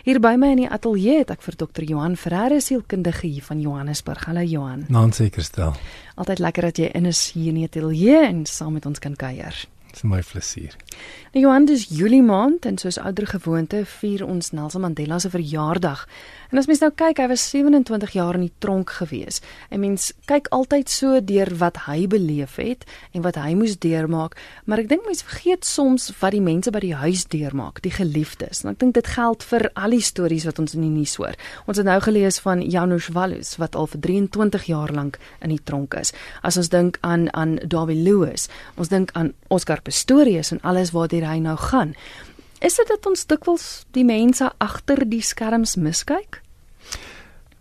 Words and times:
Hier 0.00 0.16
by 0.16 0.32
my 0.40 0.54
in 0.54 0.62
die 0.62 0.68
ateljee 0.72 1.18
het 1.18 1.30
ek 1.34 1.42
vir 1.44 1.56
dokter 1.60 1.84
Johan 1.84 2.14
Ferreira 2.16 2.56
sielkundige 2.64 3.28
hier 3.28 3.44
van 3.44 3.58
Johannesburg. 3.60 4.22
Hallo 4.30 4.40
Johan. 4.40 4.86
Nou 4.88 5.02
seker 5.12 5.44
stel. 5.44 5.74
Altyd 6.16 6.40
lekker 6.40 6.70
dat 6.70 6.80
jy 6.80 6.88
in 6.96 7.10
is 7.10 7.20
hier 7.34 7.50
in 7.52 7.58
die 7.60 7.66
ateljee 7.68 8.22
en 8.24 8.46
saam 8.48 8.78
met 8.78 8.88
ons 8.88 8.98
kan 8.98 9.12
kuier. 9.12 9.58
Dis 9.90 10.06
my 10.08 10.22
plesier. 10.24 10.72
Nou 11.30 11.44
Johan, 11.44 11.64
dis 11.64 11.84
Julie 11.94 12.24
maand 12.26 12.64
en 12.66 12.78
soos 12.78 12.96
ouer 12.98 13.28
gewoonte 13.30 13.84
vier 13.86 14.24
ons 14.26 14.50
Nelson 14.50 14.82
Mandela 14.82 15.20
se 15.22 15.30
verjaardag. 15.30 16.00
En 16.50 16.58
as 16.58 16.66
mens 16.66 16.80
nou 16.82 16.88
kyk, 16.90 17.20
hy 17.22 17.28
was 17.30 17.44
27 17.52 18.16
jaar 18.16 18.34
in 18.34 18.48
die 18.48 18.56
tronk 18.58 18.90
gewees. 18.96 19.38
En 19.70 19.78
mens 19.84 20.08
kyk 20.26 20.48
altyd 20.50 20.90
so 20.90 21.20
deur 21.22 21.52
wat 21.60 21.84
hy 21.84 22.08
beleef 22.10 22.56
het 22.58 22.82
en 23.14 23.22
wat 23.22 23.38
hy 23.38 23.52
moes 23.54 23.76
deurmaak, 23.78 24.34
maar 24.66 24.82
ek 24.82 24.88
dink 24.90 25.06
mense 25.06 25.22
vergeet 25.28 25.68
soms 25.68 26.08
wat 26.18 26.34
die 26.34 26.42
mense 26.42 26.72
by 26.74 26.82
die 26.82 26.96
huis 26.98 27.22
deurmaak, 27.30 27.78
die 27.86 27.94
geliefdes. 27.94 28.64
En 28.64 28.72
ek 28.72 28.80
dink 28.82 28.98
dit 28.98 29.12
geld 29.14 29.46
vir 29.52 29.68
al 29.78 29.94
die 29.94 30.02
stories 30.02 30.48
wat 30.50 30.58
ons 30.58 30.74
in 30.74 30.82
die 30.88 30.90
nuus 30.90 31.14
hoor. 31.22 31.38
Ons 31.70 31.78
het 31.78 31.86
nou 31.86 32.00
gelees 32.02 32.40
van 32.42 32.66
Janusz 32.66 33.12
Wallus 33.14 33.54
wat 33.62 33.78
al 33.78 33.86
vir 33.94 34.02
23 34.08 34.66
jaar 34.72 34.90
lank 34.90 35.20
in 35.38 35.54
die 35.54 35.62
tronk 35.62 35.94
is. 36.02 36.10
As 36.42 36.58
ons 36.58 36.74
dink 36.74 36.98
aan 37.06 37.28
aan 37.38 37.60
Dawie 37.62 38.02
Lewis, 38.02 38.48
ons 38.74 38.90
dink 38.90 39.14
aan 39.14 39.30
Oscar 39.54 39.78
Pistorius 39.86 40.50
en 40.50 40.58
alles 40.80 40.94
waartoe 40.96 41.26
hy 41.28 41.40
nou 41.44 41.56
gaan. 41.60 41.94
Is 42.60 42.76
dit 42.76 42.88
dat 42.88 43.06
ons 43.08 43.26
dikwels 43.28 43.66
die 43.96 44.04
mense 44.04 44.48
agter 44.60 45.04
die 45.08 45.22
skerms 45.24 45.76
miskyk? 45.76 46.40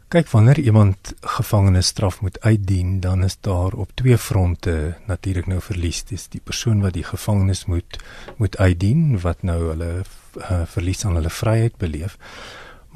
Kyk, 0.09 0.31
wanneer 0.31 0.57
iemand 0.59 1.13
gevangenisstraf 1.21 2.21
moet 2.25 2.39
uitdien, 2.41 2.99
dan 2.99 3.23
is 3.23 3.37
daar 3.45 3.75
op 3.77 3.91
twee 3.93 4.17
fronte 4.17 4.95
natuurlik 5.05 5.47
nou 5.47 5.59
verlies. 5.61 6.01
Dis 6.09 6.25
die 6.33 6.41
persoon 6.41 6.81
wat 6.81 6.95
die 6.95 7.05
gevangenis 7.05 7.67
moet 7.69 7.99
moet 8.37 8.57
uitdien 8.57 9.19
wat 9.21 9.43
nou 9.43 9.59
hulle 9.67 9.91
uh, 10.01 10.63
verlies 10.65 11.05
aan 11.05 11.19
hulle 11.19 11.29
vryheid 11.29 11.77
beleef. 11.77 12.17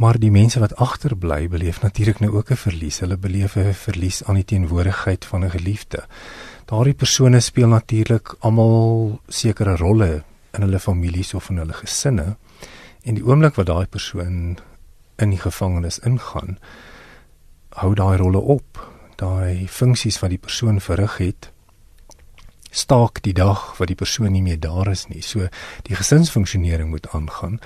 Maar 0.01 0.17
die 0.17 0.31
mense 0.33 0.59
wat 0.59 0.73
agterbly, 0.81 1.45
beleef 1.47 1.83
natuurlik 1.83 2.19
nou 2.19 2.31
ook 2.33 2.49
'n 2.49 2.63
verlies. 2.65 2.99
Hulle 2.99 3.17
beleef 3.17 3.55
'n 3.55 3.73
verlies 3.73 4.23
aan 4.23 4.41
die 4.41 4.49
teenwoordigheid 4.49 5.25
van 5.25 5.45
'n 5.45 5.53
geliefde. 5.53 6.07
Daardie 6.73 6.95
persone 6.97 7.37
speel 7.39 7.67
natuurlik 7.69 8.31
almal 8.41 9.19
sekere 9.29 9.75
rolle 9.77 10.23
in 10.57 10.63
hulle 10.65 10.79
families 10.81 11.33
of 11.37 11.51
in 11.51 11.59
hulle 11.61 11.75
gesinne. 11.77 12.31
En 13.05 13.19
die 13.19 13.21
oomblik 13.21 13.59
wat 13.59 13.67
daai 13.69 13.85
persoon 13.85 14.55
in 15.21 15.35
die 15.35 15.41
gevangenis 15.43 15.99
ingaan 16.01 16.57
hou 17.77 17.91
daai 17.93 18.17
rolle 18.17 18.41
op. 18.55 18.81
Daai 19.21 19.67
funksies 19.69 20.17
wat 20.23 20.33
die 20.33 20.41
persoon 20.41 20.81
verrig 20.81 21.19
het 21.21 21.51
staak 22.73 23.21
die 23.21 23.35
dag 23.37 23.75
wat 23.77 23.91
die 23.91 23.99
persoon 23.99 24.33
nie 24.33 24.41
meer 24.41 24.57
daar 24.57 24.89
is 24.89 25.05
nie. 25.13 25.21
So 25.21 25.45
die 25.85 25.99
gesinsfunksionering 25.99 26.89
moet 26.89 27.05
aangaan 27.13 27.59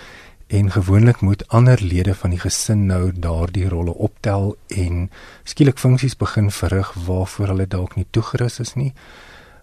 en 0.48 0.72
gewoonlik 0.72 1.22
moet 1.22 1.48
ander 1.48 1.82
lede 1.82 2.16
van 2.16 2.30
die 2.30 2.40
gesin 2.40 2.86
nou 2.86 3.12
daardie 3.12 3.70
rolle 3.70 3.94
optel 3.94 4.56
en 4.68 5.10
skielik 5.44 5.78
funksies 5.78 6.16
begin 6.16 6.52
verrig 6.52 6.94
waarvoor 6.94 7.48
hulle 7.48 7.68
dalk 7.68 7.96
nie 7.96 8.08
toegerus 8.12 8.60
is 8.60 8.74
nie 8.76 8.94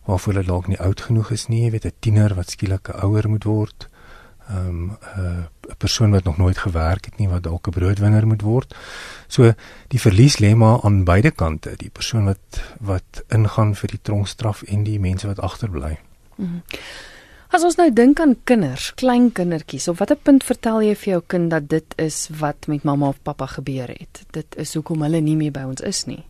waarvoor 0.04 0.32
hulle 0.32 0.46
dalk 0.46 0.68
nie 0.68 0.80
oud 0.80 1.00
genoeg 1.00 1.32
is 1.34 1.48
nie, 1.48 1.64
jy 1.64 1.70
weet 1.70 1.86
'n 1.86 2.00
tiener 2.00 2.34
wat 2.34 2.50
skielik 2.50 2.88
'n 2.88 3.00
ouer 3.06 3.28
moet 3.28 3.44
word. 3.44 3.88
Ehm 4.48 4.68
um, 5.16 5.48
'n 5.70 5.76
persoon 5.78 6.10
wat 6.10 6.24
nog 6.24 6.36
nooit 6.36 6.58
gewerk 6.58 7.04
het 7.04 7.19
nie 7.19 7.28
wat 7.28 7.42
dalk 7.42 7.66
'n 7.66 7.70
broodwinner 7.70 8.26
moet 8.26 8.42
word. 8.42 8.74
So 9.28 9.52
die 9.88 10.00
verlies 10.00 10.38
lê 10.38 10.54
maar 10.54 10.82
aan 10.82 11.04
beide 11.04 11.30
kante, 11.30 11.74
die 11.76 11.91
persoon 11.91 12.24
wat 12.24 12.62
wat 12.80 13.24
ingaan 13.28 13.74
vir 13.74 13.88
die 13.88 14.02
tronkstraf 14.02 14.62
en 14.62 14.84
die 14.84 15.00
mense 15.00 15.26
wat 15.26 15.41
agterbly. 15.41 15.98
Mm 16.36 16.46
-hmm. 16.46 16.62
As 17.55 17.62
ons 17.62 17.77
nou 17.78 17.86
dink 17.94 18.19
aan 18.19 18.33
kinders, 18.50 18.88
klein 18.98 19.28
kindertjies, 19.30 19.84
op 19.92 20.00
watter 20.00 20.19
punt 20.19 20.42
vertel 20.42 20.80
jy 20.88 20.94
vir 20.98 21.10
jou 21.12 21.20
kind 21.36 21.52
dat 21.52 21.69
dit 21.70 21.92
is 22.02 22.16
wat 22.41 22.66
met 22.66 22.83
mamma 22.83 23.12
of 23.12 23.20
pappa 23.22 23.47
gebeur 23.52 23.92
het? 23.94 24.24
Dit 24.34 24.56
is 24.58 24.72
hoekom 24.74 25.05
hulle 25.06 25.20
nie 25.22 25.36
meer 25.38 25.52
by 25.55 25.62
ons 25.69 25.84
is 25.86 26.00
nie. 26.08 26.25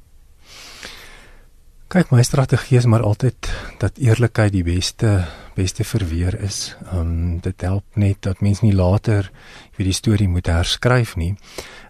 Kyk, 1.89 2.13
my 2.13 2.21
strategie 2.29 2.77
is 2.77 2.91
maar 2.91 3.07
altyd 3.09 3.49
dat 3.81 4.03
eerlikheid 4.05 4.53
die 4.53 4.67
beste 4.69 5.15
beste 5.57 5.89
verweer 5.89 6.37
is. 6.45 6.75
Ehm 6.91 7.01
um, 7.01 7.41
dit 7.41 7.65
help 7.65 7.97
net 7.97 8.21
dat 8.29 8.45
mens 8.45 8.61
nie 8.61 8.75
later 8.77 9.31
weer 9.79 9.89
die 9.89 9.97
storie 9.97 10.29
moet 10.29 10.53
herskryf 10.53 11.17
nie. 11.17 11.33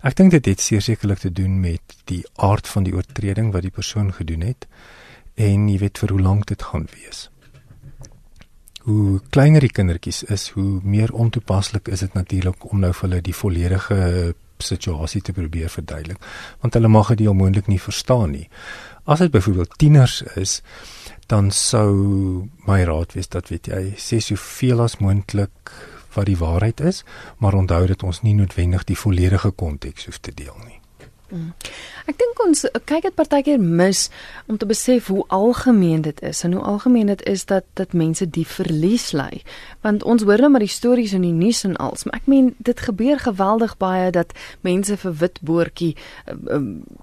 Ek 0.02 0.14
dink 0.14 0.30
dit 0.30 0.46
het 0.46 0.62
sekerlik 0.62 1.26
te 1.26 1.32
doen 1.32 1.58
met 1.60 1.98
die 2.06 2.22
aard 2.36 2.70
van 2.70 2.86
die 2.86 2.94
oortreding 2.94 3.50
wat 3.50 3.66
die 3.66 3.74
persoon 3.74 4.12
gedoen 4.12 4.46
het 4.46 4.68
en 5.34 5.68
jy 5.68 5.78
weet 5.82 5.98
vir 5.98 6.14
hoe 6.14 6.22
lank 6.22 6.46
dit 6.46 6.62
gaan 6.62 6.86
wees. 6.94 7.30
Hoe 8.84 9.20
kleiner 9.32 9.64
die 9.64 9.72
kindertjies 9.72 10.22
is, 10.28 10.50
hoe 10.52 10.80
meer 10.84 11.12
ontoepaslik 11.16 11.88
is 11.88 12.02
dit 12.04 12.12
natuurlik 12.14 12.66
om 12.68 12.82
nou 12.84 12.92
vir 12.92 13.08
hulle 13.08 13.20
die 13.24 13.36
volledige 13.36 14.34
situasie 14.60 15.22
te 15.24 15.32
probeer 15.32 15.72
verduidelik, 15.72 16.20
want 16.60 16.76
hulle 16.76 16.90
mag 16.92 17.14
dit 17.16 17.28
onmoontlik 17.28 17.70
nie 17.72 17.80
verstaan 17.80 18.36
nie. 18.36 18.44
As 19.08 19.24
dit 19.24 19.32
byvoorbeeld 19.32 19.78
tieners 19.80 20.20
is, 20.36 20.60
dan 21.32 21.50
sou 21.50 21.90
my 22.68 22.82
raad 22.84 23.16
wees 23.16 23.32
dat 23.32 23.48
weet 23.48 23.72
jy, 23.72 23.82
sê 23.96 24.20
soveel 24.20 24.84
as 24.84 25.00
moontlik 25.00 25.74
wat 26.14 26.28
die 26.28 26.38
waarheid 26.38 26.84
is, 26.84 27.02
maar 27.40 27.56
onthou 27.56 27.86
dat 27.90 28.04
ons 28.04 28.22
nie 28.22 28.36
noodwendig 28.36 28.84
die 28.84 28.98
volledige 28.98 29.50
konteks 29.50 30.10
hoef 30.10 30.20
te 30.20 30.34
deel 30.34 30.56
nie. 30.64 30.83
Mm. 31.34 31.50
Ek 32.06 32.18
dink 32.20 32.40
ons 32.44 32.60
kyk 32.86 33.06
dit 33.08 33.14
partykeer 33.16 33.58
mis 33.58 34.04
om 34.46 34.58
te 34.60 34.66
besef 34.68 35.08
hoe 35.10 35.24
algemeen 35.34 36.04
dit 36.04 36.20
is 36.22 36.44
en 36.46 36.52
hoe 36.54 36.62
algemeen 36.62 37.08
dit 37.10 37.22
is 37.26 37.42
dat 37.50 37.64
dat 37.80 37.96
mense 37.96 38.28
die 38.30 38.44
verlies 38.46 39.08
ly. 39.16 39.40
Want 39.82 40.04
ons 40.06 40.22
hoor 40.22 40.44
nou 40.44 40.52
maar 40.54 40.62
die 40.62 40.70
stories 40.70 41.14
in 41.16 41.24
die 41.26 41.32
nuus 41.34 41.64
en 41.66 41.74
als, 41.82 42.04
maar 42.04 42.20
ek 42.20 42.28
meen 42.30 42.52
dit 42.62 42.84
gebeur 42.86 43.18
geweldig 43.24 43.74
baie 43.82 44.12
dat 44.14 44.36
mense 44.62 44.98
vir 45.02 45.16
wit 45.24 45.40
boortjie 45.42 45.90
uh, 45.96 46.36
uh, 46.54 46.60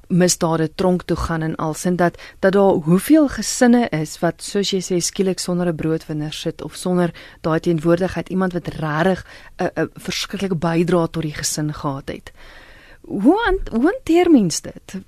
misdade 0.08 0.70
tronk 0.80 1.04
toe 1.10 1.20
gaan 1.26 1.44
en 1.50 1.60
als 1.60 1.84
en 1.90 2.00
dat 2.00 2.16
dat 2.40 2.56
daar 2.56 2.80
hoeveel 2.88 3.28
gesinne 3.36 3.90
is 3.92 4.16
wat 4.24 4.40
soos 4.46 4.72
jy 4.72 4.80
sê 4.86 5.02
skielik 5.04 5.44
sonder 5.44 5.68
'n 5.68 5.76
broodwinner 5.76 6.34
sit 6.34 6.62
of 6.62 6.76
sonder 6.76 7.12
daai 7.42 7.60
teenwoordigheid 7.60 8.30
iemand 8.30 8.54
wat 8.54 8.68
regtig 8.80 9.26
'n 9.60 9.64
uh, 9.64 9.84
uh, 9.84 9.90
verskriklike 9.96 10.56
bydrae 10.56 11.10
tot 11.10 11.24
die 11.24 11.36
gesin 11.36 11.74
gehad 11.74 12.08
het 12.08 12.32
hoe 13.12 13.60
hoe 13.72 13.84
hanteer 13.90 14.32
mens 14.32 14.62
dit? 14.62 15.02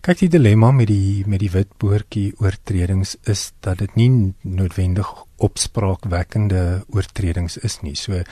Kyk 0.00 0.20
die 0.22 0.30
dilemma 0.30 0.70
met 0.70 0.86
die 0.88 1.24
met 1.26 1.42
die 1.42 1.50
wit 1.50 1.72
boortjie 1.82 2.30
oortredings 2.38 3.16
is 3.26 3.48
dat 3.66 3.80
dit 3.82 3.96
nie 3.98 4.10
noodwendig 4.42 5.10
opspraakwekkende 5.42 6.84
oortredings 6.94 7.58
is 7.66 7.80
nie. 7.82 7.94
So 7.98 8.22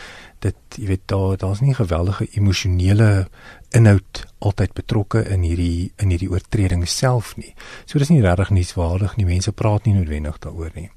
dit 0.44 0.78
jy 0.78 0.91
weet 0.93 1.06
daar 1.11 1.37
daar's 1.43 1.62
nie 1.62 1.75
geweldige 1.75 2.28
emosionele 2.39 3.27
inhoud 3.75 4.25
altyd 4.39 4.75
betrokke 4.78 5.25
in 5.27 5.43
hierdie 5.47 5.93
in 6.03 6.15
hierdie 6.15 6.31
oortreding 6.31 6.87
self 6.88 7.34
nie. 7.37 7.55
So 7.84 7.99
dis 7.99 8.15
nie 8.15 8.23
regtig 8.23 8.55
nuuswaardig 8.55 9.19
nie. 9.19 9.27
Mense 9.27 9.53
praat 9.53 9.87
nie 9.87 9.99
noodwendig 9.99 10.38
daaroor 10.47 10.71
nie 10.75 10.91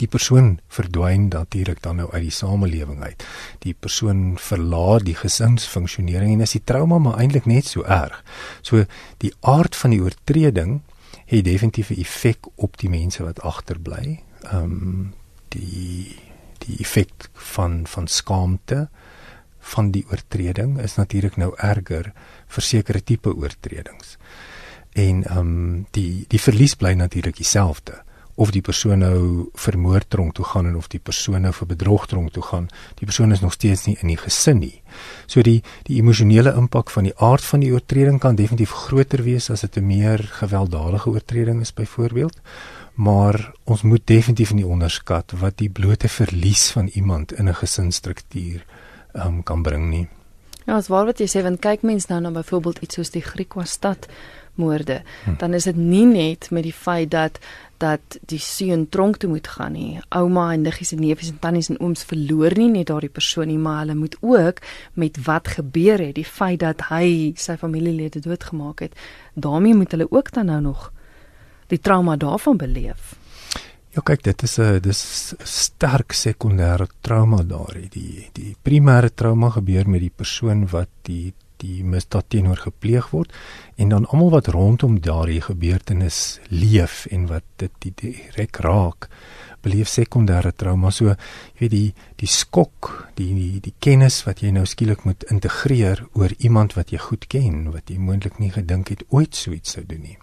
die 0.00 0.08
persoon 0.08 0.58
verdwyn 0.68 1.28
natuurlik 1.32 1.82
dan 1.82 1.96
nou 2.00 2.08
uit 2.12 2.22
die 2.26 2.34
samelewing 2.34 3.02
uit. 3.02 3.24
Die 3.64 3.74
persoon 3.74 4.36
verlaat 4.40 5.06
die 5.08 5.16
gesinsfunksionering 5.16 6.34
en 6.34 6.44
is 6.44 6.56
die 6.56 6.64
trauma 6.64 6.98
maar 6.98 7.20
eintlik 7.22 7.46
net 7.48 7.68
so 7.70 7.82
erg. 7.82 8.22
So 8.62 8.84
die 9.24 9.32
aard 9.40 9.76
van 9.76 9.94
die 9.94 10.02
oortreding 10.02 10.80
het 11.26 11.44
definitief 11.44 11.90
'n 11.90 12.00
effek 12.00 12.46
op 12.54 12.76
die 12.78 12.90
mense 12.90 13.22
wat 13.22 13.40
agterbly. 13.40 14.22
Ehm 14.42 14.62
um, 14.62 15.14
die 15.48 16.18
die 16.58 16.76
effek 16.78 17.28
van 17.34 17.86
van 17.86 18.06
skaamte 18.06 18.88
van 19.60 19.90
die 19.90 20.06
oortreding 20.10 20.78
is 20.78 20.94
natuurlik 20.94 21.36
nou 21.36 21.54
erger 21.56 22.12
vir 22.46 22.62
sekere 22.62 23.02
tipe 23.02 23.34
oortredings. 23.34 24.16
En 24.92 25.24
ehm 25.24 25.38
um, 25.38 25.86
die 25.90 26.24
die 26.28 26.40
verlies 26.40 26.74
bly 26.74 26.92
natuurlik 26.92 27.36
dieselfde 27.36 28.05
of 28.36 28.52
die 28.52 28.62
persoon 28.62 29.00
nou 29.00 29.18
vir 29.56 29.78
moord 29.80 30.10
tronk 30.12 30.34
toe 30.36 30.44
gaan 30.44 30.66
en 30.68 30.76
of 30.76 30.88
die 30.92 31.00
persoon 31.00 31.46
nou 31.46 31.52
vir 31.56 31.68
bedrog 31.70 32.06
tronk 32.06 32.32
toe 32.32 32.42
gaan, 32.44 32.68
die 33.00 33.08
persoon 33.08 33.32
is 33.32 33.40
nog 33.40 33.56
steeds 33.56 33.86
nie 33.86 33.96
in 34.02 34.12
die 34.12 34.18
gesin 34.20 34.60
nie. 34.60 34.82
So 35.26 35.42
die 35.42 35.62
die 35.88 35.96
emosionele 36.00 36.52
impak 36.56 36.92
van 36.92 37.08
die 37.08 37.14
aard 37.16 37.44
van 37.44 37.64
die 37.64 37.72
oortreding 37.72 38.20
kan 38.20 38.36
definitief 38.36 38.74
groter 38.86 39.24
wees 39.24 39.50
as 39.50 39.64
dit 39.64 39.76
'n 39.76 39.86
meer 39.86 40.18
gewelddadige 40.40 41.10
oortreding 41.10 41.60
is 41.60 41.72
byvoorbeeld. 41.72 42.36
Maar 42.94 43.52
ons 43.64 43.82
moet 43.82 44.06
definitief 44.06 44.52
nie 44.52 44.66
onderskat 44.66 45.32
wat 45.40 45.58
die 45.58 45.70
blote 45.70 46.08
verlies 46.08 46.70
van 46.70 46.86
iemand 46.94 47.32
in 47.32 47.48
'n 47.48 47.54
gesinsstruktuur 47.54 48.64
um, 49.14 49.42
kan 49.42 49.62
bring 49.62 49.90
nie. 49.90 50.08
Ja, 50.66 50.74
as 50.74 50.88
waar 50.88 51.06
wat 51.06 51.18
jy 51.18 51.28
sê, 51.30 51.42
want 51.42 51.60
kyk 51.62 51.82
mens 51.82 52.08
nou 52.10 52.20
na 52.20 52.30
byvoorbeeld 52.30 52.78
iets 52.82 52.94
soos 52.98 53.10
die 53.10 53.22
Griekwa 53.22 53.64
stad 53.64 54.08
moorde, 54.54 55.02
hm. 55.24 55.36
dan 55.38 55.54
is 55.54 55.64
dit 55.64 55.76
nie 55.76 56.06
net 56.06 56.50
met 56.50 56.64
die 56.66 56.74
feit 56.74 57.10
dat 57.10 57.38
dat 57.82 58.18
die 58.30 58.38
seun 58.38 58.88
tronk 58.88 59.16
toe 59.16 59.30
moet 59.30 59.48
gaan 59.48 59.72
nie. 59.72 60.00
Ouma 60.08 60.52
en 60.52 60.62
niggies 60.66 60.92
en 60.92 61.00
neefies 61.00 61.30
en 61.30 61.38
tannies 61.38 61.70
en 61.72 61.80
ooms 61.80 62.04
verloor 62.04 62.56
nie 62.58 62.70
net 62.70 62.90
daardie 62.90 63.12
persoon 63.12 63.50
nie, 63.50 63.58
maar 63.58 63.84
hulle 63.84 63.94
moet 63.94 64.16
ook 64.20 64.62
met 64.94 65.20
wat 65.26 65.48
gebeur 65.58 65.98
het, 65.98 66.14
die 66.14 66.24
feit 66.24 66.60
dat 66.60 66.88
hy 66.90 67.32
sy 67.36 67.56
familielede 67.60 68.20
doodgemaak 68.20 68.80
het, 68.80 68.96
daarmee 69.34 69.74
moet 69.74 69.90
hulle 69.90 70.10
ook 70.10 70.32
dan 70.32 70.46
nou 70.46 70.60
nog 70.60 70.90
die 71.68 71.80
trauma 71.80 72.16
daarvan 72.16 72.56
beleef. 72.56 73.16
Ja 73.96 74.02
kyk, 74.04 74.22
dit 74.22 74.42
is 74.42 74.58
'n 74.58 74.80
dis 74.80 75.34
sterk 75.42 76.12
sekondêre 76.12 76.86
trauma 77.00 77.42
daardie. 77.42 77.88
Die 77.88 78.28
die 78.32 78.56
primêre 78.62 79.10
trauma 79.14 79.50
gebeur 79.50 79.88
met 79.88 80.00
die 80.00 80.12
persoon 80.16 80.68
wat 80.68 80.88
die 81.02 81.32
die 81.62 81.84
misdaad 81.84 82.28
teenoor 82.32 82.60
gepleeg 82.66 83.10
word 83.14 83.32
en 83.76 83.92
dan 83.94 84.06
almal 84.10 84.30
wat 84.36 84.50
rondom 84.54 85.00
daardie 85.00 85.40
gebeurtenis 85.44 86.38
leef 86.48 87.04
en 87.10 87.26
wat 87.30 87.46
dit 87.62 87.90
direk 88.02 88.60
raak 88.66 89.08
beleef 89.66 89.90
sekondêre 89.90 90.52
trauma. 90.54 90.92
So 90.94 91.10
jy 91.10 91.16
weet 91.60 91.74
die 91.74 91.88
die 92.20 92.30
skok 92.30 92.92
die, 93.18 93.32
die 93.34 93.62
die 93.64 93.74
kennis 93.80 94.22
wat 94.28 94.44
jy 94.44 94.52
nou 94.54 94.66
skielik 94.68 95.04
moet 95.08 95.26
integreer 95.32 96.06
oor 96.14 96.32
iemand 96.38 96.76
wat 96.78 96.92
jy 96.94 97.02
goed 97.02 97.26
ken 97.32 97.66
wat 97.74 97.90
jy 97.90 97.98
moontlik 97.98 98.38
nie 98.42 98.52
gedink 98.54 98.94
het 98.94 99.04
ooit 99.10 99.34
so 99.34 99.52
iets 99.56 99.76
sou 99.76 99.84
doen 99.84 100.04
nie 100.04 100.16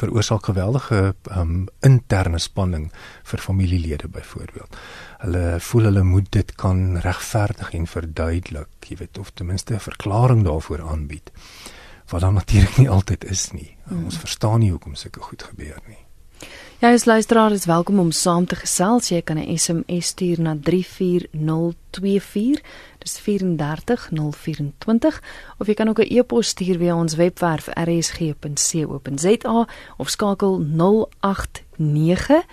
veroorsaak 0.00 0.48
geweldige 0.48 1.14
um, 1.36 1.68
interne 1.86 2.38
spanning 2.38 2.88
vir 3.30 3.42
familielede 3.44 4.08
byvoorbeeld. 4.08 4.76
Hulle 5.24 5.44
voel 5.60 5.90
hulle 5.90 6.04
moet 6.08 6.30
dit 6.32 6.54
kan 6.60 6.98
regverdig 7.04 7.74
en 7.76 7.86
verduidelik, 7.86 8.70
jy 8.88 9.00
weet 9.02 9.18
of 9.18 9.30
ten 9.34 9.46
minste 9.46 9.74
'n 9.74 9.80
verklaring 9.80 10.44
daarvoor 10.44 10.82
aanbied. 10.82 11.32
Wat 12.10 12.20
dan 12.20 12.34
natuurlik 12.40 12.76
nie 12.76 12.90
altyd 12.90 13.24
is 13.24 13.50
nie. 13.52 13.76
Hmm. 13.84 14.04
Ons 14.04 14.18
verstaan 14.18 14.60
nie 14.60 14.70
hoekom 14.70 14.94
sulke 14.94 15.20
goed 15.20 15.42
gebeur 15.42 15.80
nie. 15.86 16.09
Ja, 16.80 16.92
as 16.92 17.04
luisteraar 17.04 17.52
is 17.52 17.64
welkom 17.64 17.98
om 17.98 18.10
saam 18.10 18.46
te 18.48 18.56
gesels. 18.56 19.08
Jy 19.08 19.22
kan 19.22 19.38
'n 19.38 19.58
SMS 19.58 20.06
stuur 20.06 20.40
na 20.40 20.56
34024. 20.56 22.60
Dis 22.98 23.18
34024 23.18 25.22
of 25.58 25.66
jy 25.66 25.74
kan 25.74 25.88
ook 25.88 25.98
'n 25.98 26.16
e-pos 26.16 26.48
stuur 26.48 26.78
via 26.78 26.96
ons 26.96 27.14
webwerf 27.14 27.68
rsg.co.za 27.68 29.66
of 29.96 30.08
skakel 30.08 30.60
089 30.60 32.44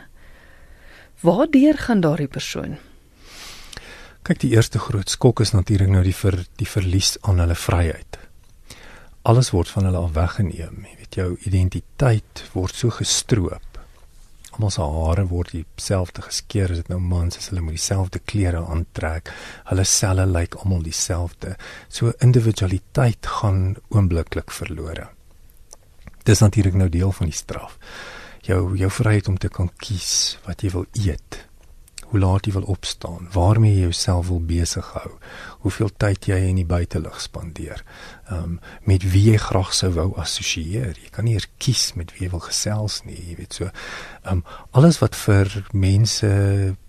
Waardeur 1.24 1.78
gaan 1.80 2.02
daardie 2.04 2.28
persoon? 2.28 2.74
Kyk, 4.28 4.42
die 4.42 4.50
eerste 4.58 4.80
groot 4.80 5.08
skok 5.08 5.40
is 5.40 5.54
natuurlik 5.56 5.88
nou 5.88 6.02
die 6.04 6.16
vir 6.16 6.36
die 6.60 6.68
verlies 6.68 7.14
aan 7.24 7.38
hulle 7.40 7.56
vryheid. 7.56 8.18
Alles 9.32 9.54
word 9.56 9.70
van 9.72 9.86
hulle 9.88 10.02
af 10.04 10.18
weggeneem. 10.18 10.82
Jy 10.84 10.98
weet 11.00 11.16
jou 11.16 11.28
identiteit 11.48 12.42
word 12.52 12.76
so 12.76 12.92
gestroop. 12.92 13.80
Almal 14.52 14.74
se 14.76 14.84
hare 14.84 15.24
word 15.30 15.54
dieselfde 15.56 16.26
geskeer 16.26 16.74
as 16.74 16.82
dit 16.82 16.92
nou 16.92 17.00
mans 17.00 17.40
is, 17.40 17.48
hulle 17.54 17.64
moet 17.64 17.78
dieselfde 17.78 18.20
klere 18.20 18.66
aantrek. 18.76 19.32
Hulle 19.70 19.86
selle 19.88 20.26
lyk 20.28 20.58
almal 20.60 20.84
dieselfde. 20.84 21.54
So 21.88 22.12
individualiteit 22.20 23.32
gaan 23.40 23.78
oombliklik 23.96 24.52
verlore. 24.52 25.08
Dis 26.28 26.44
natuurlik 26.44 26.76
nou 26.76 26.90
deel 26.92 27.16
van 27.16 27.32
die 27.32 27.40
straf 27.40 27.80
jou 28.48 28.76
jou 28.78 28.92
vryheid 28.92 29.28
om 29.32 29.40
te 29.40 29.50
kan 29.50 29.72
kies 29.82 30.38
wat 30.48 30.64
jy 30.64 30.72
wil 30.74 30.86
eet. 31.00 31.40
Hoe 32.12 32.20
laat 32.22 32.46
jy 32.46 32.52
wil 32.54 32.68
opstaan, 32.70 33.26
waarmee 33.34 33.74
jy 33.74 33.88
jouself 33.88 34.28
wil 34.30 34.44
besig 34.46 34.86
hou, 34.94 35.16
hoeveel 35.64 35.90
tyd 35.98 36.28
jy 36.30 36.38
in 36.52 36.60
die 36.62 36.68
buitelug 36.68 37.18
spandeer. 37.22 37.82
Ehm 38.28 38.44
um, 38.44 38.60
met 38.86 39.06
wie 39.16 39.32
jy 39.32 39.40
graag 39.42 39.74
sou 39.74 39.90
wou 39.96 40.12
assosieer. 40.22 40.94
Jy 40.94 41.10
kan 41.16 41.26
nie 41.26 41.34
eers 41.40 41.50
kies 41.58 41.94
met 41.98 42.14
wie 42.14 42.28
jy 42.28 42.32
wil 42.36 42.44
gesels 42.46 43.02
nie, 43.08 43.18
jy 43.18 43.40
weet 43.42 43.58
so. 43.58 43.72
Ehm 44.24 44.44
um, 44.44 44.46
alles 44.72 45.02
wat 45.02 45.18
vir 45.18 45.50
mense 45.74 46.30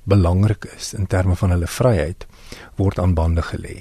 belangrik 0.04 0.68
is 0.76 0.92
in 0.92 1.06
terme 1.06 1.36
van 1.40 1.56
hulle 1.56 1.70
vryheid 1.70 2.26
word 2.76 2.98
aan 2.98 3.14
bande 3.16 3.42
gelê. 3.42 3.80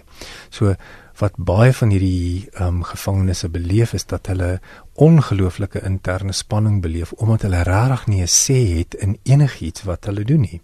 So 0.50 0.76
wat 1.22 1.38
baie 1.38 1.74
van 1.74 1.94
hierdie 1.94 2.50
ehm 2.54 2.68
um, 2.68 2.84
gevangenes 2.90 3.44
beleef 3.54 3.94
is 3.94 4.06
dat 4.10 4.28
hulle 4.32 4.60
ongelooflike 4.94 5.82
interne 5.86 6.34
spanning 6.34 6.82
beleef 6.82 7.12
omdat 7.14 7.42
hulle 7.48 7.64
regtig 7.70 8.08
nie 8.08 8.22
'n 8.22 8.34
sê 8.36 8.60
het 8.78 8.94
in 8.94 9.18
enigiets 9.24 9.84
wat 9.84 10.06
hulle 10.06 10.24
doen 10.24 10.42
nie. 10.42 10.62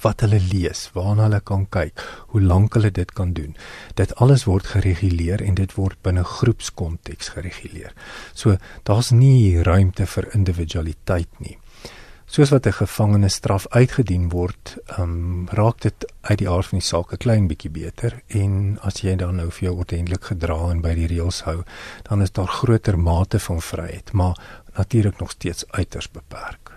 Wat 0.00 0.20
hulle 0.20 0.40
lees, 0.40 0.90
waarna 0.92 1.22
hulle 1.22 1.40
kan 1.40 1.66
kyk, 1.68 2.00
hoe 2.32 2.40
lank 2.40 2.74
hulle 2.74 2.90
dit 2.90 3.12
kan 3.12 3.32
doen. 3.32 3.56
Dit 3.94 4.14
alles 4.14 4.44
word 4.44 4.66
gereguleer 4.66 5.42
en 5.42 5.54
dit 5.54 5.74
word 5.74 6.02
binne 6.02 6.24
groepskonteks 6.24 7.28
gereguleer. 7.28 7.92
So 8.34 8.56
daar's 8.82 9.10
nie 9.10 9.62
ruimte 9.62 10.06
vir 10.06 10.34
individualiteit 10.34 11.28
nie 11.38 11.58
soos 12.30 12.50
wat 12.50 12.66
'n 12.66 12.72
gevangene 12.72 13.28
straf 13.28 13.66
uitgedien 13.68 14.28
word, 14.28 14.76
ehm 14.86 15.02
um, 15.02 15.48
raak 15.50 15.80
dit 15.80 16.12
uit 16.20 16.38
die 16.38 16.48
aard 16.48 16.66
van 16.66 16.78
die 16.78 16.86
saak 16.86 17.12
'n 17.12 17.16
klein 17.16 17.48
bietjie 17.48 17.70
beter 17.70 18.22
en 18.28 18.78
as 18.82 19.00
jy 19.02 19.16
dan 19.16 19.36
nou 19.36 19.50
vir 19.50 19.68
jou 19.68 19.76
ordentlik 19.78 20.24
gedra 20.24 20.70
en 20.70 20.80
by 20.80 20.94
die 20.94 21.06
reëls 21.06 21.42
hou, 21.42 21.62
dan 22.08 22.22
is 22.22 22.30
daar 22.30 22.46
groter 22.46 22.98
mate 22.98 23.38
van 23.38 23.60
vryheid, 23.60 24.12
maar 24.12 24.38
natuurlik 24.76 25.18
nog 25.18 25.30
steeds 25.30 25.64
uiters 25.70 26.10
beperk. 26.10 26.70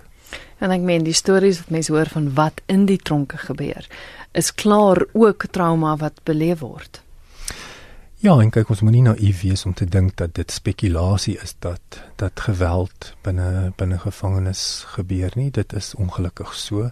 En 0.58 0.72
ek 0.72 0.82
meen 0.82 1.04
die 1.04 1.14
stories 1.14 1.58
wat 1.58 1.70
mense 1.70 1.92
hoor 1.92 2.10
van 2.10 2.34
wat 2.34 2.62
in 2.66 2.86
die 2.86 2.98
tronke 2.98 3.38
gebeur, 3.38 3.88
is 4.32 4.54
klaar 4.54 5.06
ook 5.14 5.46
trauma 5.52 5.98
wat 5.98 6.24
beleef 6.24 6.60
word. 6.60 7.03
Ja, 8.24 8.38
en 8.40 8.54
kyk 8.56 8.70
ons 8.72 8.80
moenie 8.80 9.02
naïef 9.04 9.42
wees 9.44 9.66
om 9.68 9.74
te 9.76 9.84
dink 9.84 10.14
dat 10.16 10.32
dit 10.38 10.52
spekulasie 10.56 11.34
is 11.44 11.58
dat 11.60 11.98
dat 12.22 12.40
geweld 12.46 13.10
binne 13.26 13.74
binne 13.76 13.98
gevangenes 14.00 14.62
gebeur 14.94 15.36
nie. 15.36 15.50
Dit 15.52 15.74
is 15.76 15.90
ongelukkig 16.00 16.54
so 16.56 16.86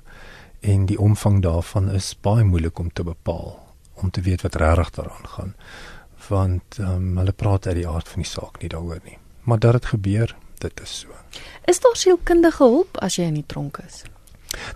en 0.60 0.84
die 0.90 0.98
omvang 1.00 1.38
daarvan 1.46 1.88
is 1.96 2.10
baie 2.28 2.44
moeilik 2.44 2.82
om 2.84 2.90
te 2.92 3.06
bepaal, 3.08 3.56
om 4.04 4.12
te 4.12 4.26
weet 4.28 4.44
wat 4.44 4.60
regtig 4.60 4.92
daaraan 4.98 5.32
gaan. 5.38 5.56
Want 6.28 6.82
um, 6.84 7.16
hulle 7.22 7.32
praat 7.32 7.68
uit 7.68 7.80
die 7.80 7.88
aard 7.88 8.12
van 8.12 8.26
die 8.26 8.32
saak 8.34 8.60
nie 8.60 8.74
daaroor 8.76 9.00
nie. 9.08 9.18
Maar 9.48 9.64
dat 9.64 9.80
dit 9.80 9.90
gebeur, 9.94 10.36
dit 10.60 10.84
is 10.84 11.00
so. 11.06 11.16
Is 11.64 11.80
daar 11.80 11.96
sielkundige 11.96 12.64
hulp 12.64 13.00
as 13.00 13.16
jy 13.16 13.32
in 13.32 13.40
die 13.40 13.48
tronk 13.48 13.80
is? 13.88 14.04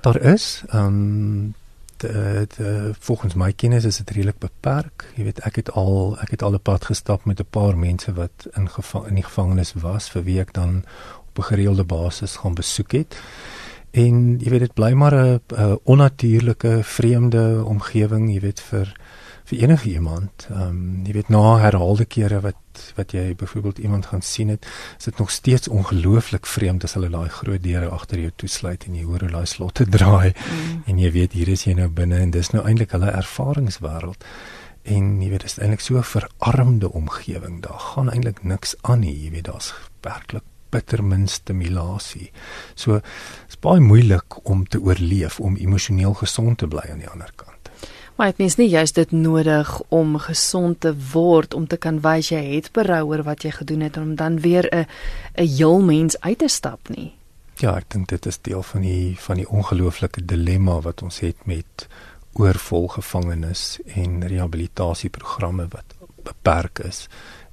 Daar 0.07 0.23
is 0.23 0.63
ehm 0.71 0.87
um, 0.87 1.53
dit 1.97 2.57
uh, 2.59 2.89
volgens 2.99 3.33
my 3.33 3.51
kennis 3.53 3.85
is 3.85 3.97
dit 3.97 4.09
redelik 4.09 4.39
beperk. 4.39 5.05
Jy 5.15 5.23
weet 5.23 5.39
ek 5.39 5.55
het 5.55 5.71
al 5.71 6.17
ek 6.21 6.35
het 6.35 6.41
al 6.41 6.53
'n 6.53 6.61
pad 6.61 6.85
gestap 6.85 7.25
met 7.25 7.39
'n 7.39 7.49
paar 7.49 7.77
mense 7.77 8.13
wat 8.13 8.47
in 8.53 8.69
gevang 8.69 9.07
in 9.07 9.15
die 9.15 9.23
gevangenis 9.23 9.73
was 9.73 10.09
vir 10.09 10.23
wie 10.23 10.39
ek 10.39 10.53
dan 10.53 10.83
op 11.29 11.37
'n 11.37 11.49
gereelde 11.51 11.83
basis 11.83 12.35
gaan 12.35 12.53
besoek 12.53 12.91
het. 12.91 13.17
En 13.91 14.39
jy 14.39 14.49
weet 14.49 14.59
dit 14.59 14.73
bly 14.73 14.91
maar 14.93 15.15
'n 15.15 15.79
onnatuurlike 15.83 16.83
vreemde 16.83 17.63
omgewing, 17.65 18.33
jy 18.33 18.39
weet 18.39 18.59
vir 18.59 18.95
vir 19.45 19.59
enige 19.59 19.89
iemand. 19.89 20.47
Ehm 20.49 20.61
um, 20.61 21.01
jy 21.05 21.13
weet 21.13 21.29
na 21.29 21.57
herhaalde 21.57 22.05
kere 22.05 22.39
wat 22.41 22.55
wat 22.95 23.11
jy 23.11 23.35
byvoorbeeld 23.35 23.77
iemand 23.77 24.05
gaan 24.05 24.21
sien 24.21 24.49
het, 24.49 24.65
is 24.97 25.03
dit 25.03 25.17
nog 25.17 25.31
steeds 25.31 25.67
ongelooflik 25.67 26.45
vreemd 26.45 26.83
as 26.83 26.93
hulle 26.93 27.09
daai 27.09 27.29
groot 27.29 27.63
deure 27.63 27.89
agter 27.89 28.19
jou 28.19 28.31
toesluit 28.35 28.85
en 28.87 28.95
jy 28.95 29.03
hoor 29.03 29.19
hoe 29.19 29.31
daai 29.37 29.45
slotte 29.45 29.87
draai 29.97 30.33
mm. 30.33 30.83
en 30.85 30.99
jy 30.99 31.11
weet 31.11 31.37
hier 31.37 31.51
is 31.53 31.65
jy 31.67 31.73
nou 31.73 31.89
binne 31.89 32.19
en 32.19 32.31
dis 32.31 32.51
nou 32.55 32.65
eintlik 32.65 32.91
hulle 32.97 33.11
ervaringswêreld. 33.11 34.25
En 34.85 35.05
jy 35.21 35.29
weet 35.31 35.41
dit 35.41 35.49
is 35.49 35.57
eintlik 35.57 35.81
so 35.81 35.97
'n 35.97 36.03
verarmde 36.03 36.91
omgewing. 36.91 37.61
Daar 37.61 37.79
gaan 37.79 38.11
eintlik 38.11 38.43
niks 38.43 38.75
aan 38.81 38.99
nie. 38.99 39.23
Jy 39.23 39.31
weet 39.31 39.45
daar's 39.49 39.73
werklik 40.01 40.43
bitter 40.69 41.03
min 41.03 41.27
stimulasie. 41.27 42.31
So 42.75 43.01
is 43.49 43.59
baie 43.61 43.79
moeilik 43.79 44.45
om 44.45 44.65
te 44.67 44.81
oorleef 44.81 45.39
om 45.39 45.55
emosioneel 45.55 46.13
gesond 46.13 46.57
te 46.57 46.67
bly 46.67 46.85
aan 46.91 47.03
die 47.03 47.09
ander 47.09 47.31
kant. 47.35 47.54
Maar 48.15 48.31
dit 48.31 48.37
mens 48.37 48.55
nie 48.55 48.69
juist 48.69 48.95
dit 48.95 49.11
nodig 49.11 49.81
om 49.89 50.17
gesond 50.17 50.79
te 50.79 50.93
word 51.11 51.53
om 51.53 51.67
te 51.67 51.77
kan 51.77 51.99
wys 51.99 52.31
jy 52.31 52.39
het 52.55 52.71
berou 52.71 53.01
oor 53.09 53.25
wat 53.27 53.43
jy 53.43 53.51
gedoen 53.51 53.83
het 53.87 53.97
om 53.97 54.15
dan 54.15 54.39
weer 54.39 54.67
'n 54.71 54.85
'n 55.35 55.47
heel 55.57 55.81
mens 55.81 56.19
uit 56.19 56.37
te 56.37 56.47
stap 56.47 56.89
nie. 56.89 57.13
Ja, 57.55 57.77
ek 57.77 57.89
dink 57.89 58.07
dit 58.07 58.25
is 58.25 58.41
deel 58.41 58.63
van 58.63 58.81
die 58.81 59.15
van 59.19 59.35
die 59.35 59.49
ongelooflike 59.49 60.25
dilemma 60.25 60.81
wat 60.81 61.01
ons 61.01 61.19
het 61.19 61.45
met 61.45 61.87
oorvol 62.33 62.87
gevangenes 62.87 63.79
en 63.85 64.27
rehabilitasieprogramme 64.27 65.67
wat 65.71 65.95
beperk 66.23 66.79
is 66.79 67.07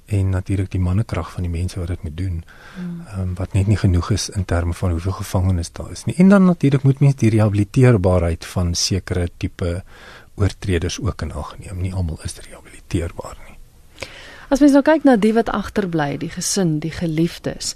en 0.05 0.29
natuurlik 0.29 0.71
die 0.71 0.81
mannekrag 0.83 1.31
van 1.31 1.45
die 1.45 1.51
mense 1.51 1.79
wat 1.79 1.87
dit 1.87 2.03
moet 2.03 2.17
doen. 2.17 2.43
Ehm 2.77 3.19
um, 3.19 3.33
wat 3.39 3.53
net 3.53 3.67
nie 3.67 3.77
genoeg 3.77 4.11
is 4.11 4.29
in 4.29 4.45
terme 4.45 4.73
van 4.73 4.91
hoeveel 4.91 5.11
gevangenes 5.11 5.71
daar 5.71 5.91
is 5.91 6.03
nie. 6.05 6.15
En 6.15 6.29
dan 6.29 6.45
natuurlik 6.45 6.83
moet 6.83 6.99
mens 6.99 7.15
die 7.15 7.29
rehabiliteerbaarheid 7.29 8.45
van 8.45 8.73
sekere 8.75 9.29
tipe 9.37 9.83
oortreders 10.35 10.99
ook 10.99 11.21
in 11.21 11.33
ag 11.33 11.55
geneem. 11.55 11.81
Nie 11.81 11.93
almal 11.93 12.19
is 12.23 12.37
rehabiliteerbaar 12.39 13.37
nie. 13.47 13.57
As 14.49 14.59
mens 14.59 14.73
nou 14.75 14.83
kyk 14.85 15.05
na 15.07 15.15
die 15.17 15.33
wat 15.33 15.49
agterbly, 15.49 16.17
die 16.21 16.29
gesin, 16.29 16.79
die 16.83 16.93
geliefdes. 16.93 17.73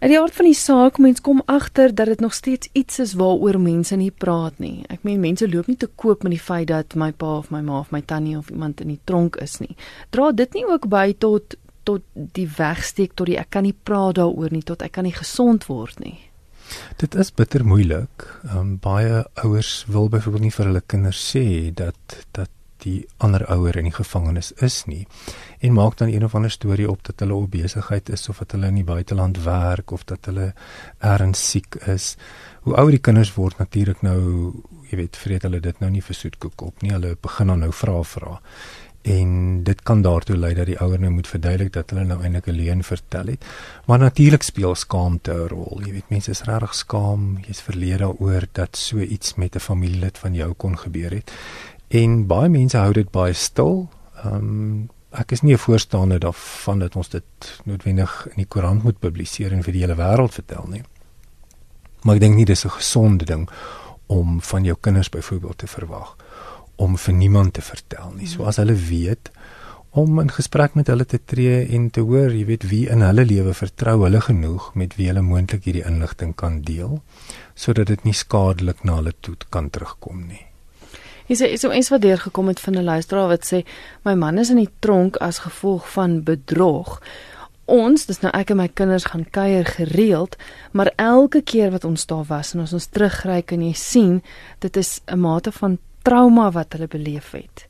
In 0.00 0.08
die 0.08 0.16
aard 0.16 0.32
van 0.32 0.46
die 0.48 0.56
saak 0.56 0.96
mens 0.98 1.20
kom 1.20 1.42
agter 1.44 1.92
dat 1.94 2.08
dit 2.08 2.20
nog 2.24 2.32
steeds 2.34 2.70
iets 2.72 2.98
is 2.98 3.12
waaroor 3.20 3.58
mense 3.60 3.96
nie 4.00 4.10
praat 4.10 4.56
nie. 4.58 4.86
Ek 4.88 5.02
meen 5.04 5.20
mense 5.20 5.48
loop 5.48 5.68
nie 5.68 5.76
te 5.76 5.90
koop 6.00 6.24
met 6.24 6.32
die 6.32 6.40
feit 6.40 6.70
dat 6.70 6.96
my 6.96 7.10
pa 7.12 7.34
of 7.42 7.50
my 7.52 7.60
ma 7.60 7.82
of 7.82 7.90
my 7.92 8.00
tannie 8.00 8.38
of 8.38 8.48
iemand 8.48 8.80
in 8.80 8.94
die 8.94 9.00
tronk 9.04 9.36
is 9.44 9.58
nie. 9.60 9.76
Dra 10.08 10.30
dit 10.32 10.56
nie 10.56 10.64
ook 10.64 10.88
by 10.88 11.12
tot 11.12 11.58
tot 11.84 12.04
die 12.14 12.48
wegsteek 12.56 13.12
tot 13.16 13.28
die 13.28 13.38
ek 13.40 13.50
kan 13.56 13.64
nie 13.64 13.74
praat 13.74 14.16
daaroor 14.16 14.52
nie 14.52 14.64
tot 14.64 14.82
ek 14.84 14.96
kan 14.96 15.04
nie 15.04 15.16
gesond 15.16 15.68
word 15.68 16.00
nie. 16.00 16.16
Dit 16.96 17.14
is 17.14 17.34
bitter 17.34 17.64
moeilik. 17.66 18.26
Ehm 18.44 18.58
um, 18.58 18.78
baie 18.78 19.26
ouers 19.44 19.84
wil 19.88 20.08
byvoorbeeld 20.08 20.42
nie 20.48 20.56
vir 20.56 20.66
hulle 20.66 20.82
kinders 20.86 21.20
sê 21.32 21.44
dat 21.74 22.24
dat 22.32 22.50
die 22.80 23.06
ander 23.20 23.44
ouer 23.52 23.76
in 23.76 23.88
die 23.88 23.94
gevangenis 23.94 24.52
is 24.64 24.84
nie 24.88 25.02
en 25.60 25.74
maak 25.76 25.98
dan 26.00 26.08
een 26.08 26.24
of 26.24 26.34
ander 26.34 26.50
storie 26.50 26.88
op 26.90 27.02
dat 27.04 27.20
hulle 27.20 27.34
op 27.36 27.50
besigheid 27.52 28.08
is 28.08 28.28
of 28.28 28.38
dat 28.38 28.52
hulle 28.56 28.70
in 28.72 28.80
die 28.80 28.86
buiteland 28.88 29.42
werk 29.44 29.90
of 29.90 30.04
dat 30.04 30.24
hulle 30.24 30.52
erns 30.98 31.42
siek 31.50 31.76
is. 31.86 32.14
Hoe 32.64 32.76
ouer 32.76 32.96
die 32.96 33.04
kinders 33.04 33.34
word 33.36 33.58
natuurlik 33.60 34.00
nou, 34.02 34.52
jy 34.90 35.02
weet, 35.02 35.16
vreet 35.16 35.44
hulle 35.44 35.60
dit 35.60 35.80
nou 35.80 35.90
nie 35.90 36.04
vir 36.04 36.16
soetkoek 36.16 36.62
op 36.64 36.82
nie. 36.82 36.94
Hulle 36.96 37.16
begin 37.20 37.52
dan 37.52 37.66
nou 37.66 37.72
vra 37.76 38.00
vra 38.14 38.38
en 39.02 39.62
dit 39.64 39.82
kan 39.82 40.02
daartoe 40.02 40.36
lei 40.36 40.52
dat 40.54 40.66
die 40.68 40.78
ouer 40.80 41.00
nou 41.00 41.10
moet 41.12 41.28
verduidelik 41.28 41.72
dat 41.72 41.90
hulle 41.90 42.04
nou 42.04 42.20
eintlik 42.22 42.46
'n 42.46 42.56
leuen 42.56 42.82
vertel 42.84 43.26
het. 43.26 43.44
Maar 43.86 43.98
natuurlik 43.98 44.42
speel 44.42 44.74
skaamte 44.74 45.32
'n 45.32 45.48
rol. 45.48 45.80
Jy 45.84 45.92
weet 45.92 46.10
mense 46.10 46.30
is 46.30 46.42
regtig 46.42 46.74
skaam, 46.74 47.38
jy's 47.46 47.60
verleer 47.60 47.98
daaroor 47.98 48.46
dat 48.52 48.76
so 48.76 48.98
iets 48.98 49.34
met 49.34 49.54
'n 49.54 49.58
familielid 49.58 50.18
van 50.18 50.34
jou 50.34 50.52
kon 50.52 50.78
gebeur 50.78 51.10
het. 51.10 51.32
En 51.88 52.26
baie 52.26 52.48
mense 52.48 52.76
hou 52.76 52.92
dit 52.92 53.10
baie 53.10 53.32
stil. 53.32 53.88
Ehm 54.24 54.34
um, 54.34 54.88
ek 55.10 55.32
is 55.32 55.40
nie 55.40 55.54
'n 55.54 55.58
voorstander 55.58 56.18
daarvan 56.18 56.78
dat 56.78 56.96
ons 56.96 57.08
dit 57.08 57.24
noodwendig 57.64 58.26
in 58.26 58.36
die 58.36 58.46
koerant 58.46 58.82
moet 58.82 58.98
publiseer 58.98 59.52
en 59.52 59.62
vir 59.62 59.72
die 59.72 59.80
hele 59.80 59.96
wêreld 59.96 60.34
vertel 60.34 60.66
nie. 60.68 60.82
Maar 62.02 62.14
ek 62.14 62.20
dink 62.20 62.34
nie 62.36 62.44
dis 62.44 62.64
'n 62.64 62.70
gesonde 62.70 63.24
ding 63.24 63.48
om 64.06 64.40
van 64.42 64.64
jou 64.64 64.76
kinders 64.80 65.08
byvoorbeeld 65.08 65.58
te 65.58 65.66
verwag 65.66 66.16
om 66.80 66.96
vir 66.96 67.14
niemand 67.14 67.54
te 67.54 67.64
vertel 67.64 68.14
nie. 68.16 68.28
So 68.30 68.48
as 68.48 68.60
hulle 68.62 68.74
weet 68.74 69.30
om 69.90 70.20
in 70.22 70.30
gesprek 70.30 70.76
met 70.78 70.86
hulle 70.86 71.04
te 71.04 71.18
tree 71.18 71.64
en 71.74 71.88
te 71.90 72.02
hoor, 72.06 72.30
jy 72.30 72.44
weet 72.46 72.68
wie 72.70 72.84
in 72.92 73.02
hulle 73.02 73.24
lewe 73.26 73.54
vertrou 73.58 73.96
hulle 74.04 74.20
genoeg 74.22 74.70
met 74.78 74.94
wie 74.98 75.08
hulle 75.10 75.24
moontlik 75.26 75.66
hierdie 75.66 75.86
inligting 75.86 76.36
kan 76.38 76.60
deel 76.66 77.00
sodat 77.58 77.90
dit 77.90 78.06
nie 78.06 78.14
skadelik 78.16 78.84
na 78.86 79.00
hulle 79.00 79.12
toe 79.20 79.34
kan 79.50 79.68
terugkom 79.70 80.22
nie. 80.28 80.44
Is 81.30 81.42
is 81.46 81.60
so 81.62 81.70
iets 81.72 81.90
wat 81.92 82.02
deur 82.02 82.18
gekom 82.18 82.48
het 82.48 82.60
van 82.60 82.78
'n 82.78 82.84
luisteraar 82.84 83.28
wat 83.28 83.44
sê 83.52 83.64
my 84.04 84.14
man 84.14 84.38
is 84.38 84.50
in 84.50 84.56
die 84.56 84.72
tronk 84.78 85.16
as 85.16 85.38
gevolg 85.38 85.90
van 85.92 86.22
bedrog. 86.22 87.02
Ons, 87.64 88.06
dis 88.06 88.20
nou 88.20 88.32
ek 88.34 88.50
en 88.50 88.56
my 88.56 88.68
kinders 88.68 89.04
gaan 89.04 89.30
kuier 89.30 89.64
gereeld, 89.64 90.36
maar 90.72 90.92
elke 90.96 91.42
keer 91.42 91.70
wat 91.70 91.84
ons 91.84 92.06
daar 92.06 92.24
was 92.26 92.54
en 92.54 92.60
as 92.60 92.72
ons 92.72 92.86
terugry 92.86 93.42
kan 93.42 93.62
jy 93.62 93.72
sien, 93.72 94.22
dit 94.58 94.76
is 94.76 95.00
'n 95.06 95.18
mate 95.18 95.52
van 95.52 95.78
trauma 96.02 96.50
wat 96.54 96.72
hulle 96.76 96.88
beleef 96.88 97.32
het. 97.36 97.66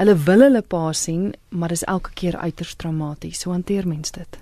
Hulle 0.00 0.14
wil 0.24 0.46
hulle 0.46 0.62
pa 0.62 0.92
sien, 0.96 1.34
maar 1.48 1.68
dis 1.68 1.84
elke 1.84 2.14
keer 2.16 2.36
uiters 2.40 2.74
traumaties. 2.74 3.42
So 3.42 3.52
hanteer 3.52 3.88
mens 3.88 4.14
dit. 4.16 4.38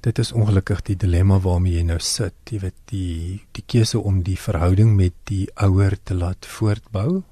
Dit 0.00 0.18
is 0.22 0.30
ongelukkig 0.32 0.84
die 0.86 0.96
dilemma 0.96 1.40
waarmee 1.42 1.80
jy 1.80 1.82
nou 1.88 1.98
sit. 1.98 2.36
Jy 2.46 2.60
weet 2.62 2.78
die 2.92 3.40
die 3.58 3.64
keuse 3.66 3.98
om 3.98 4.22
die 4.22 4.38
verhouding 4.38 4.94
met 4.96 5.16
die 5.26 5.48
ouer 5.58 5.98
te 6.06 6.14
laat 6.14 6.46
voortbou. 6.46 7.24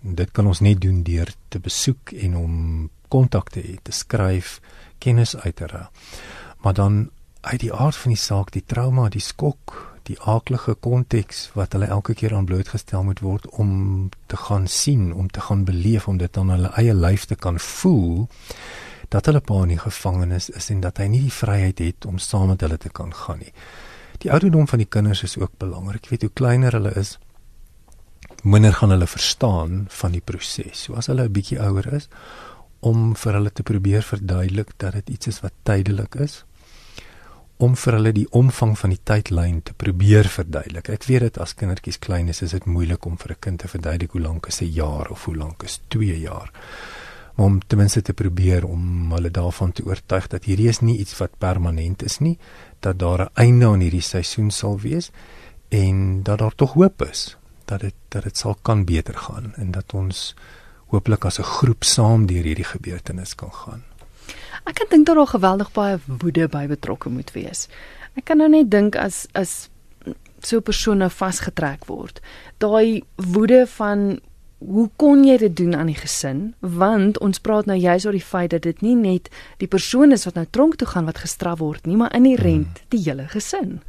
Dit 0.00 0.32
kan 0.32 0.48
ons 0.48 0.62
net 0.64 0.80
doen 0.80 1.02
deur 1.04 1.28
te 1.52 1.60
besoek 1.60 2.14
en 2.16 2.36
om 2.36 2.54
kontak 3.12 3.52
te 3.52 3.60
hê, 3.60 3.76
te 3.84 3.92
skryf, 3.92 4.60
kennis 4.98 5.36
uit 5.36 5.56
te 5.56 5.68
ra. 5.68 5.90
Maar 6.64 6.74
dan 6.74 7.10
uit 7.42 7.60
die 7.60 7.72
aard 7.74 7.96
van 7.96 8.14
die 8.14 8.22
saak, 8.22 8.50
die 8.56 8.64
trauma, 8.64 9.10
die 9.12 9.20
skok, 9.20 9.91
die 10.08 10.18
aaklige 10.20 10.74
konteks 10.74 11.50
wat 11.54 11.72
hulle 11.76 11.86
elke 11.86 12.14
keer 12.18 12.34
aan 12.34 12.46
blootgestel 12.48 13.04
moet 13.06 13.22
word 13.22 13.46
om 13.62 14.10
te 14.26 14.36
gaan 14.36 14.66
sien, 14.66 15.12
om 15.14 15.30
te 15.30 15.40
gaan 15.40 15.64
beleef, 15.64 16.08
om 16.08 16.18
dit 16.18 16.36
aan 16.36 16.50
hulle 16.50 16.72
eie 16.80 16.94
lyf 16.94 17.24
te 17.30 17.34
kan 17.34 17.58
voel 17.58 18.28
dat 19.12 19.26
hulle 19.28 19.42
pa 19.44 19.62
in 19.62 19.74
die 19.74 19.82
gevangenis 19.82 20.48
is 20.50 20.70
en 20.72 20.80
dat 20.80 20.98
hy 21.02 21.08
nie 21.12 21.24
die 21.26 21.34
vryheid 21.36 21.82
het 21.84 22.06
om 22.08 22.18
saam 22.18 22.48
met 22.54 22.64
hulle 22.64 22.78
te 22.80 22.88
kan 22.88 23.12
gaan 23.14 23.42
nie. 23.44 23.52
Die 24.24 24.30
ouderdom 24.32 24.68
van 24.70 24.80
die 24.80 24.88
kinders 24.88 25.22
is 25.26 25.36
ook 25.36 25.52
belangrik. 25.58 26.06
Ek 26.06 26.14
weet 26.14 26.24
hoe 26.26 26.32
kleiner 26.32 26.72
hulle 26.72 26.94
is, 26.96 27.18
minder 28.42 28.72
gaan 28.72 28.94
hulle 28.94 29.06
verstaan 29.06 29.84
van 30.00 30.16
die 30.16 30.22
proses. 30.24 30.86
So 30.86 30.96
as 30.96 31.10
hulle 31.12 31.28
'n 31.28 31.32
bietjie 31.32 31.60
ouer 31.60 31.92
is, 31.92 32.08
om 32.80 33.12
vir 33.14 33.38
hulle 33.38 33.52
te 33.54 33.62
probeer 33.62 34.02
verduidelik 34.02 34.72
dat 34.82 34.92
dit 34.98 35.14
iets 35.16 35.26
is 35.26 35.40
wat 35.44 35.54
tydelik 35.62 36.14
is 36.14 36.42
om 37.62 37.76
vir 37.78 37.94
hulle 37.94 38.12
die 38.16 38.26
omvang 38.34 38.72
van 38.78 38.90
die 38.90 39.00
tydlyn 39.06 39.60
te 39.62 39.74
probeer 39.78 40.26
verduidelik. 40.26 40.88
Ek 40.90 41.04
weet 41.06 41.28
dit 41.28 41.38
as 41.42 41.54
kindertjies 41.54 42.00
klein 42.02 42.30
is, 42.32 42.42
is 42.42 42.54
dit 42.56 42.66
moeilik 42.66 43.06
om 43.06 43.16
vir 43.16 43.32
'n 43.32 43.40
kind 43.40 43.58
te 43.60 43.68
verduidelik 43.68 44.12
hoe 44.12 44.22
lank 44.22 44.48
'n 44.48 44.72
jaar 44.72 45.10
of 45.10 45.24
hoe 45.24 45.36
lank 45.36 45.62
is 45.62 45.80
2 45.88 46.18
jaar. 46.20 46.50
Maar 47.36 47.46
om 47.46 47.60
ten 47.66 47.78
minste 47.78 48.02
te 48.02 48.12
probeer 48.12 48.64
om 48.64 49.12
hulle 49.12 49.30
daarvan 49.30 49.72
te 49.72 49.84
oortuig 49.84 50.26
dat 50.28 50.44
hierdie 50.44 50.68
is 50.68 50.80
nie 50.80 50.98
iets 50.98 51.18
wat 51.18 51.38
permanent 51.38 52.02
is 52.02 52.18
nie, 52.18 52.38
dat 52.80 52.98
daar 52.98 53.20
'n 53.20 53.30
einde 53.34 53.66
aan 53.66 53.80
hierdie 53.80 54.00
seisoen 54.00 54.50
sal 54.50 54.80
wees 54.80 55.10
en 55.68 56.22
dat 56.22 56.38
daar 56.38 56.54
tog 56.54 56.72
hoop 56.72 57.02
is 57.02 57.36
dat 57.64 57.80
dit 57.80 57.94
dat 58.08 58.22
dit 58.22 58.36
sal 58.36 58.56
kan 58.62 58.84
beter 58.84 59.14
gaan 59.14 59.54
en 59.56 59.70
dat 59.70 59.94
ons 59.94 60.34
hooplik 60.86 61.24
as 61.24 61.38
'n 61.38 61.42
groep 61.42 61.84
saam 61.84 62.26
deur 62.26 62.44
hierdie 62.44 62.70
gebeurtenis 62.74 63.34
kan 63.34 63.52
gaan. 63.52 63.82
Ek 64.64 64.74
kan 64.78 64.86
dink 64.90 65.06
dat 65.06 65.16
daar 65.16 65.26
geweldig 65.26 65.72
baie 65.72 65.98
woede 66.06 66.48
by 66.48 66.66
betrokke 66.70 67.10
moet 67.10 67.32
wees. 67.34 67.68
Ek 68.14 68.24
kan 68.24 68.38
nou 68.38 68.48
net 68.48 68.70
dink 68.70 68.96
as 68.96 69.26
as 69.32 69.68
so 70.42 70.56
'n 70.56 70.62
persoon 70.62 70.98
nou 70.98 71.10
vasgetrek 71.10 71.86
word, 71.86 72.20
daai 72.58 73.02
woede 73.16 73.66
van 73.66 74.20
hoe 74.58 74.90
kon 74.96 75.24
jy 75.24 75.36
dit 75.38 75.56
doen 75.56 75.74
aan 75.74 75.90
die 75.90 75.98
gesin? 75.98 76.54
Want 76.60 77.18
ons 77.18 77.40
praat 77.42 77.66
nou 77.66 77.76
juist 77.78 78.06
oor 78.06 78.16
die 78.16 78.24
feit 78.24 78.50
dat 78.50 78.62
dit 78.62 78.80
nie 78.82 78.94
net 78.94 79.28
die 79.62 79.68
persoon 79.70 80.12
is 80.12 80.24
wat 80.24 80.38
nou 80.38 80.46
tronk 80.50 80.76
toe 80.76 80.88
gaan 80.88 81.08
wat 81.08 81.18
gestraf 81.18 81.58
word 81.58 81.86
nie, 81.86 81.96
maar 81.96 82.14
inherent 82.14 82.78
hmm. 82.78 82.88
die 82.88 83.02
hele 83.02 83.26
gesin. 83.28 83.80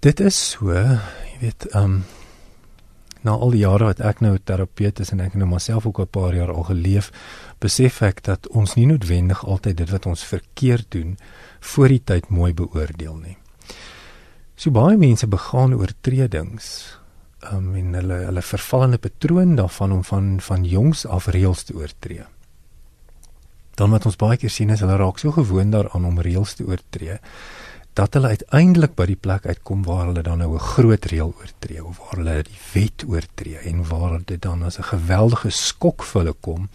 Dit 0.00 0.20
is 0.20 0.38
so, 0.50 0.72
jy 0.72 1.38
weet, 1.40 1.68
ehm 1.72 1.84
um, 1.84 2.02
na 3.22 3.36
al 3.38 3.52
die 3.54 3.60
jare 3.62 3.86
wat 3.86 4.00
ek 4.02 4.18
nou 4.24 4.32
terapeut 4.42 4.98
is 4.98 5.12
en 5.14 5.20
ek 5.22 5.36
nou 5.38 5.46
myself 5.46 5.86
ook 5.86 6.00
'n 6.00 6.10
paar 6.10 6.34
jaar 6.34 6.50
al 6.50 6.64
geleef, 6.66 7.12
besef 7.62 8.00
ek 8.02 8.22
dat 8.26 8.48
ons 8.50 8.74
nie 8.74 8.88
noodwendig 8.90 9.44
altyd 9.46 9.78
dit 9.82 9.90
wat 9.94 10.06
ons 10.10 10.24
verkeerd 10.26 10.90
doen 10.94 11.14
voor 11.72 11.94
die 11.94 12.02
tyd 12.12 12.28
mooi 12.28 12.52
beoordeel 12.58 13.16
nie. 13.16 13.36
So 14.56 14.74
baie 14.74 14.98
mense 14.98 15.26
begaan 15.26 15.74
oortredings 15.78 16.68
um, 17.50 17.74
en 17.78 17.94
hulle 17.98 18.20
hulle 18.26 18.44
vervallende 18.46 19.00
patroon 19.02 19.56
daarvan 19.58 19.98
om 19.98 20.04
van 20.04 20.30
van 20.40 20.64
jongs 20.68 21.06
af 21.06 21.26
reëls 21.34 21.66
te 21.68 21.76
oortree. 21.78 22.26
Dan 23.74 23.90
wat 23.94 24.06
ons 24.06 24.18
baie 24.20 24.36
keer 24.36 24.52
sien 24.52 24.70
is 24.70 24.82
hulle 24.84 24.98
raak 25.00 25.18
so 25.18 25.32
gewoond 25.32 25.72
daaraan 25.72 26.06
om 26.06 26.20
reëls 26.20 26.58
te 26.58 26.66
oortree 26.68 27.18
dat 27.98 28.14
hulle 28.16 28.32
uiteindelik 28.32 28.94
by 28.96 29.04
die 29.10 29.18
plek 29.20 29.46
uitkom 29.46 29.82
waar 29.84 30.06
hulle 30.08 30.22
dan 30.24 30.38
nou 30.40 30.54
'n 30.54 30.68
groot 30.72 31.04
reël 31.04 31.34
oortree 31.40 31.84
of 31.84 31.98
waar 31.98 32.16
hulle 32.16 32.42
die 32.42 32.60
wet 32.72 33.04
oortree 33.06 33.58
en 33.58 33.84
waar 33.88 34.20
dit 34.24 34.42
dan 34.42 34.62
as 34.62 34.78
'n 34.78 34.90
geweldige 34.94 35.50
skok 35.50 36.02
vir 36.02 36.20
hulle 36.20 36.36
kom 36.40 36.68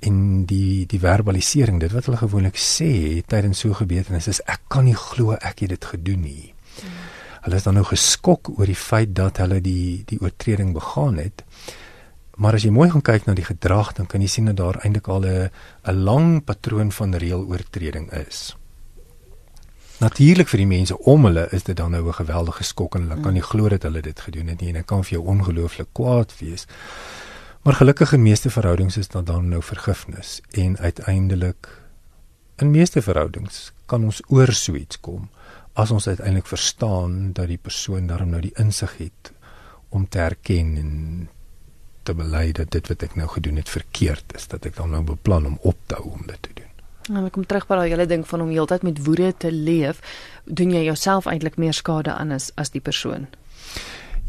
en 0.00 0.44
die 0.48 0.86
die 0.88 1.00
verbalisering 1.00 1.80
dit 1.80 1.92
wat 1.92 2.08
hulle 2.08 2.20
gewoonlik 2.20 2.56
sê 2.56 3.20
tydens 3.28 3.60
so 3.64 3.76
gebeurtenis 3.76 4.28
is 4.32 4.40
ek 4.46 4.62
kan 4.72 4.84
nie 4.88 4.96
glo 4.96 5.36
ek 5.36 5.64
het 5.64 5.74
dit 5.74 5.84
gedoen 5.92 6.22
nie. 6.24 6.54
Hulle 7.44 7.56
is 7.56 7.64
dan 7.64 7.78
nou 7.78 7.84
geskok 7.88 8.52
oor 8.56 8.68
die 8.68 8.78
feit 8.78 9.14
dat 9.16 9.40
hulle 9.42 9.60
die 9.64 10.02
die 10.08 10.20
oortreding 10.20 10.72
begaan 10.76 11.20
het. 11.20 11.44
Maar 12.40 12.56
as 12.56 12.64
jy 12.64 12.72
mooi 12.72 12.88
gaan 12.90 13.04
kyk 13.04 13.26
na 13.26 13.34
die 13.36 13.44
gedrag 13.44 13.92
dan 13.96 14.08
kan 14.08 14.24
jy 14.24 14.28
sien 14.32 14.48
dat 14.48 14.56
daar 14.56 14.80
eintlik 14.84 15.08
al 15.08 15.24
'n 15.24 15.50
'n 15.84 16.04
lang 16.04 16.44
patroon 16.44 16.92
van 16.92 17.14
reëloortreding 17.14 18.12
is. 18.12 18.56
Natuurlik 20.00 20.48
vir 20.48 20.58
die 20.58 20.66
mense 20.66 20.96
om 21.12 21.24
hulle 21.28 21.48
is 21.52 21.62
dit 21.62 21.76
dan 21.76 21.90
nou 21.90 22.08
'n 22.08 22.12
geweldige 22.12 22.64
skok 22.64 22.94
en 22.94 23.02
hulle 23.02 23.20
kan 23.22 23.32
nie 23.32 23.42
glo 23.42 23.68
dat 23.68 23.82
hulle 23.82 24.00
dit 24.00 24.20
gedoen 24.20 24.46
het 24.46 24.60
nie 24.60 24.68
en 24.68 24.74
dit 24.74 24.86
kan 24.86 25.04
vir 25.04 25.12
jou 25.12 25.26
ongelooflik 25.26 25.88
kwaad 25.92 26.32
wees. 26.38 26.66
Maar 27.62 27.74
gelukkig 27.74 28.12
in 28.12 28.22
meeste 28.22 28.50
verhoudings 28.50 28.96
is 28.96 29.08
dit 29.08 29.26
dan 29.26 29.48
nou 29.48 29.62
vergifnis 29.62 30.40
en 30.50 30.78
uiteindelik 30.78 31.68
in 32.56 32.70
meeste 32.70 33.02
verhoudings 33.02 33.72
kan 33.86 34.04
ons 34.04 34.22
oor 34.28 34.52
so 34.52 34.74
iets 34.74 35.00
kom 35.00 35.28
as 35.72 35.90
ons 35.90 36.06
uiteindelik 36.06 36.46
verstaan 36.46 37.32
dat 37.32 37.50
die 37.52 37.60
persoon 37.60 38.06
daarom 38.06 38.32
nou 38.32 38.40
die 38.40 38.54
insig 38.56 38.96
het 38.98 39.32
om 39.88 40.08
te 40.08 40.18
erken 40.18 40.76
en 40.76 40.94
te 42.02 42.14
bely 42.14 42.52
dat 42.56 42.70
dit 42.70 42.88
wat 42.88 43.02
ek 43.02 43.14
nou 43.20 43.28
gedoen 43.28 43.60
het 43.60 43.68
verkeerd 43.68 44.34
is 44.34 44.48
dat 44.48 44.64
ek 44.64 44.76
dan 44.80 44.94
nou 44.96 45.02
beplan 45.04 45.46
om 45.46 45.58
op 45.60 45.76
te 45.86 46.00
hou 46.00 46.14
om 46.16 46.24
dit 46.26 46.40
te 46.40 46.54
doen. 46.54 46.68
Nou 47.10 47.26
ek 47.26 47.34
kom 47.36 47.46
terug 47.46 47.66
by 47.68 47.76
daai 47.80 47.92
hele 47.92 48.06
ding 48.06 48.24
van 48.28 48.44
om 48.44 48.52
heeltyd 48.54 48.86
met 48.86 49.04
woede 49.04 49.32
te 49.36 49.52
leef, 49.52 50.00
doen 50.44 50.72
jy 50.72 50.84
jouself 50.86 51.28
eintlik 51.28 51.58
meer 51.60 51.76
skade 51.76 52.12
aan 52.14 52.32
as 52.32 52.50
as 52.60 52.72
die 52.72 52.82
persoon. 52.84 53.28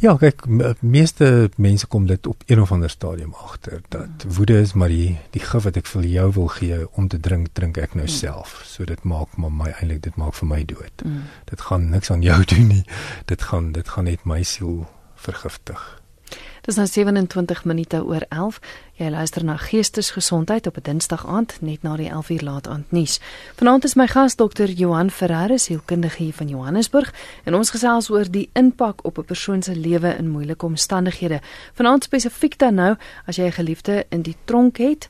Ja, 0.01 0.15
kyk, 0.17 0.48
meeste 0.81 1.51
mense 1.62 1.86
kom 1.88 2.08
dit 2.10 2.27
op 2.27 2.43
een 2.46 2.62
of 2.62 2.72
ander 2.72 2.89
stadium 2.89 3.34
agter 3.38 3.81
dat 3.93 4.25
mm. 4.25 4.34
woede 4.34 4.60
is 4.60 4.74
maar 4.74 4.89
die 4.89 5.20
die 5.29 5.43
gif 5.46 5.67
wat 5.67 5.77
ek 5.77 5.86
vir 5.86 6.08
jou 6.10 6.25
wil 6.39 6.48
gee 6.55 6.79
om 6.98 7.08
te 7.08 7.20
drink, 7.20 7.51
drink 7.53 7.77
ek 7.77 7.93
nou 7.93 8.08
mm. 8.08 8.13
self. 8.15 8.55
So 8.65 8.88
dit 8.89 9.03
maak 9.05 9.38
maar 9.38 9.53
my 9.53 9.70
eintlik 9.75 10.01
dit 10.08 10.17
maak 10.17 10.34
vir 10.39 10.50
my 10.50 10.63
dood. 10.65 11.05
Mm. 11.05 11.22
Dit 11.53 11.62
gaan 11.70 11.89
niks 11.93 12.10
aan 12.12 12.25
jou 12.25 12.39
doen 12.55 12.67
nie. 12.74 12.84
Dit 13.29 13.46
gaan 13.51 13.72
dit 13.77 13.93
gaan 13.93 14.10
net 14.10 14.25
my 14.25 14.41
siel 14.43 14.88
vergiftig. 15.22 16.00
Dis 16.61 16.75
nou 16.77 16.85
27 16.85 17.63
minute 17.65 18.03
oor 18.05 18.21
11. 18.29 18.59
Jy 18.99 19.07
luister 19.09 19.41
na 19.43 19.55
Geestesgesondheid 19.57 20.67
op 20.67 20.75
'n 20.77 20.81
Dinsdag 20.83 21.25
aand 21.25 21.57
net 21.61 21.81
na 21.81 21.95
die 21.95 22.09
11uur 22.09 22.43
laat 22.43 22.67
aand 22.67 22.91
nuus. 22.91 23.19
Vanaand 23.55 23.83
is 23.83 23.95
my 23.95 24.07
gas 24.07 24.35
dokter 24.35 24.69
Johan 24.69 25.09
Ferreira, 25.09 25.57
sielkundige 25.57 26.23
hier 26.23 26.33
van 26.33 26.47
Johannesburg, 26.47 27.13
en 27.43 27.55
ons 27.55 27.69
gesels 27.69 28.09
oor 28.09 28.31
die 28.31 28.49
impak 28.53 29.05
op 29.05 29.17
'n 29.17 29.25
persoon 29.25 29.61
se 29.63 29.75
lewe 29.75 30.15
in 30.17 30.29
moeilike 30.29 30.65
omstandighede. 30.65 31.41
Vanaand 31.73 32.03
spesifiek 32.03 32.57
dan 32.57 32.75
nou 32.75 32.95
as 33.25 33.35
jy 33.35 33.45
'n 33.45 33.51
geliefde 33.51 34.05
in 34.09 34.21
die 34.21 34.35
tronk 34.45 34.77
het, 34.77 35.07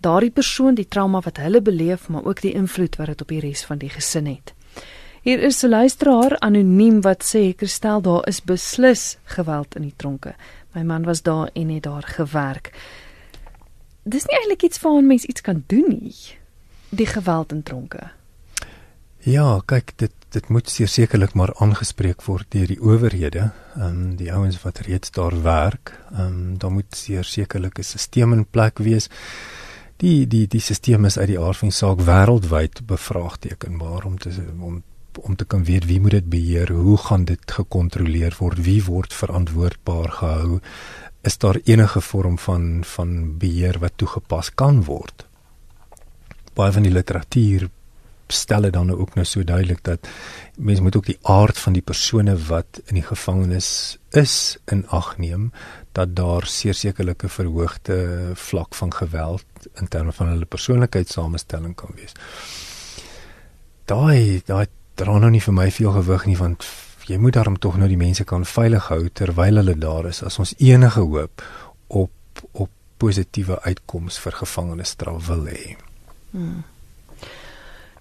daardie 0.00 0.30
persoon, 0.30 0.74
die 0.74 0.88
trauma 0.88 1.20
wat 1.20 1.36
hulle 1.36 1.60
beleef, 1.60 2.08
maar 2.08 2.24
ook 2.24 2.40
die 2.40 2.52
invloed 2.52 2.96
wat 2.96 3.06
dit 3.06 3.20
op 3.20 3.28
die 3.28 3.40
res 3.40 3.64
van 3.64 3.78
die 3.78 3.90
gesin 3.90 4.26
het. 4.26 4.54
Hier 5.24 5.40
is 5.40 5.62
'n 5.62 5.68
luisteraar 5.68 6.38
anoniem 6.38 7.00
wat 7.00 7.24
sê 7.24 7.54
Kristel 7.56 8.00
daar 8.00 8.28
is 8.28 8.42
beslis 8.42 9.16
geweld 9.24 9.74
in 9.74 9.82
die 9.82 9.94
tronke. 9.96 10.34
My 10.74 10.82
man 10.82 11.04
was 11.04 11.22
daar 11.22 11.50
en 11.52 11.68
het 11.68 11.82
daar 11.82 12.02
gewerk. 12.02 12.72
Dis 14.02 14.26
nie 14.26 14.36
eintlik 14.38 14.62
iets 14.62 14.80
waaraan 14.80 15.06
mens 15.06 15.24
iets 15.24 15.40
kan 15.40 15.62
doen 15.66 15.86
nie. 15.88 16.14
Die 16.88 17.06
geweld 17.06 17.52
in 17.52 17.62
tronke. 17.62 18.10
Ja, 19.24 19.60
kyk, 19.64 19.92
dit 19.96 20.12
dit 20.34 20.48
moet 20.48 20.68
sekerlik 20.68 21.34
maar 21.38 21.54
aangespreek 21.62 22.24
word 22.26 22.48
deur 22.50 22.66
die 22.66 22.80
owerhede, 22.82 23.52
ehm 23.76 23.84
um, 23.86 24.16
die 24.18 24.32
ouens 24.34 24.58
wat 24.62 24.78
reeds 24.78 25.10
daar 25.14 25.36
werk. 25.42 25.94
Ehm 26.12 26.26
um, 26.26 26.58
daar 26.58 26.72
moet 26.72 26.96
sekerlik 27.24 27.78
'n 27.78 27.82
stelsel 27.82 28.32
in 28.32 28.46
plek 28.50 28.78
wees. 28.78 29.08
Die 29.96 30.26
die 30.26 30.46
die 30.46 30.60
stelsel 30.60 31.04
is 31.04 31.18
uit 31.18 31.26
die 31.26 31.40
aard 31.40 31.56
van 31.56 31.68
die 31.68 31.76
saak 31.76 32.00
wêreldwyd 32.00 32.86
bevraagtekenbaar 32.86 34.04
om 34.04 34.18
te 34.18 34.30
om 34.60 34.82
om 35.18 35.36
te 35.36 35.44
kan 35.44 35.64
weet 35.64 35.86
wie 35.86 36.00
moet 36.00 36.16
dit 36.18 36.28
beheer, 36.30 36.72
hoe 36.72 36.96
gaan 36.96 37.24
dit 37.24 37.50
gekontroleer 37.50 38.36
word, 38.38 38.62
wie 38.64 38.80
word 38.84 39.14
verantwoordbaar 39.14 40.10
gehou, 40.18 40.60
is 41.22 41.38
daar 41.38 41.60
enige 41.64 42.00
vorm 42.00 42.38
van 42.38 42.82
van 42.84 43.38
beheer 43.38 43.78
wat 43.78 43.96
toegepas 43.96 44.54
kan 44.54 44.84
word. 44.84 45.26
Baie 46.54 46.72
van 46.72 46.86
die 46.86 46.92
literatuur 46.92 47.68
stel 48.28 48.62
dit 48.66 48.72
dan 48.72 48.90
ook 48.90 49.14
nou 49.14 49.24
so 49.26 49.44
duidelik 49.44 49.82
dat 49.84 50.08
mense 50.56 50.82
moet 50.82 50.96
ook 50.96 51.06
die 51.06 51.18
aard 51.22 51.58
van 51.58 51.72
die 51.76 51.82
persone 51.82 52.36
wat 52.48 52.80
in 52.86 52.98
die 52.98 53.06
gevangenis 53.06 53.98
is 54.10 54.56
in 54.72 54.86
ag 54.88 55.16
neem 55.18 55.50
dat 55.92 56.14
daar 56.16 56.46
sekerlike 56.46 57.28
verhoogde 57.28 57.98
vlak 58.34 58.74
van 58.74 58.92
geweld 58.94 59.68
in 59.74 59.88
terme 59.88 60.12
van 60.12 60.28
hulle 60.28 60.44
persoonlikheidsamestelling 60.44 61.74
kan 61.74 61.92
wees. 61.94 62.16
Daai 63.84 64.42
daai 64.46 64.66
dra 64.94 65.18
nou 65.18 65.30
nie 65.30 65.40
vir 65.40 65.54
my 65.54 65.70
veel 65.70 65.92
gewig 65.92 66.26
nie 66.26 66.36
want 66.36 66.66
jy 67.06 67.18
moet 67.20 67.36
daarom 67.36 67.58
tog 67.58 67.76
nou 67.76 67.88
die 67.88 68.00
mense 68.00 68.24
kan 68.24 68.44
veilig 68.44 68.88
hou 68.88 69.08
terwyl 69.08 69.60
hulle 69.60 69.74
daar 69.74 70.06
is 70.08 70.22
as 70.22 70.38
ons 70.38 70.54
enige 70.58 71.00
hoop 71.00 71.42
op 71.88 72.10
op 72.52 72.70
positiewe 72.96 73.58
uitkomste 73.62 74.22
vir 74.24 74.38
gevangenisstraf 74.38 75.26
wil 75.26 75.44
hê. 75.50 75.74
Hmm. 76.30 76.62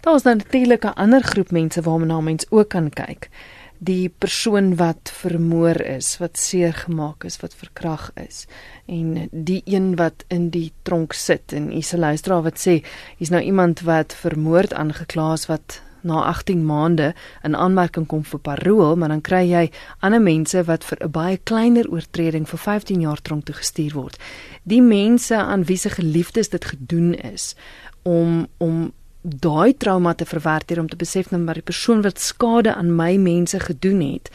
Daar 0.04 0.16
is 0.16 0.24
natuurlik 0.24 0.86
'n 0.86 1.00
ander 1.04 1.24
groep 1.24 1.52
mense 1.52 1.82
waarna 1.82 2.22
mens 2.22 2.46
ook 2.50 2.70
kan 2.70 2.90
kyk. 2.90 3.30
Die 3.78 4.10
persoon 4.10 4.76
wat 4.76 5.12
vermoor 5.14 5.82
is, 5.82 6.18
wat 6.18 6.38
seer 6.38 6.74
gemaak 6.74 7.24
is, 7.24 7.38
wat 7.38 7.56
verkrag 7.56 8.12
is 8.14 8.46
en 8.86 9.28
die 9.32 9.62
een 9.66 9.96
wat 9.96 10.24
in 10.28 10.50
die 10.50 10.72
tronk 10.82 11.14
sit 11.14 11.54
en 11.54 11.70
hier's 11.70 11.94
'n 11.94 12.00
luisteraar 12.00 12.44
wat 12.44 12.60
sê 12.68 12.84
hier's 13.18 13.30
nou 13.30 13.42
iemand 13.42 13.80
wat 13.82 14.14
vermoord 14.14 14.74
aangekla 14.74 15.34
is 15.34 15.46
wat 15.46 15.82
na 16.04 16.24
18 16.30 16.66
maande 16.66 17.14
in 17.44 17.56
aanmerking 17.56 18.08
kom 18.08 18.24
vir 18.24 18.40
parol, 18.40 18.96
maar 18.96 19.10
dan 19.10 19.22
kry 19.22 19.44
jy 19.50 19.70
ander 20.00 20.22
mense 20.22 20.64
wat 20.64 20.84
vir 20.84 20.98
'n 21.02 21.12
baie 21.12 21.38
kleiner 21.38 21.90
oortreding 21.90 22.48
vir 22.48 22.60
15 22.60 23.02
jaar 23.02 23.22
tronk 23.22 23.46
toe 23.46 23.56
gestuur 23.56 23.94
word. 23.94 24.18
Die 24.64 24.82
mense 24.82 25.36
aan 25.36 25.64
wie 25.64 25.78
se 25.78 25.90
geliefdes 25.90 26.50
dit 26.50 26.66
gedoen 26.66 27.14
is 27.14 27.56
om 28.04 28.48
om 28.58 28.92
daai 29.22 29.74
trauma 29.78 30.14
te 30.14 30.26
verwerk 30.26 30.70
hier 30.70 30.80
om 30.80 30.90
te 30.90 31.00
besef 31.00 31.28
dat 31.28 31.40
maar 31.40 31.54
die 31.54 31.64
persoon 31.64 32.02
wat 32.02 32.20
skade 32.20 32.76
aan 32.76 32.96
my 32.96 33.16
mense 33.16 33.60
gedoen 33.60 34.02
het 34.02 34.30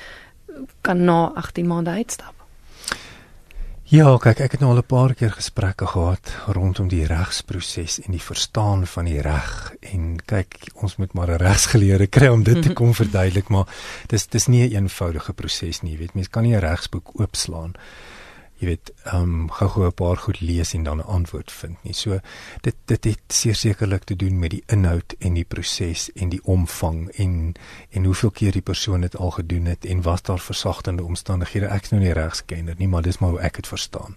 kan 0.80 1.04
na 1.04 1.32
18 1.34 1.66
maande 1.66 1.90
uitstap. 1.90 2.37
Ja, 3.88 4.10
kyk, 4.20 4.42
ek 4.44 4.52
het 4.52 4.60
nou 4.60 4.74
al 4.74 4.82
'n 4.82 4.84
paar 4.84 5.14
keer 5.16 5.30
gesprekke 5.32 5.86
gehad 5.86 6.28
rondom 6.52 6.88
die 6.88 7.06
regsproses 7.06 8.00
en 8.04 8.12
die 8.12 8.20
verstaan 8.20 8.86
van 8.86 9.04
die 9.04 9.20
reg 9.20 9.72
en 9.80 10.20
kyk, 10.26 10.68
ons 10.74 10.96
moet 10.96 11.12
maar 11.14 11.30
'n 11.30 11.40
regsgeleerde 11.40 12.06
kry 12.06 12.28
om 12.28 12.42
dit 12.42 12.62
te 12.62 12.72
kom 12.78 12.92
verduidelik, 12.94 13.48
maar 13.48 13.64
dis 14.06 14.26
dis 14.26 14.46
nie 14.46 14.68
'n 14.68 14.74
eenvoudige 14.74 15.32
proses 15.32 15.80
nie, 15.80 15.92
jy 15.92 15.98
weet, 15.98 16.14
mens 16.14 16.28
kan 16.28 16.42
nie 16.42 16.54
'n 16.54 16.60
regsboek 16.60 17.20
oopslaan 17.20 17.72
jy 18.58 18.66
weet, 18.66 18.90
ehm 19.06 19.22
um, 19.22 19.50
gou-gou 19.54 19.86
'n 19.86 19.94
paar 19.94 20.16
goed 20.16 20.40
lees 20.40 20.74
en 20.74 20.82
dan 20.82 20.98
'n 20.98 21.06
antwoord 21.06 21.52
vind 21.52 21.76
nie. 21.84 21.92
So 21.92 22.20
dit 22.60 22.74
dit 22.84 23.04
het 23.04 23.22
sekerlik 23.28 24.04
te 24.04 24.16
doen 24.16 24.38
met 24.38 24.50
die 24.50 24.62
inhoud 24.66 25.14
en 25.18 25.34
die 25.34 25.44
proses 25.44 26.12
en 26.12 26.28
die 26.28 26.44
omvang 26.44 27.08
en 27.08 27.54
en 27.90 28.04
hoeveel 28.04 28.30
keer 28.30 28.52
die 28.52 28.62
persoon 28.62 29.00
dit 29.00 29.16
al 29.16 29.30
gedoen 29.30 29.64
het 29.64 29.84
en 29.84 30.02
was 30.02 30.22
daar 30.22 30.40
versagtende 30.40 31.04
omstandighede. 31.04 31.66
Ek's 31.66 31.90
nou 31.90 32.02
nie 32.02 32.12
regskenner 32.12 32.74
nie, 32.78 32.88
maar 32.88 33.02
dis 33.02 33.18
maar 33.18 33.30
hoe 33.30 33.40
ek 33.40 33.54
dit 33.54 33.66
verstaan. 33.66 34.16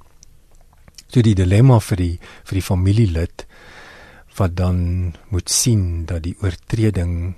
So 1.08 1.22
die 1.22 1.36
dilemma 1.36 1.80
vir 1.80 1.98
die 1.98 2.20
vir 2.44 2.54
die 2.54 2.62
familielid 2.62 3.46
wat 4.38 4.56
dan 4.56 5.14
moet 5.28 5.50
sien 5.50 6.06
dat 6.06 6.24
die 6.24 6.36
oortreding 6.42 7.36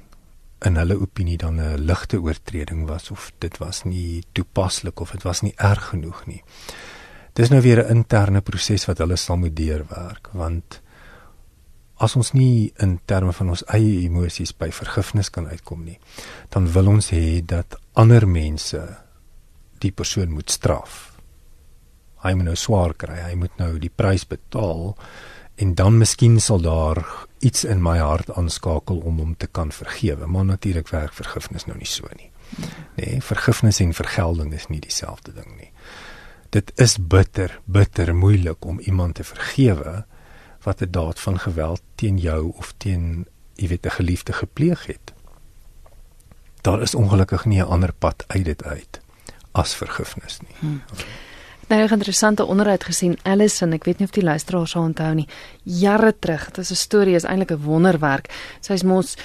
in 0.63 0.75
hulle 0.79 0.99
opinie 0.99 1.37
dan 1.37 1.59
'n 1.59 1.85
ligte 1.85 2.21
oortreding 2.21 2.87
was 2.87 3.11
of 3.11 3.31
dit 3.37 3.57
was 3.57 3.83
nie 3.83 4.23
toepaslik 4.31 4.99
of 4.99 5.11
dit 5.11 5.23
was 5.23 5.41
nie 5.41 5.53
erg 5.55 5.87
genoeg 5.87 6.25
nie. 6.25 6.43
Dis 7.33 7.49
nou 7.49 7.61
weer 7.61 7.81
'n 7.81 7.89
interne 7.89 8.41
proses 8.41 8.85
wat 8.85 8.97
hulle 8.97 9.15
sal 9.15 9.37
moet 9.37 9.55
deurwerk 9.55 10.29
want 10.31 10.81
as 11.97 12.15
ons 12.15 12.31
nie 12.31 12.73
in 12.77 12.99
terme 13.05 13.33
van 13.33 13.49
ons 13.49 13.63
eie 13.73 14.03
emosies 14.05 14.53
by 14.57 14.69
vergifnis 14.71 15.29
kan 15.29 15.47
uitkom 15.47 15.83
nie, 15.85 15.99
dan 16.49 16.67
wil 16.73 16.87
ons 16.87 17.09
hê 17.09 17.41
dat 17.45 17.77
ander 17.93 18.27
mense 18.27 18.81
die 19.79 19.91
persoon 19.91 20.33
moet 20.33 20.51
straf. 20.51 21.13
Hy 22.23 22.33
moet 22.33 22.45
nou 22.45 22.55
swaar 22.55 22.93
kry, 22.93 23.19
hy 23.21 23.35
moet 23.35 23.57
nou 23.57 23.79
die 23.79 23.91
prys 23.93 24.25
betaal 24.27 24.97
en 25.55 25.73
dan 25.75 25.97
miskien 25.97 26.39
sal 26.39 26.61
daar 26.61 27.05
iets 27.39 27.63
in 27.63 27.81
my 27.81 27.97
hart 27.97 28.29
aanskakel 28.29 28.99
om 28.99 29.19
hom 29.19 29.35
te 29.35 29.47
kan 29.47 29.71
vergewe, 29.71 30.27
maar 30.27 30.45
natuurlik 30.45 30.89
werk 30.89 31.13
vergifnis 31.13 31.65
nou 31.65 31.77
nie 31.77 31.89
so 31.89 32.07
nie. 32.17 32.31
Nee, 32.95 33.21
vergifnis 33.21 33.79
en 33.79 33.93
vergelding 33.93 34.53
is 34.53 34.67
nie 34.67 34.79
dieselfde 34.79 35.33
ding 35.33 35.57
nie 35.57 35.72
dit 36.53 36.71
is 36.75 36.97
bitter, 37.01 37.59
bitter 37.65 38.15
moeilik 38.15 38.65
om 38.65 38.79
iemand 38.79 39.15
te 39.15 39.23
vergewe 39.23 40.05
wat 40.63 40.81
'n 40.81 40.91
daad 40.91 41.19
van 41.19 41.39
geweld 41.39 41.81
teen 41.95 42.17
jou 42.17 42.53
of 42.57 42.73
teen 42.77 43.25
jy 43.55 43.67
weet 43.67 43.85
'n 43.85 43.97
geliefde 43.99 44.33
gepleeg 44.33 44.85
het. 44.85 45.13
Daar 46.61 46.81
is 46.81 46.95
ongelukkig 46.95 47.45
nie 47.45 47.61
'n 47.61 47.67
ander 47.67 47.93
pad 47.93 48.23
uit 48.27 48.45
dit 48.45 48.63
uit 48.63 49.01
as 49.51 49.75
vergifnis 49.75 50.39
nie. 50.39 50.55
Hmm. 50.59 50.81
Nou 51.67 51.81
'n 51.81 51.91
interessante 51.91 52.45
onderhoud 52.45 52.83
gesien 52.83 53.17
Allison, 53.21 53.73
ek 53.73 53.83
weet 53.83 53.97
nie 53.97 54.07
of 54.07 54.13
die 54.13 54.23
luisteraars 54.23 54.71
sal 54.71 54.81
onthou 54.83 55.13
nie. 55.13 55.27
Jare 55.63 56.19
terug, 56.19 56.45
dit 56.45 56.57
is 56.57 56.71
'n 56.71 56.75
storie, 56.75 57.15
is 57.15 57.23
eintlik 57.23 57.51
'n 57.51 57.63
wonderwerk. 57.63 58.33
Sy's 58.59 58.83
mos 58.83 59.15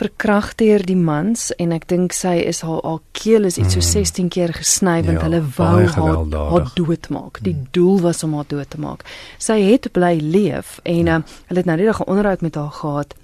verkragt 0.00 0.58
deur 0.58 0.82
die 0.86 0.96
mans 0.96 1.50
en 1.60 1.74
ek 1.76 1.86
dink 1.92 2.14
sy 2.16 2.38
is 2.48 2.62
haar 2.66 2.80
haar 2.86 3.00
keel 3.16 3.48
is 3.48 3.58
iets 3.60 3.76
so 3.76 3.84
16 3.84 4.24
hmm. 4.24 4.32
keer 4.32 4.54
gesny 4.56 4.98
want 5.04 5.20
ja, 5.20 5.24
hulle 5.28 5.42
wou 5.56 5.86
haar, 5.94 6.20
haar 6.52 6.68
doodmaak. 6.76 7.40
Die 7.44 7.54
mm. 7.54 7.66
doel 7.76 8.00
was 8.06 8.22
om 8.24 8.34
haar 8.38 8.48
dood 8.48 8.70
te 8.72 8.80
maak. 8.80 9.04
Sy 9.38 9.58
het 9.66 9.90
bly 9.96 10.16
leef 10.20 10.78
en 10.88 11.10
uh, 11.10 11.18
hulle 11.50 11.62
het 11.62 11.68
nou 11.68 11.76
net 11.76 11.98
'n 11.98 12.08
onderhoud 12.10 12.40
met 12.46 12.54
haar 12.54 12.72
gehad. 12.80 13.14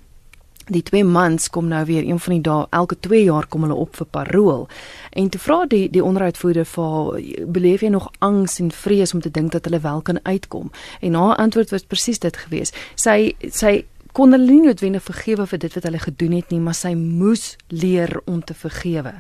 Die 0.67 0.83
twee 0.83 1.05
mans 1.05 1.51
kom 1.51 1.69
nou 1.69 1.85
weer 1.87 2.03
een 2.03 2.19
van 2.19 2.33
die 2.33 2.43
dae 2.43 2.67
elke 2.71 2.97
2 3.01 3.25
jaar 3.25 3.47
kom 3.47 3.63
hulle 3.63 3.75
op 3.75 3.97
vir 3.97 4.07
parol. 4.07 4.69
En 5.11 5.29
toe 5.29 5.41
vra 5.41 5.65
die 5.67 5.91
die 5.91 6.05
onderhoudvoerder 6.05 6.67
vir 6.67 6.89
haar, 6.95 7.21
beleef 7.47 7.81
jy 7.81 7.89
nog 7.95 8.11
angs 8.19 8.59
en 8.59 8.71
vrees 8.71 9.15
om 9.15 9.21
te 9.21 9.31
dink 9.31 9.53
dat 9.53 9.65
hulle 9.65 9.81
wel 9.81 10.01
kan 10.03 10.19
uitkom? 10.23 10.71
En 11.01 11.15
haar 11.15 11.37
antwoord 11.37 11.71
was 11.71 11.87
presies 11.87 12.19
dit 12.19 12.37
gewees. 12.37 12.73
Sy 12.95 13.37
sy 13.51 13.85
kon 14.17 14.33
hulle 14.33 14.49
nie 14.49 14.63
noodwendig 14.65 15.05
vergewe 15.05 15.45
vir 15.51 15.61
dit 15.61 15.75
wat 15.77 15.85
hulle 15.85 16.01
gedoen 16.01 16.37
het 16.39 16.53
nie, 16.55 16.61
maar 16.65 16.77
sy 16.77 16.95
moes 16.97 17.57
leer 17.69 18.15
om 18.25 18.41
te 18.45 18.57
vergewe, 18.57 19.13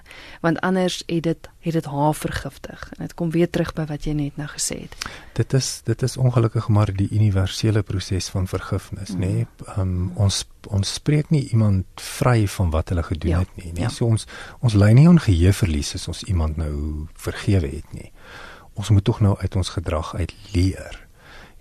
want 0.44 0.62
anders 0.64 1.02
het 1.04 1.26
dit 1.26 1.50
het 1.66 1.74
dit 1.74 1.86
haar 1.90 2.14
vergiftig. 2.14 2.82
En 2.94 3.02
dit 3.02 3.14
kom 3.18 3.32
weer 3.34 3.48
terug 3.50 3.72
by 3.74 3.88
wat 3.90 4.06
jy 4.06 4.12
net 4.14 4.36
nou 4.38 4.46
gesê 4.46 4.84
het. 4.84 4.94
Dit 5.34 5.52
is 5.58 5.70
dit 5.84 6.02
is 6.06 6.16
ongelukkig 6.16 6.68
maar 6.72 6.92
die 6.94 7.08
universele 7.10 7.82
proses 7.82 8.30
van 8.32 8.46
vergifnis, 8.46 9.12
mm. 9.12 9.20
nê? 9.20 9.32
Nee? 9.34 9.46
Um, 9.76 10.12
ons 10.14 10.44
ons 10.66 10.94
spreek 10.98 11.28
nie 11.34 11.44
iemand 11.50 11.86
vry 12.02 12.46
van 12.50 12.70
wat 12.72 12.88
hulle 12.94 13.04
gedoen 13.06 13.34
ja, 13.34 13.42
het 13.42 13.56
nie, 13.58 13.72
nê? 13.72 13.80
Nee? 13.80 13.88
Ja. 13.88 13.92
So 13.92 14.08
ons 14.08 14.28
ons 14.64 14.78
lei 14.78 14.94
nie 14.96 15.08
aan 15.10 15.20
geheueverlies 15.20 15.94
as 15.98 16.08
ons 16.08 16.22
iemand 16.30 16.56
nou 16.62 17.06
vergewe 17.18 17.68
het 17.74 17.92
nie. 17.92 18.12
Ons 18.78 18.94
moet 18.94 19.04
tog 19.04 19.20
nou 19.24 19.34
uit 19.40 19.56
ons 19.56 19.74
gedrag 19.76 20.14
uit 20.14 20.32
leer 20.54 21.05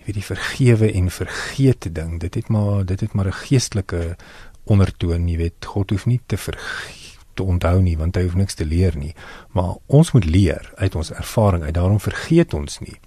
weet 0.06 0.20
die 0.20 0.30
vergewe 0.36 0.92
en 0.92 1.10
vergeet 1.10 1.90
ding 1.96 2.20
dit 2.20 2.36
het 2.36 2.50
maar 2.50 2.86
dit 2.86 3.00
het 3.00 3.14
maar 3.14 3.28
'n 3.28 3.42
geestelike 3.46 4.16
ondertoon 4.64 5.28
jy 5.28 5.38
weet 5.38 5.66
God 5.66 5.90
hoef 5.90 6.06
nie 6.06 6.22
te 6.26 6.38
vergeet 6.38 7.04
te 7.36 7.44
onthou 7.44 7.82
nie 7.82 7.98
want 7.98 8.16
hy 8.16 8.24
hoef 8.24 8.36
niks 8.36 8.54
te 8.54 8.66
leer 8.66 8.96
nie 8.98 9.16
maar 9.52 9.76
ons 9.88 10.12
moet 10.12 10.26
leer 10.26 10.72
uit 10.76 10.96
ons 10.96 11.12
ervaring 11.12 11.64
uit 11.64 11.74
daarom 11.74 12.00
vergeet 12.00 12.54
ons 12.54 12.80
nie 12.80 12.98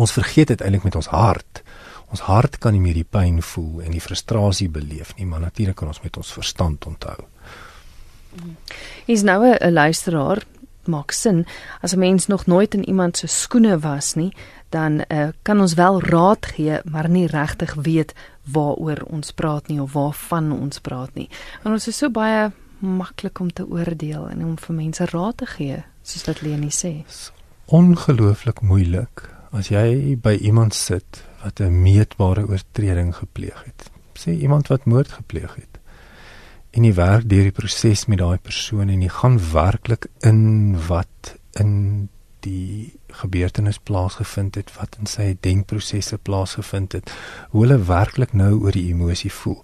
Ons 0.00 0.14
vergeet 0.14 0.50
dit 0.50 0.62
eintlik 0.64 0.86
met 0.88 0.96
ons 0.98 1.10
hart. 1.12 1.62
Ons 2.10 2.24
hart 2.26 2.58
kan 2.62 2.74
nie 2.74 2.82
meer 2.82 2.98
die 2.98 3.06
pyn 3.06 3.40
voel 3.42 3.84
en 3.86 3.94
die 3.94 4.02
frustrasie 4.02 4.68
beleef 4.70 5.14
nie, 5.18 5.26
maar 5.26 5.42
natuurlik 5.44 5.78
kan 5.78 5.90
ons 5.90 6.02
met 6.02 6.16
ons 6.18 6.32
verstand 6.34 6.86
onthou. 6.90 7.16
Hier's 9.06 9.22
nou 9.22 9.46
'n 9.46 9.72
luisteraar 9.72 10.42
maak 10.86 11.12
sin 11.12 11.46
as 11.80 11.94
'n 11.94 11.98
mens 11.98 12.26
nog 12.26 12.46
nooit 12.46 12.74
in 12.74 12.84
iemand 12.84 13.16
se 13.16 13.26
skoene 13.26 13.78
was 13.78 14.14
nie, 14.14 14.32
dan 14.68 15.04
uh, 15.08 15.28
kan 15.42 15.60
ons 15.60 15.74
wel 15.74 16.02
raad 16.02 16.46
gee, 16.46 16.80
maar 16.84 17.08
nie 17.08 17.26
regtig 17.26 17.74
weet 17.74 18.14
waaroor 18.42 19.02
ons 19.10 19.32
praat 19.32 19.68
nie 19.68 19.80
of 19.82 19.92
waarvan 19.92 20.52
ons 20.52 20.78
praat 20.78 21.14
nie. 21.14 21.28
En 21.62 21.72
ons 21.72 21.88
is 21.88 21.96
so 21.96 22.10
baie 22.10 22.50
maklik 22.78 23.40
om 23.40 23.52
te 23.52 23.66
oordeel 23.66 24.28
en 24.28 24.44
om 24.44 24.56
vir 24.58 24.74
mense 24.74 25.06
raad 25.12 25.36
te 25.36 25.46
gee, 25.46 25.82
soos 26.02 26.26
wat 26.26 26.42
Leni 26.42 26.70
sê. 26.70 27.04
Ongelooflik 27.66 28.60
moeilik 28.60 29.28
as 29.54 29.70
jy 29.70 30.16
by 30.20 30.34
iemand 30.42 30.74
sit 30.74 31.22
wat 31.44 31.60
'n 31.60 31.82
meetbare 31.82 32.46
oortreding 32.48 33.14
gepleeg 33.14 33.64
het. 33.64 33.90
Sê 34.18 34.30
iemand 34.30 34.68
wat 34.68 34.84
moord 34.84 35.08
gepleeg 35.08 35.54
het. 35.54 35.73
En 36.74 36.84
jy 36.84 36.94
werk 36.94 37.28
deur 37.30 37.46
die 37.46 37.54
proses 37.54 38.06
met 38.10 38.18
daai 38.18 38.38
persoon 38.38 38.90
en 38.90 39.02
jy 39.02 39.08
gaan 39.08 39.38
werklik 39.52 40.08
in 40.26 40.74
wat 40.88 41.36
in 41.60 42.08
die 42.44 42.92
gebeurtenis 43.08 43.78
plaasgevind 43.78 44.58
het, 44.58 44.72
wat 44.76 44.96
in 45.00 45.06
sy 45.06 45.36
denkprosesse 45.40 46.18
plaasgevind 46.18 46.98
het, 46.98 47.12
hoe 47.54 47.62
hulle 47.62 47.78
werklik 47.78 48.34
nou 48.34 48.58
oor 48.58 48.74
die 48.74 48.88
emosie 48.90 49.32
voel 49.32 49.62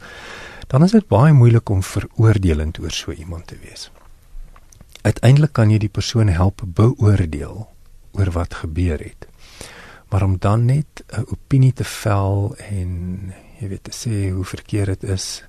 dan 0.71 0.87
is 0.87 0.95
dit 0.95 1.07
baie 1.11 1.33
moeilik 1.35 1.71
om 1.71 1.83
veroordelend 1.83 2.79
oor 2.79 2.95
so 2.95 3.13
iemand 3.13 3.49
te 3.51 3.59
wees. 3.59 3.89
Uiteindelik 5.03 5.53
kan 5.57 5.73
jy 5.73 5.81
die 5.83 5.91
persoon 5.91 6.31
help 6.31 6.63
beoordeel 6.63 7.65
oor 8.15 8.31
wat 8.37 8.61
gebeur 8.63 9.03
het. 9.03 9.27
Maar 10.11 10.23
om 10.27 10.37
dan 10.39 10.65
net 10.65 11.03
'n 11.11 11.27
opinie 11.27 11.73
te 11.73 11.85
vel 11.85 12.55
en 12.71 13.33
jy 13.59 13.69
weet 13.69 13.85
te 13.85 13.95
sê 13.95 14.31
hoe 14.31 14.45
verkeerd 14.45 15.01
dit 15.01 15.11
is, 15.11 15.43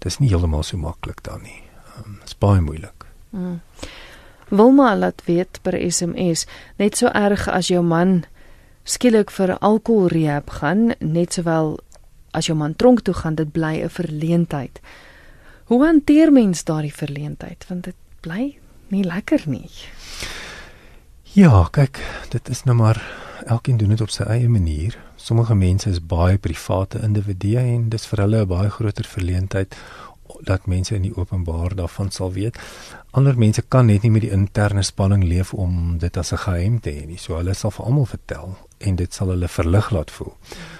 dis 0.00 0.18
nie 0.18 0.28
heeltemal 0.28 0.62
so 0.62 0.76
maklik 0.76 1.22
dan 1.22 1.42
nie. 1.42 1.62
Dit 1.96 2.06
um, 2.06 2.18
is 2.24 2.36
baie 2.38 2.60
moeilik. 2.60 3.06
Mm. 3.30 3.60
Wilma 4.50 4.96
laat 4.96 5.22
weet 5.26 5.60
per 5.62 5.76
SMS 5.78 6.46
net 6.78 6.96
so 6.98 7.12
erg 7.14 7.46
as 7.48 7.68
jou 7.70 7.82
man 7.86 8.24
skielik 8.84 9.30
vir 9.30 9.54
alkoholrehab 9.60 10.50
gaan, 10.58 10.94
net 10.98 11.36
sowel 11.38 11.78
as 12.34 12.48
jou 12.48 12.56
man 12.58 12.74
tronk 12.74 13.04
toe 13.06 13.14
gaan, 13.14 13.34
dit 13.34 13.52
bly 13.52 13.82
'n 13.82 13.88
verleentheid. 13.88 14.80
Hoe 15.70 15.84
hanteer 15.84 16.32
mens 16.32 16.64
daardie 16.64 16.94
verleentheid? 16.94 17.64
Want 17.68 17.84
dit 17.84 17.94
bly 18.20 18.58
nie 18.88 19.04
lekker 19.04 19.42
nie. 19.46 19.70
Ja, 21.22 21.68
kyk, 21.70 22.00
dit 22.30 22.48
is 22.48 22.64
nou 22.64 22.76
maar 22.76 22.98
elkeen 23.46 23.76
doen 23.76 23.88
dit 23.88 24.00
op 24.00 24.10
sy 24.10 24.22
eie 24.22 24.48
manier. 24.48 24.98
Sommige 25.16 25.54
mense 25.54 25.90
is 25.90 26.00
baie 26.00 26.38
private 26.38 27.00
individue 27.02 27.58
en 27.58 27.88
dis 27.88 28.06
vir 28.06 28.22
hulle 28.24 28.42
'n 28.42 28.48
baie 28.48 28.70
groter 28.70 29.04
verleentheid 29.04 29.76
dat 30.40 30.66
mense 30.66 30.94
in 30.94 31.02
die 31.02 31.16
openbaar 31.16 31.74
daarvan 31.74 32.10
sal 32.10 32.32
weet. 32.32 32.58
Ander 33.10 33.38
mense 33.38 33.62
kan 33.62 33.86
net 33.86 34.02
nie 34.02 34.10
met 34.10 34.22
die 34.22 34.30
interne 34.30 34.82
spanning 34.82 35.24
leef 35.24 35.54
om 35.54 35.98
dit 35.98 36.16
as 36.16 36.32
'n 36.32 36.36
geheim 36.36 36.80
te 36.80 36.90
hê 36.90 37.06
nie. 37.06 37.18
So 37.18 37.36
hulle 37.36 37.54
sal 37.54 37.70
vir 37.70 37.84
almal 37.84 38.06
vertel 38.06 38.56
en 38.78 38.96
dit 38.96 39.14
sal 39.14 39.28
hulle 39.28 39.48
verlig 39.48 39.90
laat 39.90 40.10
voel. 40.10 40.36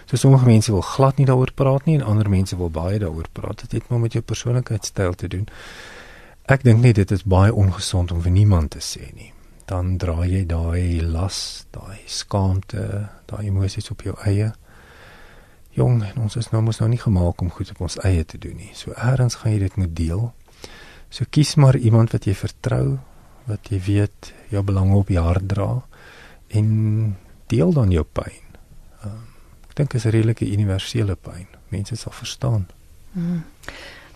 So 0.07 0.16
sommige 0.16 0.46
mense 0.46 0.73
wil 0.73 0.81
glad 0.81 1.16
nie 1.16 1.27
daaroor 1.27 1.53
praat 1.55 1.85
nie 1.87 1.94
en 1.94 2.03
ander 2.03 2.31
mense 2.31 2.57
wil 2.57 2.70
baie 2.70 2.99
daaroor 2.99 3.29
praat. 3.33 3.61
Dit 3.61 3.73
het 3.73 3.88
maar 3.88 4.01
met 4.01 4.12
jou 4.12 4.23
persoonlikheidstyl 4.23 5.14
te 5.14 5.29
doen. 5.29 5.49
Ek 6.44 6.62
dink 6.62 6.83
nie 6.83 6.92
dit 6.92 7.11
is 7.11 7.23
baie 7.23 7.55
ongesond 7.55 8.12
om 8.12 8.23
vir 8.23 8.31
niemand 8.31 8.70
te 8.70 8.79
sê 8.79 9.14
nie. 9.14 9.33
Dan 9.70 9.94
dra 10.02 10.26
jy 10.26 10.42
daai 10.50 11.00
las, 11.06 11.66
daai 11.70 12.00
skaamte, 12.11 13.06
daai 13.30 13.46
emosies 13.46 13.90
op 13.94 14.02
jou 14.02 14.16
eie 14.26 14.50
jong 15.78 16.02
ons 16.18 16.37
is 16.37 16.50
nou 16.52 16.62
mos 16.64 16.80
nou 16.83 16.88
nie 16.90 17.00
gemaak 17.00 17.42
om 17.42 17.50
goed 17.54 17.70
op 17.74 17.85
ons 17.87 17.98
eie 18.06 18.24
te 18.26 18.38
doen 18.42 18.56
nie. 18.59 18.72
So 18.74 18.94
eers 18.96 19.38
gaan 19.40 19.54
jy 19.54 19.62
dit 19.64 19.78
moet 19.80 19.94
deel. 19.96 20.28
So 21.11 21.26
kies 21.30 21.56
maar 21.61 21.78
iemand 21.78 22.14
wat 22.14 22.26
jy 22.26 22.35
vertrou, 22.38 22.98
wat 23.50 23.70
jy 23.72 23.80
weet 23.87 24.33
jou 24.52 24.62
belange 24.66 24.98
op 24.98 25.11
die 25.11 25.20
hart 25.20 25.48
dra 25.50 25.70
en 26.54 26.68
deel 27.50 27.72
dan 27.74 27.94
jou 27.94 28.04
pyn. 28.04 28.42
Uh, 29.06 29.14
ek 29.70 29.76
dink 29.78 29.94
is 29.94 30.06
'n 30.06 30.14
redelike 30.14 30.46
universele 30.46 31.16
pyn. 31.16 31.46
Mense 31.70 31.96
sal 31.96 32.12
verstaan. 32.12 32.66
Mm. 33.12 33.42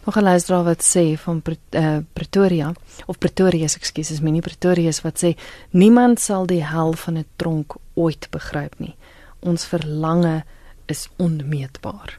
Nog 0.05 0.17
'n 0.17 0.23
luisteraar 0.23 0.65
wat 0.65 0.83
sê 0.85 1.19
van 1.19 1.43
uh, 1.71 1.97
Pretoria 2.13 2.73
of 3.07 3.19
Pretoria, 3.19 3.65
ekskuus, 3.65 4.11
is 4.11 4.21
minie 4.21 4.41
Pretoria 4.41 4.91
wat 5.03 5.25
sê 5.25 5.37
niemand 5.71 6.21
sal 6.21 6.47
die 6.47 6.65
hel 6.65 6.93
van 6.93 7.19
'n 7.19 7.27
tronk 7.37 7.75
ooit 7.95 8.29
begryp 8.31 8.79
nie. 8.79 8.97
Ons 9.41 9.65
verlange 9.65 10.45
is 10.87 11.09
onmeetbaar. 11.17 12.19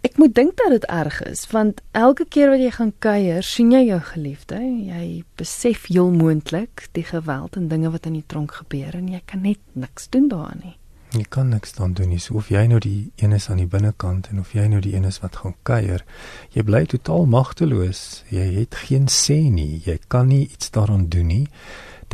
Ek 0.00 0.16
moet 0.16 0.34
dink 0.34 0.56
dat 0.56 0.70
dit 0.70 0.84
erg 0.84 1.22
is 1.22 1.46
want 1.46 1.80
elke 1.90 2.26
keer 2.28 2.50
wat 2.50 2.60
jy 2.60 2.70
gaan 2.70 2.92
kuier, 2.98 3.42
sien 3.42 3.72
jy 3.72 3.86
jou 3.86 4.00
geliefde, 4.00 4.60
jy 4.60 5.24
besef 5.36 5.86
heel 5.86 6.10
moontlik 6.10 6.88
die 6.92 7.04
geweld 7.04 7.56
en 7.56 7.68
dinge 7.68 7.90
wat 7.90 8.06
in 8.06 8.12
die 8.12 8.26
tronk 8.26 8.52
gebeur 8.52 8.94
en 8.94 9.08
jy 9.08 9.22
kan 9.24 9.40
net 9.40 9.60
niks 9.72 10.08
doen 10.08 10.28
daaraan 10.28 10.60
nie. 10.62 10.76
Jy 11.14 11.24
kan 11.28 11.48
niks 11.48 11.72
dan 11.72 11.92
doen 11.94 12.08
nie. 12.08 12.18
So 12.18 12.34
of 12.34 12.48
jy 12.50 12.66
nou 12.66 12.80
die 12.80 13.12
een 13.16 13.32
is 13.32 13.48
aan 13.50 13.62
die 13.62 13.70
binnekant 13.70 14.28
en 14.30 14.40
of 14.40 14.52
jy 14.52 14.66
nou 14.68 14.80
die 14.80 14.94
een 14.96 15.04
is 15.04 15.20
wat 15.22 15.36
gaan 15.36 15.54
kuier, 15.62 16.04
jy 16.50 16.62
bly 16.62 16.84
totaal 16.86 17.26
magteloos. 17.26 18.24
Jy 18.30 18.46
het 18.58 18.74
geen 18.74 19.06
sê 19.06 19.50
nie. 19.50 19.82
Jy 19.86 19.98
kan 20.08 20.26
nie 20.28 20.48
iets 20.48 20.70
daaraan 20.70 21.08
doen 21.08 21.26
nie 21.26 21.48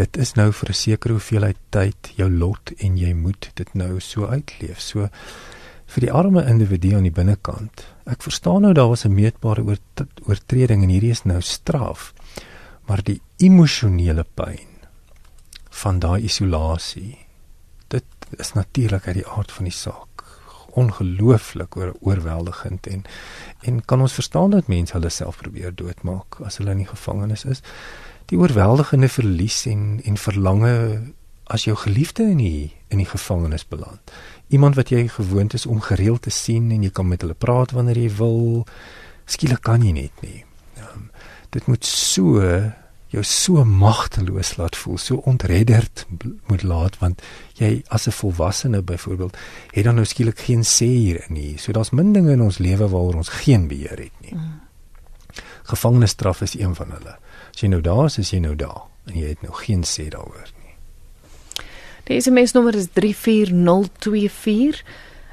dit 0.00 0.16
is 0.22 0.34
nou 0.38 0.50
vir 0.52 0.70
'n 0.70 0.74
sekere 0.74 1.12
hoeveelheid 1.14 1.58
tyd 1.70 2.12
jou 2.16 2.30
lot 2.30 2.72
en 2.78 2.96
jy 2.96 3.12
moet 3.14 3.50
dit 3.54 3.74
nou 3.74 4.00
so 4.00 4.26
uitleef. 4.26 4.80
So 4.80 5.08
vir 5.86 6.00
die 6.00 6.12
arme 6.12 6.44
individu 6.46 6.94
aan 6.96 7.08
die 7.08 7.14
binnekant. 7.14 7.86
Ek 8.06 8.22
verstaan 8.22 8.62
nou 8.62 8.72
daar 8.72 8.88
was 8.88 9.04
'n 9.04 9.14
meetbare 9.14 9.78
oortreding 10.26 10.82
en 10.82 10.88
hierdie 10.88 11.10
is 11.10 11.24
nou 11.24 11.40
straf. 11.40 12.14
Maar 12.86 13.02
die 13.02 13.20
emosionele 13.38 14.24
pyn 14.34 14.68
van 15.70 15.98
daai 15.98 16.22
isolasie. 16.22 17.19
Is 18.38 18.52
natuurlik 18.52 19.06
uit 19.06 19.14
die 19.14 19.26
aard 19.26 19.52
van 19.52 19.64
die 19.64 19.74
saak 19.74 20.24
ongelooflik 20.78 21.76
oor 21.76 21.94
oorweldigend 22.00 22.86
en 22.86 23.02
en 23.66 23.84
kan 23.84 24.00
ons 24.00 24.12
verstaan 24.14 24.50
dat 24.50 24.68
mense 24.70 24.92
hulle 24.92 25.10
self 25.10 25.40
probeer 25.42 25.74
doodmaak 25.74 26.38
as 26.46 26.60
hulle 26.60 26.70
in 26.70 26.84
die 26.84 26.92
gevangenis 26.92 27.42
is 27.44 27.62
die 28.30 28.38
oorweldigende 28.38 29.08
verlies 29.10 29.64
en 29.66 29.98
en 30.04 30.16
verlange 30.16 30.74
as 31.50 31.66
jou 31.66 31.74
geliefde 31.76 32.22
in 32.30 32.38
die 32.38 32.70
in 32.90 32.98
die 32.98 33.06
gevangenis 33.06 33.66
beland. 33.66 34.12
Iemand 34.48 34.74
wat 34.78 34.90
jy 34.90 35.08
gewoond 35.08 35.54
is 35.54 35.66
om 35.66 35.80
gereeld 35.82 36.22
te 36.26 36.30
sien 36.34 36.70
en 36.70 36.82
jy 36.82 36.90
kan 36.94 37.08
met 37.08 37.22
hulle 37.22 37.34
praat 37.38 37.74
wanneer 37.74 37.98
jy 37.98 38.10
wil. 38.18 38.40
Skielik 39.30 39.62
kan 39.66 39.82
jy 39.82 39.92
net 39.94 40.22
nie. 40.22 40.44
Um, 40.82 41.10
dit 41.54 41.66
moet 41.70 41.86
so 41.86 42.42
jou 43.10 43.22
so 43.26 43.64
magteloos 43.64 44.56
laat 44.56 44.76
voel, 44.78 44.98
so 44.98 45.22
ontredderd 45.26 46.06
moet 46.46 46.62
laat 46.62 46.98
want 46.98 47.22
jy 47.58 47.82
as 47.88 48.06
'n 48.06 48.14
volwassene 48.14 48.82
byvoorbeeld 48.82 49.36
het 49.70 49.84
dan 49.84 49.94
nou 49.94 50.04
skielik 50.04 50.38
geen 50.38 50.62
sê 50.62 50.86
hierin 50.86 51.34
nie. 51.34 51.58
So 51.58 51.72
daar's 51.72 51.90
min 51.90 52.12
dinge 52.12 52.32
in 52.32 52.42
ons 52.42 52.58
lewe 52.58 52.88
waaroor 52.88 53.14
ons 53.14 53.28
geen 53.28 53.68
beheer 53.68 53.98
het 53.98 54.20
nie. 54.20 54.34
Mm. 54.34 54.60
Gevangenisstraf 55.62 56.40
is 56.40 56.58
een 56.58 56.74
van 56.74 56.90
hulle. 56.90 57.18
As 57.54 57.60
jy 57.60 57.68
nou 57.68 57.80
daar 57.80 58.04
is, 58.04 58.18
is 58.18 58.30
jy 58.30 58.38
nou 58.38 58.56
daar 58.56 58.82
en 59.06 59.18
jy 59.18 59.28
het 59.28 59.42
nou 59.42 59.54
geen 59.54 59.82
sê 59.84 60.08
daaroor 60.08 60.50
nie. 60.64 60.74
Die 62.04 62.20
SMS 62.20 62.52
nommer 62.52 62.74
is 62.74 62.86
34024. 62.92 64.84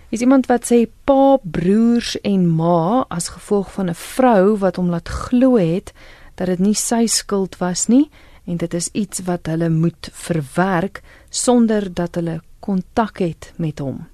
Is 0.09 0.21
iemand 0.21 0.47
wat 0.47 0.73
sê 0.73 0.87
pa, 1.05 1.39
broers 1.43 2.21
en 2.21 2.49
ma 2.49 3.05
as 3.09 3.29
gevolg 3.29 3.73
van 3.73 3.89
'n 3.91 3.95
vrou 3.95 4.59
wat 4.59 4.77
hom 4.77 4.91
laat 4.91 5.09
glo 5.09 5.57
het 5.57 5.93
dat 6.35 6.47
dit 6.47 6.59
nie 6.59 6.75
sy 6.75 7.07
skuld 7.07 7.59
was 7.59 7.87
nie 7.87 8.11
en 8.45 8.57
dit 8.57 8.75
is 8.75 8.89
iets 8.93 9.21
wat 9.25 9.47
hulle 9.47 9.69
moet 9.69 10.09
verwerk 10.13 11.03
sonder 11.31 11.95
dat 11.95 12.15
hulle 12.15 12.41
kontak 12.65 13.21
het 13.21 13.53
met 13.61 13.83
hom. 13.85 14.07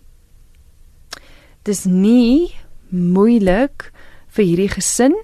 Dis 1.63 1.85
nie 1.87 2.51
moeilik 2.91 3.93
vir 4.35 4.45
hierdie 4.45 4.73
gesin 4.73 5.15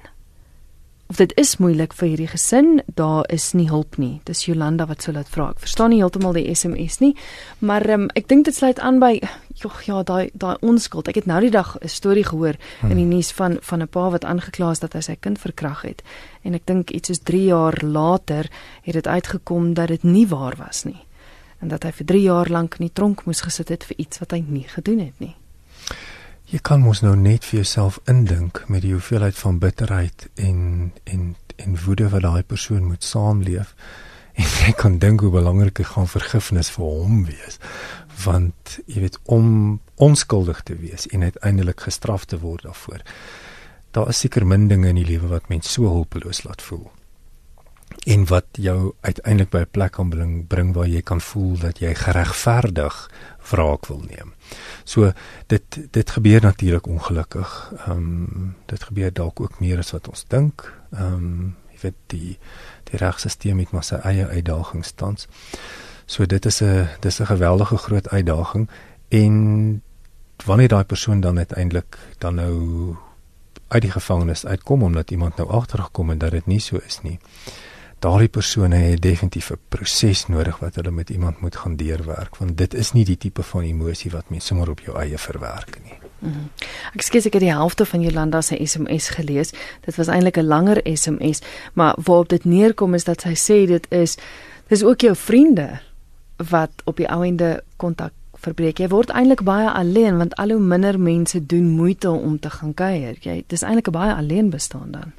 of 1.06 1.20
dit 1.20 1.32
is 1.38 1.56
moeilik 1.62 1.94
vir 1.94 2.08
hierdie 2.08 2.30
gesin, 2.30 2.80
daar 2.98 3.26
is 3.30 3.52
nie 3.54 3.68
hulp 3.70 3.94
nie. 4.02 4.20
Dis 4.26 4.44
Jolanda 4.48 4.88
wat 4.90 5.04
sou 5.04 5.14
laat 5.14 5.30
vra. 5.30 5.52
Ek 5.54 5.62
verstaan 5.62 5.92
nie 5.94 6.00
heeltemal 6.00 6.34
die 6.34 6.48
SMS 6.50 6.98
nie, 7.02 7.12
maar 7.62 7.86
um, 7.94 8.08
ek 8.18 8.26
dink 8.30 8.48
dit 8.48 8.56
sluit 8.56 8.80
aan 8.82 8.98
by 9.02 9.12
jog 9.56 9.78
ja, 9.86 10.02
daai 10.06 10.32
daai 10.34 10.56
onskuld. 10.66 11.08
Ek 11.08 11.20
het 11.20 11.30
nou 11.30 11.38
die 11.44 11.52
dag 11.54 11.76
'n 11.78 11.88
storie 11.88 12.26
gehoor 12.26 12.58
hmm. 12.80 12.90
in 12.90 12.98
die 12.98 13.08
nuus 13.14 13.30
van 13.32 13.58
van 13.62 13.82
'n 13.82 13.88
pa 13.88 14.10
wat 14.10 14.24
aangekla 14.24 14.70
is 14.70 14.82
dat 14.82 14.92
hy 14.92 15.00
sy 15.00 15.16
kind 15.20 15.38
verkragt 15.38 15.86
het. 15.86 16.02
En 16.42 16.54
ek 16.54 16.66
dink 16.66 16.90
iets 16.90 17.08
soos 17.08 17.22
3 17.22 17.44
jaar 17.44 17.78
later 17.82 18.50
het 18.82 18.94
dit 18.94 19.06
uitgekom 19.06 19.74
dat 19.74 19.88
dit 19.88 20.02
nie 20.02 20.26
waar 20.26 20.56
was 20.58 20.84
nie. 20.84 21.05
En 21.60 21.68
dat 21.68 21.82
hy 21.82 21.92
vir 21.92 22.06
3 22.06 22.22
jaar 22.22 22.50
lank 22.52 22.76
in 22.78 22.86
die 22.88 22.92
tronk 22.92 23.24
moes 23.24 23.40
gesit 23.46 23.72
het 23.72 23.84
vir 23.88 23.96
iets 24.02 24.20
wat 24.22 24.34
hy 24.36 24.42
nie 24.46 24.66
gedoen 24.68 25.00
het 25.06 25.20
nie. 25.22 25.34
Jy 26.46 26.60
kan 26.62 26.82
mos 26.84 27.00
nou 27.02 27.16
net 27.18 27.44
vir 27.44 27.62
jouself 27.62 27.98
indink 28.06 28.60
met 28.70 28.84
die 28.84 28.92
hoeveelheid 28.92 29.34
van 29.38 29.58
bitterheid 29.58 30.28
en 30.34 30.92
en 31.04 31.34
en 31.56 31.78
woede 31.86 32.10
wat 32.12 32.22
daai 32.22 32.42
persoon 32.42 32.84
moet 32.84 33.04
saamleef. 33.04 33.74
En 34.36 34.44
jy 34.44 34.72
kan 34.76 34.98
dink 35.00 35.22
hoe 35.24 35.30
belangrik 35.32 35.78
dit 35.80 35.86
gaan 35.88 36.08
vergifnis 36.12 36.68
vir 36.70 36.84
hom 36.84 37.22
wees. 37.24 37.56
Want 38.24 38.74
jy 38.84 39.00
weet 39.00 39.16
om 39.24 39.46
onskuldig 39.96 40.60
te 40.68 40.76
wees 40.76 41.06
en 41.08 41.22
uiteindelik 41.22 41.80
gestraf 41.80 42.26
te 42.28 42.38
word 42.42 42.66
daarvoor. 42.68 43.00
Daar 43.96 44.12
is 44.12 44.20
seker 44.20 44.44
min 44.46 44.68
dinge 44.68 44.92
in 44.92 45.00
die 45.00 45.08
lewe 45.08 45.32
wat 45.32 45.48
mens 45.48 45.72
so 45.72 45.88
hulpeloos 45.88 46.44
laat 46.44 46.62
voel 46.62 46.84
en 48.06 48.26
wat 48.26 48.44
jou 48.52 48.94
uiteindelik 49.00 49.50
by 49.50 49.58
'n 49.58 49.70
plek 49.70 49.92
kan 49.92 50.08
bring 50.08 50.46
bring 50.46 50.74
waar 50.74 50.86
jy 50.86 51.02
kan 51.02 51.20
voel 51.20 51.58
dat 51.58 51.78
jy 51.78 51.94
geregverdig 51.94 53.10
wraak 53.50 53.86
wil 53.86 54.02
neem. 54.08 54.34
So 54.84 55.12
dit 55.46 55.78
dit 55.90 56.10
gebeur 56.10 56.42
natuurlik 56.42 56.86
ongelukkig. 56.86 57.72
Ehm 57.86 57.90
um, 57.90 58.54
dit 58.66 58.82
gebeur 58.82 59.12
dalk 59.12 59.40
ook 59.40 59.60
meer 59.60 59.78
as 59.78 59.90
wat 59.90 60.08
ons 60.08 60.24
dink. 60.28 60.72
Ehm 60.92 61.12
um, 61.12 61.56
jy 61.72 61.78
weet 61.80 61.94
die 62.06 62.38
die 62.84 62.98
regstelsel 62.98 63.58
het 63.58 63.70
maar 63.70 63.84
sy 63.84 63.94
eie 63.94 64.26
uitdagings 64.26 64.92
tans. 64.92 65.28
So 66.06 66.26
dit 66.26 66.46
is 66.46 66.62
'n 66.62 66.88
dis 67.00 67.20
'n 67.20 67.26
geweldige 67.26 67.76
groot 67.76 68.08
uitdaging 68.08 68.70
en 69.08 69.82
wanneer 70.44 70.68
daai 70.68 70.84
persoon 70.84 71.20
dan 71.20 71.38
uiteindelik 71.38 71.98
dan 72.18 72.34
nou 72.34 72.96
uit 73.68 73.82
die 73.82 73.90
gevangenis 73.90 74.46
uitkom 74.46 74.82
omdat 74.82 75.10
iemand 75.10 75.36
nou 75.36 75.48
agtergekom 75.50 76.08
het 76.10 76.20
dat 76.20 76.30
dit 76.30 76.46
nie 76.46 76.60
so 76.60 76.76
is 76.76 77.00
nie 77.02 77.18
daardie 78.06 78.30
persone 78.30 78.76
het 78.76 79.02
definitief 79.02 79.50
'n 79.50 79.58
proses 79.68 80.26
nodig 80.26 80.58
wat 80.58 80.74
hulle 80.74 80.90
met 80.90 81.10
iemand 81.10 81.40
moet 81.40 81.56
gaan 81.56 81.76
deurwerk 81.76 82.36
want 82.36 82.58
dit 82.58 82.74
is 82.74 82.92
nie 82.92 83.04
die 83.04 83.18
tipe 83.18 83.42
van 83.42 83.62
emosie 83.62 84.10
wat 84.10 84.30
mens 84.30 84.46
sommer 84.46 84.70
op 84.70 84.80
jou 84.80 84.98
eie 84.98 85.18
verwerk 85.18 85.78
nie. 85.84 85.98
Mm 86.18 86.32
-hmm. 86.32 86.50
Ek 86.94 87.02
skiet 87.02 87.26
ek 87.26 87.32
het 87.32 87.42
die 87.42 87.52
helfte 87.52 87.84
van 87.84 88.00
Jolanda 88.00 88.40
se 88.40 88.66
SMS 88.66 89.08
gelees. 89.08 89.52
Dit 89.84 89.96
was 89.96 90.06
eintlik 90.06 90.36
'n 90.36 90.46
langer 90.46 90.80
SMS, 90.84 91.40
maar 91.72 91.94
waarop 92.04 92.28
dit 92.28 92.44
neerkom 92.44 92.94
is 92.94 93.04
dat 93.04 93.20
sy 93.20 93.34
sê 93.34 93.66
dit 93.66 93.86
is 93.90 94.16
dis 94.68 94.84
ook 94.84 95.00
jou 95.00 95.16
vriende 95.16 95.80
wat 96.36 96.70
op 96.84 96.96
die 96.96 97.08
ou 97.08 97.24
ende 97.24 97.62
kontak 97.76 98.12
verbreek. 98.32 98.78
Jy 98.78 98.88
word 98.88 99.10
eintlik 99.10 99.42
baie 99.42 99.70
alleen 99.70 100.16
want 100.16 100.34
al 100.34 100.50
hoe 100.50 100.60
minder 100.60 101.00
mense 101.00 101.46
doen 101.46 101.68
moeite 101.68 102.10
om 102.10 102.38
te 102.38 102.50
gaan 102.50 102.74
kuier. 102.74 103.16
Jy 103.20 103.44
dis 103.46 103.62
eintlik 103.62 103.88
'n 103.88 103.92
baie 103.92 104.14
alleen 104.14 104.50
bestaan 104.50 104.90
dan. 104.90 105.12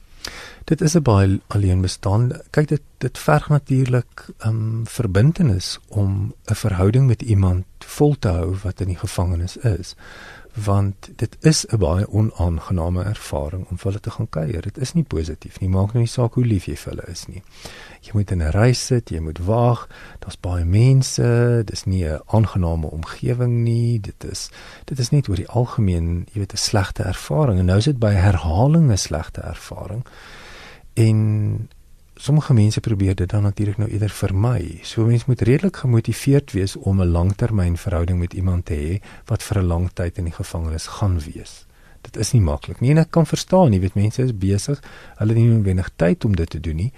Dit 0.67 0.81
is 0.81 0.93
'n 0.93 1.01
baie 1.01 1.39
alleen 1.47 1.81
bestaan. 1.81 2.31
Kyk 2.49 2.67
dit 2.67 2.81
dit 2.97 3.17
verg 3.17 3.49
natuurlik 3.49 4.25
'n 4.25 4.47
um, 4.47 4.71
ehm, 4.71 4.85
verbintenis 4.85 5.79
om 5.87 6.33
'n 6.45 6.55
verhouding 6.55 7.07
met 7.07 7.21
iemand 7.21 7.65
vol 7.77 8.15
te 8.19 8.27
hou 8.27 8.55
wat 8.63 8.79
in 8.79 8.87
die 8.87 8.97
gevangenis 8.97 9.57
is. 9.57 9.95
Want 10.53 10.95
dit 11.15 11.37
is 11.39 11.65
'n 11.65 11.77
baie 11.77 12.09
onaangename 12.09 13.03
ervaring 13.03 13.67
om 13.69 13.77
vir 13.77 13.85
hulle 13.91 13.99
te 13.99 14.09
gaan 14.09 14.29
kuier. 14.29 14.61
Dit 14.61 14.77
is 14.77 14.93
nie 14.93 15.03
positief 15.03 15.59
nie. 15.59 15.69
Maak 15.69 15.87
nou 15.87 15.99
nie 15.99 16.07
saak 16.07 16.33
hoe 16.33 16.45
lief 16.45 16.65
jy 16.65 16.75
vir 16.75 16.93
hulle 16.93 17.07
is 17.07 17.25
nie. 17.25 17.43
Jy 18.01 18.11
moet 18.13 18.31
in 18.31 18.41
'n 18.41 18.51
ry 18.51 18.73
sit, 18.73 19.09
jy 19.09 19.19
moet 19.19 19.39
wag. 19.39 19.87
Daar's 20.19 20.39
baie 20.39 20.65
mense. 20.65 21.61
Dis 21.65 21.83
nie 21.83 22.05
'n 22.05 22.19
aangename 22.25 22.87
omgewing 22.87 23.63
nie. 23.63 23.99
Dit 23.99 24.23
is 24.23 24.49
dit 24.85 24.99
is 24.99 25.09
net 25.09 25.29
oor 25.29 25.35
die 25.35 25.49
algemeen, 25.49 26.27
jy 26.31 26.39
weet, 26.39 26.53
'n 26.53 26.57
slegte 26.57 27.03
ervaring. 27.03 27.59
En 27.59 27.65
nou 27.65 27.77
is 27.77 27.85
dit 27.85 27.99
by 27.99 28.11
herhaling 28.11 28.91
'n 28.91 28.97
slegte 28.97 29.41
ervaring. 29.41 30.05
En 30.97 31.69
sommige 32.15 32.53
mense 32.53 32.79
probeer 32.79 33.15
dit 33.15 33.29
dan 33.29 33.41
natuurlik 33.41 33.77
nou 33.77 33.89
eerder 33.89 34.09
vermy. 34.09 34.79
So 34.81 35.05
mense 35.05 35.25
moet 35.27 35.41
redelik 35.41 35.75
gemotiveerd 35.75 36.51
wees 36.51 36.75
om 36.75 37.01
'n 37.01 37.07
langtermynverhouding 37.07 38.19
met 38.19 38.33
iemand 38.33 38.65
te 38.65 38.73
hê 38.73 39.05
wat 39.25 39.43
vir 39.43 39.57
'n 39.61 39.65
lang 39.65 39.89
tyd 39.93 40.17
in 40.17 40.23
die 40.23 40.33
gevangenis 40.33 40.87
gaan 40.87 41.19
wees. 41.19 41.65
Dit 42.01 42.17
is 42.17 42.31
nie 42.31 42.41
maklik 42.41 42.79
nie 42.79 42.89
en 42.89 42.97
ek 42.97 43.11
kan 43.11 43.25
verstaan, 43.25 43.73
jy 43.73 43.79
weet 43.79 43.93
mense 43.93 44.23
is 44.23 44.37
besig, 44.37 44.81
hulle 45.15 45.33
het 45.33 45.41
nie 45.41 45.49
noodwendig 45.49 45.89
tyd 45.95 46.25
om 46.25 46.35
dit 46.35 46.49
te 46.49 46.59
doen 46.59 46.75
nie. 46.75 46.91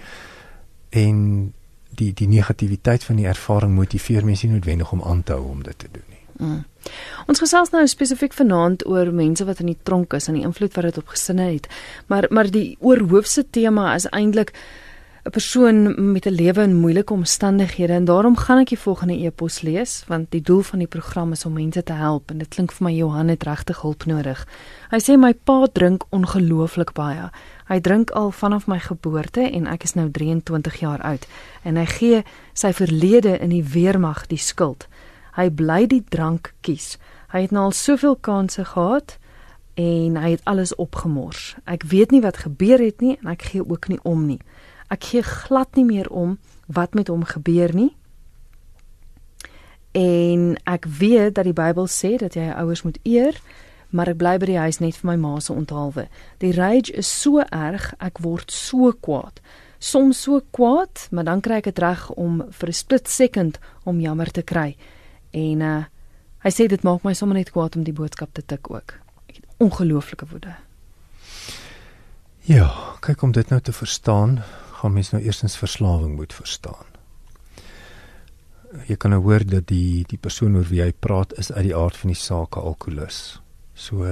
En 0.88 1.52
die 1.88 2.12
die 2.12 2.28
negativiteit 2.28 3.04
van 3.04 3.16
die 3.16 3.26
ervaring 3.26 3.74
motiveer 3.74 4.24
mense 4.24 4.46
nie 4.46 4.54
noodwendig 4.54 4.92
om 4.92 5.02
aan 5.02 5.22
te 5.22 5.32
hou 5.32 5.44
om 5.48 5.62
dit 5.62 5.78
te 5.78 5.88
doen 5.92 6.08
nie. 6.08 6.19
Mm. 6.40 6.64
Ons 7.28 7.42
gesels 7.42 7.70
nou 7.74 7.82
spesifiek 7.88 8.32
vanaand 8.32 8.86
oor 8.88 9.12
mense 9.12 9.44
wat 9.44 9.60
in 9.60 9.72
die 9.74 9.78
tronk 9.82 10.14
is 10.16 10.28
en 10.28 10.38
die 10.38 10.46
invloed 10.48 10.74
wat 10.74 10.88
dit 10.88 10.98
op 11.02 11.12
gesinne 11.14 11.50
het. 11.52 11.68
Maar 12.08 12.26
maar 12.30 12.50
die 12.50 12.76
oorhoofse 12.80 13.44
tema 13.50 13.94
is 13.94 14.08
eintlik 14.10 14.54
'n 15.24 15.30
persoon 15.30 16.12
met 16.12 16.26
'n 16.26 16.32
lewe 16.32 16.62
in 16.62 16.80
moeilike 16.80 17.12
omstandighede 17.12 17.92
en 17.92 18.04
daarom 18.04 18.36
gaan 18.36 18.58
ek 18.58 18.68
die 18.68 18.78
volgende 18.78 19.24
e-pos 19.24 19.60
lees 19.60 20.04
want 20.06 20.30
die 20.30 20.40
doel 20.40 20.62
van 20.62 20.78
die 20.78 20.88
program 20.88 21.32
is 21.32 21.44
om 21.44 21.52
mense 21.52 21.82
te 21.82 21.92
help 21.92 22.30
en 22.30 22.38
dit 22.38 22.48
klink 22.48 22.72
vir 22.72 22.84
my 22.84 22.92
Johan 22.94 23.28
het 23.28 23.42
regtig 23.42 23.80
hulp 23.80 24.04
nodig. 24.04 24.46
Hy 24.90 24.98
sê 24.98 25.18
my 25.18 25.34
pa 25.34 25.66
drink 25.72 26.04
ongelooflik 26.10 26.92
baie. 26.92 27.30
Hy 27.68 27.80
drink 27.80 28.10
al 28.10 28.30
vanaf 28.30 28.66
my 28.66 28.78
geboorte 28.78 29.40
en 29.40 29.66
ek 29.66 29.82
is 29.82 29.94
nou 29.94 30.10
23 30.10 30.80
jaar 30.80 31.00
oud 31.00 31.26
en 31.62 31.76
hy 31.76 31.86
gee 31.86 32.24
sy 32.54 32.72
verlede 32.72 33.38
in 33.38 33.50
die 33.50 33.64
weermag 33.64 34.26
die 34.26 34.38
skuld. 34.38 34.88
Hy 35.36 35.50
bly 35.50 35.86
die 35.86 36.04
drank 36.08 36.54
kies. 36.60 36.98
Hy 37.32 37.46
het 37.46 37.50
nou 37.54 37.68
al 37.68 37.76
soveel 37.76 38.16
kansse 38.16 38.64
gehad 38.64 39.18
en 39.74 40.16
hy 40.16 40.30
het 40.30 40.44
alles 40.44 40.74
opgemors. 40.74 41.54
Ek 41.64 41.86
weet 41.88 42.10
nie 42.10 42.22
wat 42.24 42.42
gebeur 42.44 42.82
het 42.82 43.00
nie 43.00 43.16
en 43.20 43.30
ek 43.32 43.42
gee 43.52 43.62
ook 43.62 43.88
nie 43.88 44.00
om 44.02 44.26
nie. 44.26 44.40
Ek 44.90 45.04
gee 45.12 45.22
glad 45.22 45.76
nie 45.78 45.86
meer 45.86 46.10
om 46.10 46.38
wat 46.66 46.94
met 46.94 47.08
hom 47.08 47.24
gebeur 47.24 47.74
nie. 47.74 47.92
En 49.94 50.54
ek 50.70 50.86
weet 50.86 51.34
dat 51.34 51.46
die 51.46 51.56
Bybel 51.56 51.86
sê 51.90 52.16
dat 52.18 52.34
jy 52.34 52.46
jou 52.46 52.58
ouers 52.62 52.82
moet 52.86 52.98
eer, 53.02 53.38
maar 53.90 54.10
ek 54.10 54.20
bly 54.20 54.36
by 54.38 54.46
die 54.46 54.60
huis 54.62 54.78
net 54.78 54.98
vir 55.00 55.10
my 55.10 55.16
ma 55.18 55.32
se 55.42 55.52
onthaalwe. 55.52 56.06
Die 56.42 56.52
rage 56.54 56.94
is 56.94 57.10
so 57.10 57.42
erg, 57.42 57.90
ek 57.98 58.22
word 58.22 58.54
so 58.54 58.92
kwaad. 59.02 59.40
Soms 59.82 60.22
so 60.26 60.42
kwaad, 60.54 61.08
maar 61.10 61.26
dan 61.26 61.42
kry 61.42 61.58
ek 61.58 61.72
dit 61.72 61.82
reg 61.82 62.06
om 62.14 62.42
vir 62.50 62.68
'n 62.68 62.72
split 62.72 63.08
second 63.08 63.58
om 63.84 64.00
jammer 64.00 64.30
te 64.30 64.42
kry. 64.42 64.76
En 65.30 65.60
uh 65.60 65.84
hy 66.40 66.50
sê 66.56 66.64
dit 66.72 66.82
maak 66.82 67.02
my 67.04 67.12
sommer 67.12 67.36
net 67.36 67.50
kwaad 67.52 67.76
om 67.76 67.84
die 67.84 67.92
boodskap 67.92 68.32
te 68.32 68.42
tik 68.42 68.70
ook. 68.72 68.94
Ek 69.28 69.42
het 69.42 69.48
ongelooflike 69.60 70.24
woede. 70.30 70.54
Ja, 72.48 72.70
kyk 73.04 73.22
om 73.22 73.34
dit 73.36 73.50
nou 73.52 73.60
te 73.60 73.74
verstaan, 73.76 74.38
gaan 74.80 74.94
mens 74.96 75.10
nou 75.12 75.20
eerstens 75.22 75.58
verslawing 75.60 76.16
moet 76.16 76.32
verstaan. 76.32 76.88
Jy 78.88 78.96
kan 78.96 79.12
nou 79.12 79.20
hoor 79.20 79.44
dat 79.44 79.66
die 79.68 80.06
die 80.08 80.18
persoon 80.18 80.56
oor 80.56 80.68
wie 80.70 80.80
hy 80.80 80.92
praat 80.92 81.34
is 81.38 81.52
uit 81.52 81.66
die 81.68 81.76
aard 81.76 81.96
van 82.00 82.14
die 82.14 82.20
saak 82.22 82.56
'n 82.56 82.64
alkolikus. 82.72 83.40
So 83.74 84.06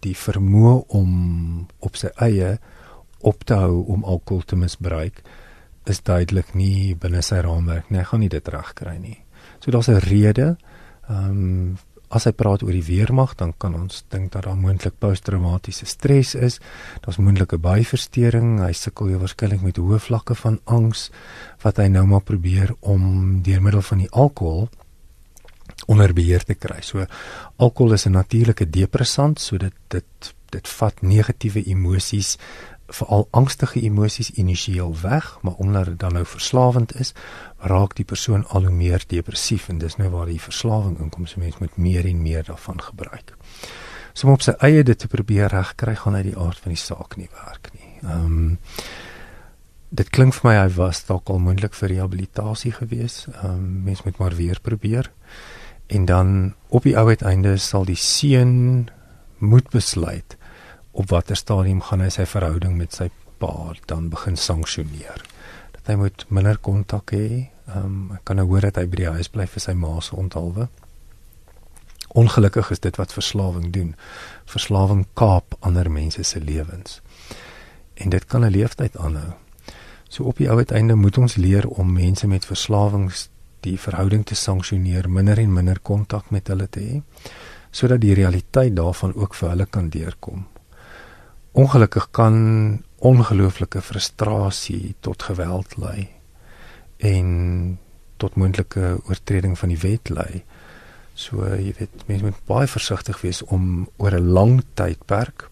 die 0.00 0.14
vermoë 0.16 0.84
om 0.88 1.66
op 1.78 1.96
sy 1.96 2.08
eie 2.16 2.58
op 3.20 3.44
te 3.44 3.54
hou 3.54 3.84
om 3.86 4.04
alkohol 4.04 4.42
te 4.42 4.56
misbruik 4.56 5.22
is 5.84 6.02
duidelik 6.02 6.54
nie 6.54 6.94
binne 6.94 7.22
sy 7.22 7.40
raamwerk 7.44 7.90
nie. 7.90 7.98
Hy 7.98 8.04
gaan 8.04 8.20
nie 8.20 8.28
dit 8.28 8.48
regkry 8.48 8.96
nie. 8.96 9.18
So 9.60 9.70
daar's 9.70 9.88
'n 9.88 10.00
rede. 10.00 10.56
Ehm 11.08 11.30
um, 11.30 11.78
as 12.10 12.26
hy 12.26 12.32
praat 12.34 12.64
oor 12.66 12.74
die 12.74 12.84
weermag, 12.84 13.36
dan 13.38 13.52
kan 13.56 13.74
ons 13.78 14.02
dink 14.10 14.32
dat 14.32 14.42
daar 14.42 14.58
moontlik 14.58 14.96
posttraumatiese 14.98 15.86
stres 15.86 16.34
is. 16.34 16.58
Daar's 17.04 17.20
moontlike 17.22 17.58
byversteuring. 17.62 18.58
Hy 18.64 18.72
sukkel 18.74 19.12
hier 19.12 19.22
waarskynlik 19.22 19.62
met 19.62 19.78
hoë 19.78 20.00
vlakke 20.02 20.34
van 20.34 20.58
angs 20.64 21.10
wat 21.62 21.78
hy 21.78 21.86
nou 21.86 22.06
maar 22.06 22.24
probeer 22.26 22.74
om 22.80 23.42
deur 23.46 23.62
middel 23.62 23.82
van 23.82 23.98
die 23.98 24.10
alkohol 24.10 24.68
onder 25.86 26.12
beheer 26.12 26.42
te 26.44 26.54
kry. 26.54 26.80
So 26.82 27.06
alkohol 27.56 27.92
is 27.92 28.06
'n 28.06 28.12
natuurlike 28.12 28.70
depressant, 28.70 29.40
so 29.40 29.56
dit 29.56 29.74
dit 29.88 30.34
dit 30.50 30.68
vat 30.68 31.02
negatiewe 31.02 31.62
emosies 31.62 32.36
veral 32.90 33.28
angstige 33.30 33.80
emosies 33.80 34.30
initieel 34.30 34.94
weg, 35.00 35.38
maar 35.42 35.54
omdat 35.54 35.84
dit 35.84 35.98
dan 35.98 36.12
nou 36.12 36.24
verslawend 36.26 36.94
is, 37.00 37.12
raak 37.58 37.94
die 37.96 38.04
persoon 38.04 38.46
al 38.48 38.66
hoe 38.66 38.74
meer 38.74 39.04
depressief 39.06 39.68
en 39.68 39.78
dis 39.78 39.96
nou 39.96 40.08
waar 40.10 40.26
die 40.26 40.40
verslawing 40.40 40.98
inkom. 40.98 41.26
So 41.26 41.40
mense 41.40 41.58
moet 41.60 41.76
meer 41.76 42.06
en 42.06 42.22
meer 42.22 42.44
daarvan 42.44 42.82
gebruik. 42.82 43.36
So 44.12 44.26
om 44.26 44.34
op 44.34 44.42
sy 44.42 44.56
eie 44.64 44.82
dit 44.84 44.98
te 44.98 45.08
probeer 45.08 45.52
regkry 45.52 45.94
gaan 45.94 46.18
uit 46.18 46.30
die 46.32 46.38
aard 46.38 46.58
van 46.58 46.74
die 46.74 46.82
saak 46.82 47.16
nie 47.16 47.30
werk 47.44 47.72
nie. 47.76 47.94
Ehm 48.02 48.26
um, 48.26 48.58
dit 49.90 50.06
klink 50.14 50.36
vir 50.36 50.44
my 50.46 50.52
hy 50.54 50.68
was 50.76 51.00
dalk 51.08 51.30
al 51.34 51.40
moontlik 51.42 51.74
vir 51.74 51.90
rehabilitasie 51.90 52.72
gewees. 52.72 53.24
Ehm 53.30 53.54
um, 53.54 53.70
mense 53.86 54.02
moet 54.04 54.18
maar 54.18 54.36
weer 54.38 54.60
probeer. 54.62 55.10
En 55.90 56.04
dan 56.04 56.54
op 56.68 56.86
die 56.86 56.96
ou 56.98 57.08
uiteinde 57.08 57.56
sal 57.58 57.84
die 57.84 57.98
seun 57.98 58.88
moet 59.38 59.70
besluit 59.70 60.36
op 60.92 61.10
watter 61.10 61.36
stadium 61.36 61.80
gaan 61.80 62.00
hy 62.00 62.08
sy 62.08 62.26
verhouding 62.26 62.76
met 62.76 62.94
sy 62.94 63.10
pa 63.38 63.72
dan 63.86 64.08
begin 64.08 64.36
sanksioneer. 64.36 65.24
Dat 65.72 65.86
hy 65.86 65.96
moet 66.02 66.24
minder 66.28 66.58
kontak 66.58 67.14
hê. 67.16 67.50
Ehm 67.70 67.84
um, 67.84 68.12
ek 68.18 68.24
kan 68.24 68.36
nou 68.36 68.46
hoor 68.50 68.68
dat 68.68 68.76
hy 68.76 68.86
by 68.86 69.02
die 69.02 69.12
huis 69.16 69.30
bly 69.32 69.46
vir 69.46 69.62
sy 69.62 69.72
ma 69.72 70.00
se 70.00 70.16
onthaalwe. 70.16 70.68
Ongelukkig 72.20 72.70
is 72.70 72.82
dit 72.82 72.96
wat 72.98 73.12
verslawing 73.14 73.70
doen. 73.72 73.94
Verslawing 74.44 75.06
kaap 75.14 75.54
ander 75.60 75.90
mense 75.90 76.22
se 76.22 76.40
lewens. 76.40 77.00
En 77.94 78.10
dit 78.10 78.24
kan 78.26 78.44
'n 78.44 78.50
leeftyd 78.50 78.96
aanhou. 78.96 79.32
So 80.08 80.24
op 80.24 80.36
die 80.36 80.50
ou 80.50 80.56
uiteinde 80.58 80.94
moet 80.94 81.18
ons 81.18 81.36
leer 81.36 81.68
om 81.68 81.92
mense 81.92 82.26
met 82.26 82.44
verslawings 82.44 83.28
die 83.60 83.78
verhouding 83.78 84.24
te 84.26 84.34
sanksioneer, 84.34 85.10
minder 85.10 85.38
en 85.38 85.52
minder 85.52 85.78
kontak 85.78 86.30
met 86.30 86.48
hulle 86.48 86.68
te 86.68 86.80
hê, 86.80 87.02
sodat 87.70 88.00
die 88.00 88.14
realiteit 88.14 88.76
daarvan 88.76 89.14
ook 89.14 89.34
vir 89.34 89.48
hulle 89.48 89.66
kan 89.66 89.88
deurkom. 89.88 90.46
Ongelukkig 91.52 92.10
kan 92.10 92.82
ongelooflike 92.98 93.82
frustrasie 93.82 94.94
tot 95.00 95.22
geweld 95.22 95.76
lei 95.76 96.08
en 96.96 97.78
tot 98.16 98.34
moontlike 98.34 99.00
oortreding 99.08 99.58
van 99.58 99.72
die 99.72 99.80
wet 99.80 100.08
lei. 100.12 100.42
So 101.14 101.44
jy 101.48 101.72
weet 101.78 102.04
mense 102.06 102.24
moet 102.24 102.42
baie 102.48 102.68
versigtig 102.68 103.22
wees 103.24 103.42
om 103.42 103.88
oor 103.96 104.14
'n 104.14 104.32
lang 104.36 104.62
tydperk 104.74 105.48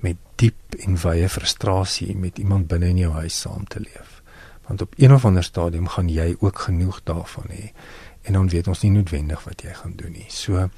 met 0.00 0.16
diep 0.36 0.78
en 0.78 0.96
wye 0.96 1.28
frustrasie 1.28 2.16
met 2.16 2.38
iemand 2.38 2.68
binne 2.68 2.88
in 2.88 2.98
jou 2.98 3.12
huis 3.12 3.40
saam 3.40 3.66
te 3.66 3.80
leef. 3.80 4.22
Want 4.66 4.82
op 4.82 4.94
een 4.96 5.12
of 5.12 5.24
ander 5.24 5.44
stadium 5.44 5.88
gaan 5.88 6.08
jy 6.08 6.36
ook 6.40 6.58
genoeg 6.58 7.00
daarvan 7.04 7.50
hê 7.50 7.72
en 8.22 8.32
dan 8.32 8.48
weet 8.48 8.68
ons 8.68 8.82
nie 8.82 8.90
noodwendig 8.90 9.44
wat 9.44 9.62
jy 9.62 9.72
gaan 9.72 9.92
doen 9.96 10.12
nie. 10.12 10.26
So 10.28 10.70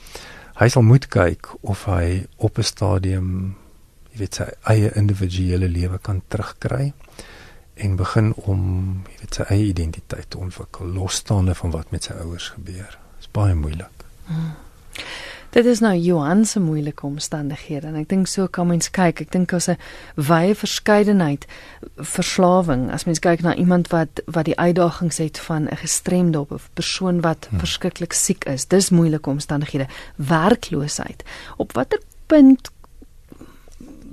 hy 0.55 0.69
sal 0.69 0.83
moet 0.83 1.09
kyk 1.09 1.49
of 1.61 1.85
hy 1.85 2.27
op 2.37 2.59
'n 2.59 2.63
stadium 2.63 3.57
jy 4.13 4.19
weet 4.19 4.41
sy 4.41 4.49
eie 4.73 4.91
individuele 4.99 5.69
lewe 5.69 5.99
kan 5.99 6.23
terugkry 6.29 6.93
en 7.81 7.97
begin 7.97 8.33
om 8.45 8.63
jy 9.09 9.21
weet 9.23 9.41
sy 9.41 9.47
eie 9.49 9.69
identiteit 9.71 10.31
te 10.31 10.39
ontwikkel 10.39 10.87
losstaande 10.97 11.55
van 11.55 11.71
wat 11.77 11.91
met 11.95 12.09
sy 12.09 12.17
ouers 12.25 12.51
gebeur. 12.57 12.99
Dit 13.17 13.29
is 13.29 13.33
baie 13.33 13.55
moeilik. 13.55 14.05
Hmm. 14.27 14.53
Dit 15.51 15.67
is 15.67 15.81
nou 15.83 15.97
Johan 15.99 16.45
se 16.47 16.61
moeilike 16.63 17.03
omstandighede 17.07 17.89
en 17.91 17.97
ek 17.99 18.07
dink 18.13 18.29
so 18.31 18.47
kan 18.47 18.69
mens 18.71 18.87
kyk. 18.95 19.25
Ek 19.25 19.33
dink 19.35 19.53
as 19.53 19.67
'n 19.69 19.79
wye 20.15 20.55
verskeidenheid 20.55 21.47
verslawing, 21.97 22.91
as 22.91 23.05
mens 23.05 23.19
kyk 23.19 23.43
na 23.43 23.55
iemand 23.55 23.91
wat 23.91 24.23
wat 24.27 24.45
die 24.47 24.59
uitdagings 24.59 25.19
het 25.19 25.39
van 25.39 25.67
'n 25.67 25.77
gestremde 25.77 26.41
of 26.41 26.51
'n 26.51 26.75
persoon 26.75 27.21
wat 27.21 27.49
hmm. 27.51 27.59
verskriklik 27.59 28.13
siek 28.13 28.45
is. 28.45 28.67
Dis 28.67 28.91
moeilike 28.91 29.31
omstandighede. 29.31 29.89
Werkloosheid. 30.17 31.25
Op 31.57 31.73
watter 31.73 32.01
punt 32.27 32.71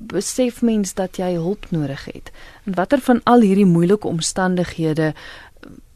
besef 0.08 0.62
mens 0.62 0.94
dat 0.94 1.18
jy 1.18 1.34
hulp 1.34 1.70
nodig 1.72 2.06
het? 2.06 2.32
En 2.66 2.76
watter 2.76 3.02
van 3.04 3.22
al 3.24 3.42
hierdie 3.42 3.66
moeilike 3.66 4.08
omstandighede 4.08 5.14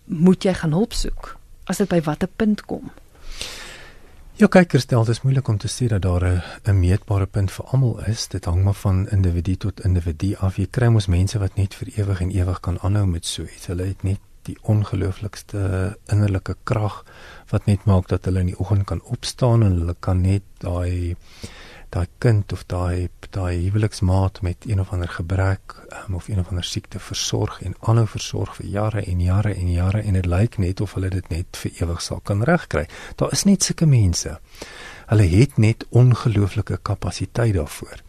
moet 0.05 0.43
jy 0.43 0.53
gaan 0.53 0.75
hulp 0.75 0.93
soek? 0.93 1.35
As 1.65 1.77
dit 1.77 1.89
by 1.89 2.01
watter 2.05 2.29
punt 2.35 2.65
kom? 2.65 2.91
Ja, 4.41 4.47
kyk, 4.49 4.71
herstel, 4.73 5.03
dit 5.05 5.13
is 5.13 5.21
moeilik 5.21 5.47
om 5.51 5.57
te 5.61 5.69
sê 5.69 5.85
dat 5.91 6.01
daar 6.01 6.23
'n 6.65 6.79
meetbare 6.79 7.25
punt 7.25 7.51
vir 7.51 7.65
almal 7.65 7.99
is. 8.07 8.27
Dit 8.27 8.45
hang 8.45 8.63
maar 8.63 8.73
van 8.73 9.09
individu 9.09 9.55
tot 9.55 9.83
individu 9.85 10.35
af. 10.35 10.55
Jy 10.55 10.67
kry 10.69 10.87
mos 10.87 11.07
mense 11.07 11.39
wat 11.39 11.55
net 11.55 11.75
vir 11.75 11.87
ewig 11.95 12.21
en 12.21 12.31
ewig 12.31 12.59
kan 12.59 12.79
aanhou 12.79 13.05
met 13.05 13.25
so 13.25 13.43
iets. 13.43 13.67
Hulle 13.67 13.85
het 13.85 14.03
net 14.03 14.19
die 14.43 14.57
ongelooflikste 14.61 15.97
innerlike 16.11 16.55
krag 16.63 17.03
wat 17.51 17.65
net 17.65 17.85
maak 17.85 18.07
dat 18.07 18.25
hulle 18.25 18.39
in 18.39 18.51
die 18.53 18.59
oggend 18.59 18.85
kan 18.85 19.01
opstaan 19.01 19.63
en 19.63 19.77
hulle 19.79 19.95
kan 19.99 20.21
net 20.21 20.41
daai 20.63 21.15
daai 21.91 22.07
kind 22.23 22.53
of 22.55 22.63
daai 22.71 23.09
daai 23.35 23.55
huweliksmaat 23.65 24.41
met 24.41 24.63
een 24.67 24.79
of 24.79 24.91
ander 24.95 25.09
gebrek 25.09 25.75
um, 26.07 26.15
of 26.15 26.27
een 26.27 26.39
of 26.39 26.47
ander 26.47 26.63
siekte 26.63 26.99
versorg 26.99 27.61
en 27.61 27.75
aanhou 27.79 28.07
versorg 28.07 28.55
vir 28.55 28.67
jare 28.75 29.03
en 29.03 29.19
jare 29.21 29.53
en 29.53 29.71
jare 29.71 30.01
en 30.01 30.15
dit 30.19 30.25
lyk 30.25 30.57
net 30.57 30.81
of 30.81 30.93
hulle 30.95 31.09
dit 31.11 31.27
net 31.29 31.59
vir 31.63 31.83
ewig 31.83 32.01
sal 32.01 32.23
kan 32.23 32.43
regkry. 32.47 32.85
Daar 33.19 33.35
is 33.35 33.43
net 33.43 33.67
sulke 33.67 33.85
mense. 33.85 34.37
Hulle 35.11 35.27
het 35.35 35.57
net 35.57 35.85
ongelooflike 35.89 36.79
kapasiteit 36.81 37.53
daarvoor. 37.59 37.99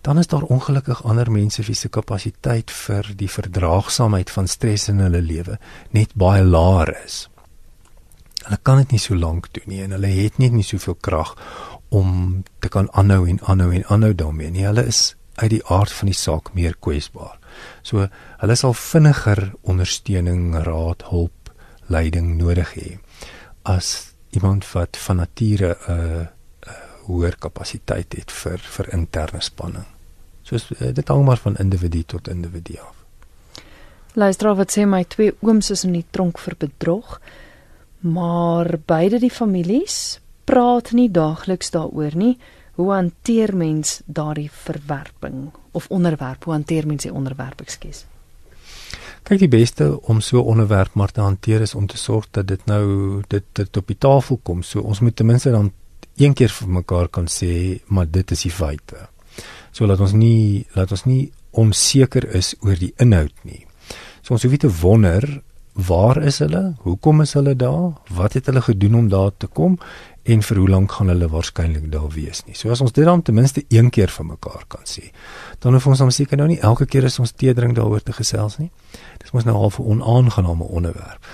Dan 0.00 0.18
is 0.18 0.26
daar 0.26 0.42
ongelukkig 0.42 1.04
ander 1.04 1.30
mense 1.30 1.62
wie 1.62 1.74
se 1.74 1.88
kapasiteit 1.88 2.70
vir 2.70 3.14
die 3.16 3.30
verdraagsaamheid 3.30 4.30
van 4.30 4.46
stres 4.48 4.88
in 4.88 5.02
hulle 5.06 5.22
lewe 5.22 5.58
net 5.94 6.14
baie 6.14 6.42
laer 6.42 6.96
is. 7.04 7.28
Hulle 8.42 8.58
kan 8.62 8.82
dit 8.82 8.94
nie 8.96 9.02
so 9.02 9.14
lank 9.14 9.52
doen 9.54 9.70
nie 9.70 9.82
en 9.86 9.94
hulle 9.94 10.10
het 10.10 10.38
net 10.38 10.54
nie 10.54 10.66
soveel 10.66 10.98
krag 10.98 11.34
om 11.88 12.42
te 12.60 12.68
kan 12.68 12.88
aanhou 12.92 13.28
en 13.28 13.40
aanhou 13.40 13.72
en 13.74 13.84
aanhou 13.86 14.14
daarmee 14.14 14.50
nie. 14.50 14.66
Hulle 14.66 14.86
is 14.86 15.16
uit 15.34 15.50
die 15.50 15.64
aard 15.66 15.92
van 15.92 16.10
die 16.10 16.16
saak 16.16 16.52
meer 16.54 16.76
kwesbaar. 16.80 17.38
So 17.82 18.08
hulle 18.42 18.56
sal 18.56 18.74
vinniger 18.74 19.52
ondersteuning, 19.62 20.54
raad, 20.66 21.06
hulp, 21.10 21.52
leiding 21.88 22.36
nodig 22.38 22.74
hê 22.76 22.98
as 23.68 24.14
iemand 24.36 24.64
wat 24.72 24.96
van 24.96 25.16
nature 25.16 25.76
'n 25.76 25.92
uh, 25.92 26.20
uh, 26.20 26.72
hoër 27.06 27.36
kapasiteit 27.38 28.12
het 28.12 28.30
vir 28.32 28.58
vir 28.58 28.92
interne 28.92 29.40
spanning. 29.40 29.86
So 30.42 30.56
uh, 30.56 30.92
dit 30.94 31.08
hang 31.08 31.24
maar 31.24 31.36
van 31.36 31.56
individu 31.56 32.02
tot 32.02 32.28
individu 32.28 32.78
af. 32.80 32.96
Luister 34.12 34.54
wat 34.54 34.72
sê 34.72 34.86
my 34.86 35.04
twee 35.04 35.32
ooms 35.40 35.70
is 35.70 35.84
in 35.84 35.92
die 35.92 36.06
tronk 36.10 36.38
vir 36.38 36.54
bedrog, 36.58 37.20
maar 38.00 38.78
beide 38.86 39.18
die 39.18 39.30
families 39.30 40.20
praat 40.48 40.92
nie 40.96 41.10
daagliks 41.12 41.72
daaroor 41.74 42.16
nie. 42.16 42.36
Hoe 42.78 42.92
hanteer 42.94 43.52
mens 43.56 44.00
daardie 44.06 44.50
verwerping 44.52 45.48
of 45.76 45.88
onderwerp? 45.90 46.44
Hoe 46.44 46.54
hanteer 46.54 46.86
mens 46.86 47.04
die 47.04 47.12
onderwerp, 47.12 47.60
ekskuus? 47.60 48.04
Kyk, 49.28 49.42
die 49.42 49.50
beste 49.50 49.90
om 50.08 50.20
so 50.20 50.40
'n 50.40 50.50
onderwerp 50.54 50.94
maar 50.94 51.12
te 51.12 51.20
hanteer 51.20 51.60
is 51.60 51.74
om 51.74 51.86
te 51.86 51.96
sorg 51.96 52.26
dat 52.30 52.46
dit 52.46 52.66
nou 52.66 53.22
dit 53.28 53.44
dit 53.52 53.76
op 53.76 53.86
die 53.86 53.98
tafel 53.98 54.40
kom. 54.42 54.62
So 54.62 54.80
ons 54.80 55.00
moet 55.00 55.16
ten 55.16 55.26
minste 55.26 55.50
dan 55.50 55.72
een 56.16 56.34
keer 56.34 56.48
vir 56.48 56.68
mekaar 56.68 57.08
kan 57.08 57.26
sê, 57.26 57.80
maar 57.86 58.06
dit 58.10 58.30
is 58.30 58.42
die 58.42 58.50
feite. 58.50 59.08
So 59.72 59.86
laat 59.86 60.00
ons 60.00 60.12
nie 60.12 60.66
laat 60.74 60.90
ons 60.90 61.04
nie 61.04 61.32
onseker 61.50 62.34
is 62.34 62.54
oor 62.60 62.76
die 62.76 62.92
inhoud 62.96 63.34
nie. 63.42 63.66
So 64.22 64.34
ons 64.34 64.42
hoef 64.42 64.50
nie 64.50 64.58
te 64.58 64.80
wonder 64.80 65.42
waar 65.72 66.22
is 66.22 66.38
hulle? 66.38 66.74
Hoekom 66.82 67.20
is 67.20 67.32
hulle 67.32 67.54
daar? 67.56 67.92
Wat 68.14 68.32
het 68.32 68.46
hulle 68.46 68.62
gedoen 68.62 68.94
om 68.94 69.08
daar 69.08 69.30
te 69.36 69.46
kom? 69.46 69.78
En 70.28 70.42
vir 70.44 70.60
hoe 70.60 70.68
lank 70.68 70.92
gaan 70.92 71.08
hulle 71.12 71.28
waarskynlik 71.32 71.86
daar 71.92 72.10
wees 72.12 72.42
nie. 72.46 72.56
So 72.58 72.70
as 72.74 72.82
ons 72.84 72.92
dit 72.92 73.06
dan 73.06 73.22
ten 73.24 73.36
minste 73.36 73.64
een 73.72 73.90
keer 73.94 74.12
vir 74.12 74.26
mekaar 74.28 74.64
kan 74.68 74.84
sê, 74.84 75.08
dan 75.64 75.76
hoef 75.76 75.86
ons 75.88 76.02
dan 76.04 76.12
seker 76.12 76.40
nou 76.40 76.48
nie 76.50 76.60
elke 76.60 76.86
keer 76.86 77.08
as 77.08 77.18
ons 77.22 77.32
tee 77.32 77.54
drink 77.56 77.76
daaroor 77.78 78.04
te 78.04 78.12
gesels 78.16 78.58
nie. 78.60 78.70
Dis 79.22 79.32
mos 79.32 79.48
nou 79.48 79.56
al 79.56 79.72
'n 79.72 79.82
onaangename 79.94 80.64
onderwerp. 80.64 81.24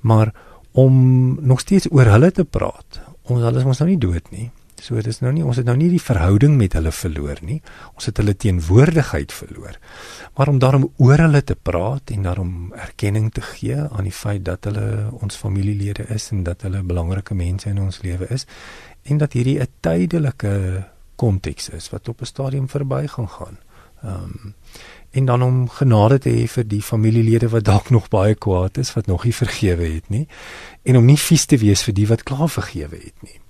Maar 0.00 0.32
om 0.72 1.38
nog 1.40 1.60
steeds 1.60 1.90
oor 1.90 2.06
hulle 2.06 2.30
te 2.30 2.44
praat, 2.44 3.00
ons 3.22 3.40
hulle 3.40 3.58
is 3.58 3.64
mos 3.64 3.78
nou 3.78 3.88
nie 3.88 3.98
dood 3.98 4.30
nie. 4.30 4.50
So 4.84 5.00
dit 5.00 5.08
is 5.08 5.22
nou 5.24 5.30
nie 5.32 5.44
ons 5.44 5.56
het 5.56 5.64
nou 5.64 5.76
nie 5.80 5.88
die 5.88 6.02
verhouding 6.02 6.58
met 6.60 6.74
hulle 6.76 6.90
verloor 6.92 7.38
nie. 7.40 7.60
Ons 7.96 8.10
het 8.10 8.18
hulle 8.20 8.34
teenwoordigheid 8.36 9.32
verloor. 9.32 9.78
Maar 10.36 10.50
om 10.52 10.58
daarom 10.60 10.88
oor 11.00 11.22
hulle 11.24 11.40
te 11.40 11.56
praat 11.56 12.12
en 12.12 12.26
daarom 12.28 12.72
erkenning 12.76 13.30
te 13.32 13.40
gee 13.54 13.78
aan 13.80 14.04
die 14.04 14.12
feit 14.12 14.44
dat 14.44 14.68
hulle 14.68 15.08
ons 15.24 15.38
familielede 15.40 16.04
is 16.12 16.28
en 16.36 16.42
dat 16.44 16.66
hulle 16.68 16.82
belangrike 16.84 17.36
mense 17.38 17.70
in 17.70 17.80
ons 17.80 18.02
lewe 18.04 18.28
is 18.34 18.44
en 19.08 19.20
dat 19.22 19.32
hierdie 19.32 19.60
'n 19.60 19.72
tydelike 19.80 20.84
konteks 21.16 21.68
is 21.68 21.88
wat 21.90 22.08
op 22.08 22.20
'n 22.20 22.26
stadium 22.26 22.68
verby 22.68 23.06
gaan 23.06 23.28
gaan. 23.28 23.56
Ehm 24.02 24.22
um, 24.44 24.54
en 25.14 25.24
dan 25.24 25.42
om 25.42 25.68
genade 25.68 26.18
te 26.18 26.30
hê 26.30 26.46
vir 26.48 26.64
die 26.68 26.82
familielede 26.82 27.48
wat 27.48 27.64
dalk 27.64 27.90
nog 27.90 28.08
baie 28.08 28.34
kwaad 28.34 28.78
is, 28.78 28.92
wat 28.94 29.06
nog 29.06 29.24
nie 29.24 29.34
vergewe 29.34 29.86
het 29.94 30.08
nie 30.08 30.26
en 30.82 30.96
om 30.96 31.04
nie 31.04 31.18
vies 31.18 31.44
te 31.46 31.56
wees 31.56 31.82
vir 31.82 31.94
die 31.94 32.06
wat 32.06 32.22
klaar 32.22 32.48
vergewe 32.48 32.96
het 32.96 33.22
nie. 33.22 33.40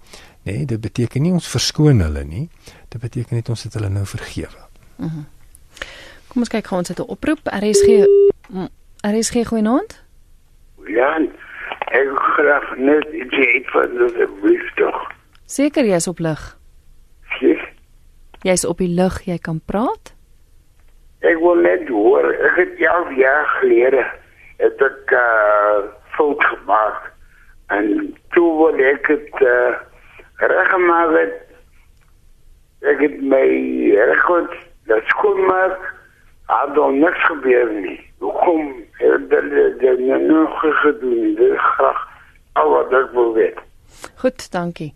Nee, 0.44 0.64
dit 0.64 0.80
beteken 0.80 1.22
nie 1.22 1.32
ons 1.32 1.48
verskoon 1.48 2.00
hulle 2.00 2.24
nie. 2.24 2.48
Dit 2.88 3.00
beteken 3.00 3.36
net 3.36 3.48
ons 3.48 3.62
het 3.62 3.74
hulle 3.74 3.88
nou 3.88 4.06
vergewe. 4.06 4.68
Mhm. 4.96 5.08
Mm 5.08 5.32
Kom 6.34 6.42
ons 6.42 6.50
kyk 6.50 6.66
gou 6.66 6.78
ons 6.78 6.88
het 6.88 6.98
'n 6.98 7.06
oproep. 7.06 7.46
RSG 7.46 8.06
RSG 9.06 9.46
goeienaand. 9.46 10.02
Ja. 10.86 11.20
Ek 11.94 12.08
graag 12.34 12.76
net 12.76 13.06
iets 13.12 13.70
van 13.70 13.90
die 13.96 14.28
brief 14.40 14.74
tog. 14.74 15.12
Seker 15.46 15.84
jy's 15.84 16.06
op 16.06 16.18
lig. 16.18 16.56
Jy's 18.42 18.64
op 18.64 18.78
die 18.78 18.88
lig, 18.88 19.22
jy 19.24 19.38
kan 19.38 19.60
praat? 19.64 20.14
Ek 21.20 21.38
wil 21.38 21.54
net 21.54 21.88
hoor, 21.88 22.26
ek 22.34 22.56
het 22.56 22.78
jou 22.78 23.14
jaar 23.16 23.46
gelede 23.60 24.04
het 24.56 24.82
ek 24.82 25.14
uh 25.16 25.78
fout 26.16 26.44
gemaak 26.44 27.12
en 27.74 27.86
toe 28.34 28.50
wil 28.58 28.82
ek 28.90 29.06
het 29.06 29.40
uh 29.40 29.72
reggemaak 30.36 31.10
het. 31.18 31.34
Ek 32.84 33.00
het 33.00 33.20
my 33.22 33.44
regkort, 34.10 34.52
dat 34.90 35.02
skoonmaak, 35.06 35.78
had 36.52 36.74
dan 36.76 36.98
niks 37.00 37.22
gebeur 37.26 37.70
nie. 37.80 38.00
Hoekom 38.20 38.66
het 39.00 39.30
hulle 39.32 39.64
dit 39.80 39.98
nou 40.04 40.20
nog 40.26 40.58
gedoen? 40.82 41.34
Dit 41.38 41.56
graag 41.58 42.02
al 42.52 42.70
wat 42.70 42.92
ek 42.92 43.10
wil 43.16 43.32
weet. 43.34 43.58
Goed, 44.20 44.50
dankie. 44.52 44.92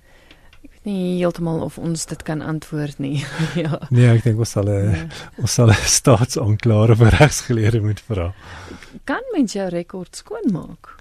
Ek 0.62 0.70
weet 0.74 0.84
nie 0.84 1.16
heeltemal 1.22 1.62
of 1.64 1.78
ons 1.78 2.06
dit 2.06 2.22
kan 2.22 2.42
antwoord 2.44 2.98
nie. 2.98 3.24
ja. 3.64 3.80
Nee, 3.90 4.10
ek 4.12 4.22
dink 4.26 4.38
ons 4.38 4.50
sal 4.52 4.68
'n 4.68 4.92
Ja. 4.92 5.06
ons 5.40 5.54
sal 5.54 5.72
staatsaanklaer 6.00 6.90
of 6.90 7.00
regsgeleerde 7.18 7.80
moet 7.80 8.00
vra. 8.00 8.32
Kan 9.04 9.24
mens 9.32 9.52
jou 9.52 9.68
rekord 9.68 10.16
skoonmaak? 10.16 10.94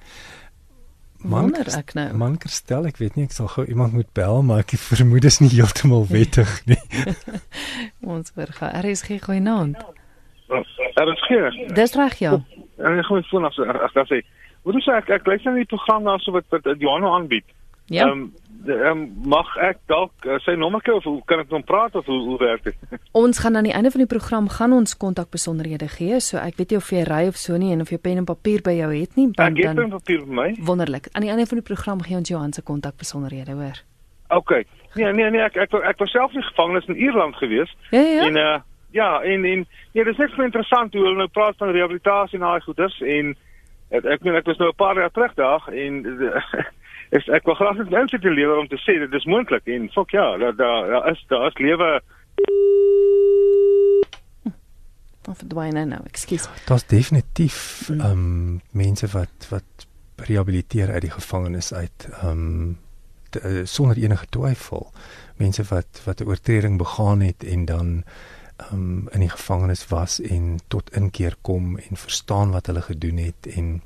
Man, 1.24 1.41
Wonder 1.41 1.61
Christ- 1.61 1.78
ek 1.78 1.93
nou. 1.93 2.13
Man 2.18 2.38
Kristel, 2.38 2.86
ek 2.86 2.97
weet 3.01 3.15
nie 3.18 3.24
ek 3.26 3.32
sal 3.36 3.47
gou 3.47 3.65
iemand 3.65 3.93
moet 3.93 4.09
bel, 4.13 4.41
maar 4.45 4.59
ek 4.63 4.76
vermoed 4.78 5.22
dit 5.26 5.32
is 5.32 5.39
nie 5.39 5.49
heeltemal 5.49 6.05
wettig 6.07 6.51
nie. 6.70 6.78
Ons 8.15 8.32
hoor 8.36 8.51
gaan. 8.59 8.76
RSG 8.86 9.18
gooi 9.26 9.39
naam. 9.39 9.74
Er 10.47 11.11
is 11.11 11.24
geen. 11.28 11.74
Dis 11.74 11.93
reg 11.97 12.20
ja. 12.22 12.38
En 12.78 12.99
ek 13.01 13.05
gaan 13.09 13.24
foon 13.32 13.45
af 13.49 13.57
ag 13.59 13.93
dan 13.97 14.05
sê. 14.11 14.22
Wat 14.63 14.74
doen 14.78 14.84
sê 14.86 14.93
ek 14.99 15.09
ek 15.18 15.26
luister 15.28 15.51
na 15.51 15.57
die 15.63 15.70
program 15.74 16.03
daar 16.07 16.20
so 16.24 16.32
wat 16.36 16.45
wat 16.53 16.65
Johanna 16.80 17.07
aanbied. 17.18 17.45
Ja. 17.88 18.05
Ehm 18.07 18.11
um, 18.28 18.34
mag 19.26 19.47
ek 19.57 19.78
dalk 19.88 20.26
uh, 20.26 20.38
sy 20.45 20.55
nommertjie 20.59 20.93
of 20.93 21.03
hoe 21.03 21.22
kan 21.26 21.39
ek 21.39 21.49
hom 21.49 21.63
praat 21.63 21.95
of 21.95 22.05
hoe 22.05 22.20
hoe 22.28 22.38
werk 22.41 22.63
dit? 22.63 22.76
Ons 23.24 23.39
gaan 23.39 23.55
aan 23.55 23.63
die 23.63 23.74
einde 23.74 23.91
van 23.91 24.03
die 24.03 24.07
program 24.11 24.49
gaan 24.49 24.74
ons 24.74 24.97
kontakbesonderhede 24.97 25.88
gee. 25.88 26.20
So 26.20 26.38
ek 26.38 26.57
weet 26.57 26.70
nie 26.72 26.78
of 26.78 26.89
jy 26.91 27.03
ry 27.07 27.28
of 27.28 27.38
so 27.38 27.57
nie 27.57 27.72
en 27.74 27.82
of 27.82 27.89
jy 27.89 27.97
pen 27.97 28.18
en 28.18 28.26
papier 28.26 28.61
by 28.61 28.76
jou 28.78 28.91
het 28.93 29.15
nie, 29.15 29.28
Ek 29.32 29.38
want 29.38 29.57
gee 29.57 29.65
dan 29.65 29.76
pen 29.76 29.89
papier 29.89 30.20
vir 30.26 30.34
my. 30.41 30.49
wonderlik. 30.59 31.07
Aan 31.13 31.22
die 31.26 31.32
einde 31.32 31.45
van 31.45 31.57
die 31.57 31.68
program 31.74 32.01
gee 32.01 32.18
ons 32.18 32.30
Johan 32.30 32.53
se 32.53 32.61
kontakbesonderhede, 32.61 33.51
hoor. 33.53 33.84
OK. 34.30 34.51
Nee 34.95 35.13
nee 35.13 35.30
nee 35.32 35.41
ek 35.41 35.55
ek 35.57 35.74
ek 35.74 35.99
was 35.99 36.11
self 36.11 36.34
in 36.34 36.43
gevangenis 36.43 36.88
in 36.88 36.95
Ierland 36.95 37.36
gewees. 37.36 37.72
Ja 37.91 38.01
ja. 38.01 38.26
En 38.28 38.36
uh 38.38 38.57
ja, 38.91 39.22
en 39.22 39.43
en 39.45 39.65
ja, 39.93 40.03
dit 40.03 40.13
is 40.13 40.18
net 40.18 40.32
so 40.32 40.41
interessant 40.43 40.93
hoe 40.93 41.03
hulle 41.03 41.18
nou 41.18 41.28
praat 41.28 41.55
van 41.59 41.70
rehabilitasie 41.76 42.39
en 42.39 42.45
daai 42.45 42.61
goeders 42.63 42.95
en 43.01 43.36
ek 43.91 44.05
ek 44.05 44.24
meen 44.24 44.36
ek 44.36 44.47
was 44.47 44.57
nou 44.57 44.70
'n 44.72 44.76
paar 44.80 44.95
jaar 44.95 45.11
terug 45.11 45.34
daar 45.36 45.63
en 45.74 46.03
is 47.10 47.28
ek 47.28 47.45
wil 47.45 47.55
graag 47.55 47.78
net 47.78 47.89
mense 47.89 48.20
te 48.20 48.30
lewer 48.30 48.58
om 48.58 48.68
te 48.68 48.80
sê 48.84 48.99
dit 48.99 49.14
is 49.14 49.26
moontlik 49.26 49.68
en 49.68 49.89
fok 49.95 50.12
ja, 50.12 50.38
daar 50.38 50.55
daar 50.55 50.88
daar 50.88 51.12
is 51.12 51.26
daar 51.28 51.47
is 51.47 51.58
lewe 51.58 52.01
Of 55.28 55.41
verdwyn 55.43 55.76
hy 55.76 55.84
nou, 55.84 55.99
ekskuus. 56.08 56.45
Daar's 56.70 56.86
definitief 56.88 57.58
ehm 57.91 58.03
um, 58.12 58.62
mense 58.72 59.08
wat 59.12 59.47
wat 59.51 59.88
rehabiliteer 60.28 60.91
uit 60.91 61.03
die 61.03 61.12
gevangenis 61.12 61.74
uit 61.74 62.08
ehm 62.22 62.30
um, 62.30 62.78
eh, 63.41 63.66
sonder 63.68 63.99
enige 63.99 64.30
twyfel. 64.32 64.88
Mense 65.36 65.64
wat 65.68 66.01
wat 66.05 66.22
'n 66.22 66.28
oortreding 66.32 66.78
begaan 66.78 67.20
het 67.22 67.43
en 67.43 67.66
dan 67.66 68.03
ehm 68.58 68.74
um, 68.74 69.10
in 69.12 69.20
die 69.20 69.30
gevangenis 69.30 69.88
was 69.88 70.22
en 70.22 70.60
tot 70.68 70.95
inkeer 70.95 71.36
kom 71.41 71.78
en 71.78 71.97
verstaan 71.97 72.51
wat 72.51 72.66
hulle 72.66 72.82
gedoen 72.82 73.18
het 73.18 73.47
en 73.55 73.82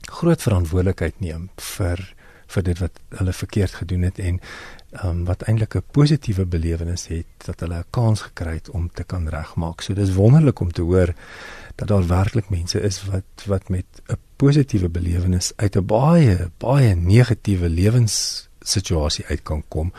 groot 0.00 0.42
verantwoordelikheid 0.42 1.20
neem 1.20 1.50
vir 1.56 2.14
vir 2.48 2.62
dit 2.62 2.78
wat 2.78 3.00
hulle 3.20 3.32
verkeerd 3.32 3.74
gedoen 3.80 4.02
het 4.08 4.18
en 4.18 4.40
um, 5.04 5.24
wat 5.28 5.42
eintlik 5.42 5.74
'n 5.76 5.82
positiewe 5.92 6.46
belewenis 6.46 7.06
het 7.06 7.26
dat 7.44 7.60
hulle 7.60 7.78
'n 7.78 7.90
kans 7.90 8.20
gekry 8.20 8.54
het 8.54 8.70
om 8.70 8.90
te 8.92 9.04
kan 9.04 9.28
regmaak. 9.28 9.80
So 9.80 9.94
dis 9.94 10.14
wonderlik 10.14 10.60
om 10.60 10.72
te 10.72 10.82
hoor 10.82 11.14
dat 11.74 11.88
daar 11.88 12.06
werklik 12.06 12.48
mense 12.48 12.80
is 12.80 13.04
wat 13.04 13.44
wat 13.46 13.68
met 13.68 13.86
'n 14.06 14.16
positiewe 14.36 14.88
belewenis 14.88 15.52
uit 15.56 15.76
'n 15.76 15.86
baie 15.86 16.50
baie 16.58 16.94
negatiewe 16.94 17.68
lewenssituasie 17.68 19.26
uit 19.26 19.42
kan 19.42 19.62
kom. 19.68 19.92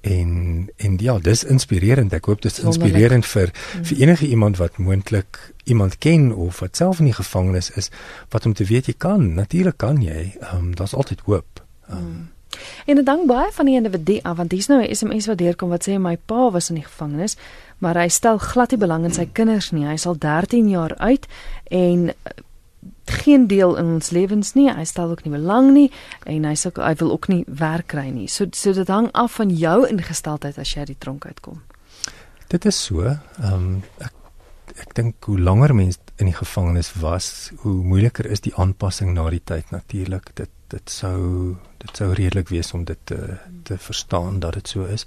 En 0.00 0.68
en 0.76 0.96
ja, 0.96 1.18
dis 1.18 1.44
inspirerend. 1.44 2.12
Ek 2.12 2.24
hoop 2.24 2.42
dit 2.42 2.52
is 2.52 2.64
inspirerend 2.64 3.26
vir 3.26 3.50
vir 3.82 3.96
enige 3.96 4.26
iemand 4.26 4.56
wat 4.56 4.78
moontlik 4.78 5.52
iemand 5.64 5.98
ken 5.98 6.34
of 6.34 6.60
wat 6.60 6.76
self 6.76 6.98
in 6.98 7.04
die 7.04 7.14
gevangenis 7.14 7.70
is 7.70 7.90
wat 8.28 8.46
om 8.46 8.52
te 8.52 8.64
weet 8.64 8.86
jy 8.86 8.94
kan. 8.96 9.34
Natuurlik 9.34 9.76
kan 9.76 10.02
jy. 10.02 10.36
Ehm 10.40 10.56
um, 10.56 10.74
daar's 10.74 10.94
altyd 10.94 11.20
hoop. 11.20 11.67
Um, 11.90 12.28
En 12.88 12.96
dit 12.96 13.08
hang 13.08 13.26
baie 13.28 13.52
van 13.52 13.68
die 13.68 13.76
individu 13.76 14.18
af 14.22 14.36
want 14.36 14.52
hier's 14.52 14.66
nou 14.66 14.80
'n 14.82 14.94
SMS 14.94 15.26
wat 15.26 15.38
deurkom 15.38 15.68
wat 15.68 15.88
sê 15.88 15.98
my 15.98 16.16
pa 16.16 16.50
was 16.50 16.68
in 16.68 16.74
die 16.74 16.84
gevangenis, 16.84 17.36
maar 17.78 17.94
hy 17.94 18.08
stel 18.08 18.38
glad 18.38 18.70
nie 18.70 18.78
belang 18.78 19.04
in 19.04 19.12
sy 19.12 19.28
kinders 19.32 19.70
nie. 19.70 19.86
Hy's 19.86 20.06
al 20.06 20.18
13 20.18 20.68
jaar 20.68 20.96
uit 20.96 21.26
en 21.64 22.08
eh, 22.08 22.32
geen 23.04 23.46
deel 23.46 23.76
in 23.76 23.84
ons 23.84 24.10
lewens 24.10 24.54
nie. 24.54 24.72
Hy 24.72 24.84
stel 24.84 25.10
ook 25.10 25.24
nie 25.24 25.32
belang 25.32 25.72
nie 25.72 25.90
en 26.24 26.44
hy 26.44 26.54
sê 26.54 26.70
hy 26.74 26.94
wil 26.94 27.12
ook 27.12 27.28
nie 27.28 27.44
werk 27.46 27.86
kry 27.86 28.10
nie. 28.10 28.28
So 28.28 28.46
so 28.50 28.72
dit 28.72 28.88
hang 28.88 29.08
af 29.12 29.32
van 29.32 29.50
jou 29.50 29.86
ingesteldheid 29.86 30.58
as 30.58 30.74
jy 30.74 30.78
uit 30.78 30.86
die 30.86 30.98
tronk 30.98 31.26
uitkom. 31.26 31.62
Dit 32.48 32.64
is 32.64 32.84
so. 32.84 33.00
Ehm 33.02 33.52
um, 33.52 33.82
ek 33.98 34.12
ek 34.78 34.94
dink 34.94 35.24
hoe 35.24 35.38
langer 35.38 35.74
mens 35.74 35.98
in 36.16 36.26
die 36.26 36.36
gevangenis 36.36 36.92
was, 36.94 37.50
hoe 37.56 37.72
moeiliker 37.72 38.26
is 38.26 38.40
die 38.40 38.54
aanpassing 38.54 39.12
na 39.12 39.30
die 39.30 39.42
tyd 39.44 39.70
natuurlik. 39.70 40.30
Dit 40.34 40.48
dit 40.68 40.90
sou 40.90 41.56
dit 41.78 41.96
sou 41.96 42.08
redelik 42.12 42.48
wees 42.50 42.72
om 42.74 42.84
dit 42.84 42.98
te 43.04 43.36
te 43.68 43.78
verstaan 43.78 44.38
dat 44.40 44.52
dit 44.52 44.68
so 44.68 44.84
is. 44.84 45.06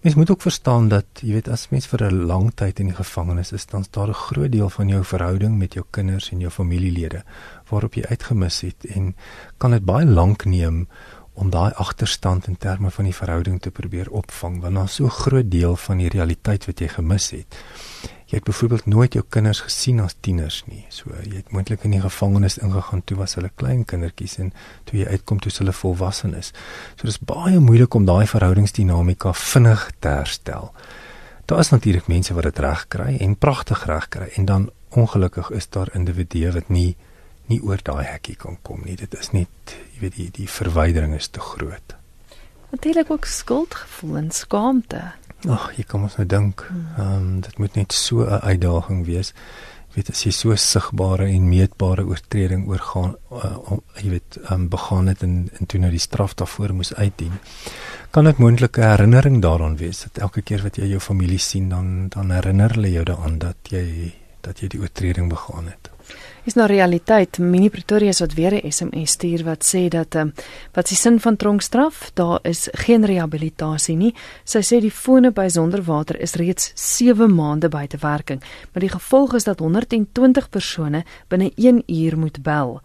Mens 0.00 0.16
moet 0.16 0.30
ook 0.30 0.42
verstaan 0.42 0.88
dat 0.88 1.04
jy 1.20 1.32
weet 1.32 1.48
as 1.48 1.68
mens 1.70 1.86
vir 1.86 2.04
'n 2.08 2.26
lang 2.26 2.50
tyd 2.54 2.80
in 2.80 2.86
die 2.86 2.96
gevangenis 2.96 3.52
is, 3.52 3.66
dan 3.66 3.80
is 3.80 3.90
daar 3.90 4.08
'n 4.08 4.22
groot 4.28 4.52
deel 4.52 4.70
van 4.70 4.88
jou 4.88 5.04
verhouding 5.04 5.58
met 5.58 5.74
jou 5.74 5.84
kinders 5.90 6.30
en 6.30 6.40
jou 6.40 6.50
familielede 6.50 7.22
waarop 7.68 7.94
jy 7.94 8.04
uitgemis 8.08 8.60
het 8.60 8.84
en 8.84 9.14
kan 9.58 9.70
dit 9.70 9.84
baie 9.84 10.06
lank 10.06 10.44
neem 10.44 10.88
om 11.32 11.50
daai 11.50 11.72
agterstand 11.74 12.46
in 12.46 12.56
terme 12.56 12.90
van 12.90 13.04
die 13.04 13.14
verhouding 13.14 13.60
te 13.60 13.70
probeer 13.70 14.10
opvang 14.10 14.60
want 14.60 14.74
daar's 14.74 14.94
so 14.94 15.04
'n 15.04 15.20
groot 15.24 15.50
deel 15.50 15.76
van 15.76 15.98
die 15.98 16.08
realiteit 16.08 16.66
wat 16.66 16.78
jy 16.78 16.88
gemis 16.88 17.30
het. 17.30 17.56
Jy 18.28 18.36
het 18.36 18.44
byvoorbeeld 18.44 18.86
nooit 18.86 19.14
jou 19.16 19.24
kinders 19.28 19.62
gesien 19.64 20.00
as 20.04 20.14
tieners 20.20 20.60
nie. 20.68 20.82
So 20.92 21.08
jy 21.24 21.38
het 21.38 21.52
moontlik 21.52 21.86
in 21.88 21.94
die 21.96 22.02
gevangenis 22.02 22.58
ingegaan 22.60 23.00
toe 23.08 23.16
was 23.16 23.38
hulle 23.38 23.48
klein 23.56 23.86
kindertjies 23.88 24.36
en 24.42 24.50
toe 24.84 24.98
jy 25.00 25.06
uitkom 25.08 25.40
toe 25.40 25.48
is 25.48 25.60
hulle 25.62 25.72
volwassenes. 25.72 26.52
So 26.98 27.08
dis 27.08 27.20
baie 27.24 27.56
moeilik 27.64 27.94
om 27.96 28.04
daai 28.04 28.26
verhoudingsdinamika 28.28 29.32
vinnig 29.32 29.86
te 30.04 30.12
herstel. 30.12 30.72
Daar 31.48 31.64
is 31.64 31.72
natuurlik 31.72 32.10
mense 32.12 32.36
wat 32.36 32.50
dit 32.50 32.58
reg 32.60 32.84
kry 32.92 33.14
en 33.16 33.36
pragtig 33.36 33.86
reg 33.88 34.08
kry 34.12 34.28
en 34.36 34.44
dan 34.44 34.68
ongelukkig 34.92 35.48
is 35.56 35.68
daar 35.72 35.88
individue 35.96 36.52
wat 36.52 36.68
nie 36.68 36.96
nie 37.48 37.62
oor 37.64 37.80
daai 37.80 38.04
hekkie 38.04 38.36
kan 38.36 38.58
kom 38.62 38.82
nie. 38.84 38.96
Dit 39.00 39.14
is 39.16 39.32
net, 39.32 39.72
jy 39.94 40.02
weet, 40.02 40.16
die 40.18 40.28
die 40.42 40.48
verwydering 40.52 41.14
is 41.16 41.30
te 41.32 41.40
groot. 41.40 41.96
Natuurlik 42.74 43.10
ook 43.10 43.24
skuldgevoel 43.24 44.16
en 44.20 44.30
skaamte. 44.30 45.00
Ag, 45.46 45.70
jy 45.78 45.84
kan 45.86 46.02
ons 46.02 46.16
nou 46.18 46.26
dink, 46.26 46.64
ehm 46.98 47.16
um, 47.16 47.26
dit 47.40 47.58
moet 47.62 47.74
net 47.76 47.92
so 47.92 48.26
'n 48.26 48.40
uitdaging 48.42 49.04
wees. 49.06 49.32
Jy 49.88 49.94
weet 49.94 50.10
as 50.10 50.22
jy 50.24 50.30
so 50.30 50.56
sigbare 50.56 51.28
en 51.28 51.48
meetbare 51.48 52.04
oortreding 52.04 52.66
oorgaan, 52.68 53.14
uh, 53.32 53.56
om, 53.70 53.80
jy 54.02 54.10
weet, 54.10 54.38
ehm 54.42 54.52
um, 54.52 54.68
begaan 54.68 55.06
het 55.06 55.22
en 55.22 55.48
en 55.60 55.66
toe 55.66 55.80
nou 55.80 55.90
die 55.90 56.06
straf 56.08 56.34
daarvoor 56.34 56.74
moes 56.74 56.94
uitdien. 56.94 57.38
Kan 58.10 58.24
dit 58.24 58.38
moontlik 58.38 58.78
'n 58.78 58.82
herinnering 58.82 59.42
daaraan 59.42 59.76
wees 59.76 60.02
dat 60.02 60.18
elke 60.18 60.42
keer 60.42 60.62
wat 60.62 60.76
jy 60.76 60.86
jou 60.86 61.00
familie 61.00 61.38
sien, 61.38 61.68
dan 61.68 62.08
dan 62.08 62.30
herinner 62.30 62.74
hulle 62.74 62.90
jou 62.90 63.04
daaraan 63.04 63.38
dat 63.38 63.56
jy 63.62 64.14
dat 64.40 64.60
jy 64.60 64.68
die 64.68 64.80
oortreding 64.80 65.28
begaan 65.28 65.66
het. 65.66 65.90
Is 66.48 66.54
nou 66.56 66.64
realiteit. 66.64 67.36
Mini 67.44 67.68
Pretoria 67.68 68.08
is 68.08 68.22
wat 68.22 68.32
weer 68.32 68.54
'n 68.54 68.72
SMS 68.72 69.10
stuur 69.10 69.44
wat 69.44 69.64
sê 69.64 69.88
dat 69.88 70.14
ehm 70.14 70.30
wat 70.72 70.84
is 70.84 70.90
die 70.90 70.96
sin 70.96 71.20
van 71.20 71.36
tronkstraf? 71.36 72.10
Daar 72.14 72.38
is 72.42 72.68
geen 72.72 73.04
rehabilitasie 73.04 73.96
nie. 73.96 74.14
Sy 74.44 74.58
sê 74.58 74.80
die 74.80 74.90
fone 74.90 75.30
by 75.30 75.48
Sonderwater 75.48 76.20
is 76.20 76.34
reeds 76.34 76.72
7 76.74 77.34
maande 77.34 77.68
buite 77.68 77.96
werking, 78.00 78.42
maar 78.72 78.80
die 78.80 78.88
gevolg 78.88 79.34
is 79.34 79.44
dat 79.44 79.58
120 79.58 80.48
persone 80.48 81.04
binne 81.28 81.52
1 81.54 81.82
uur 81.86 82.18
moet 82.18 82.42
bel. 82.42 82.80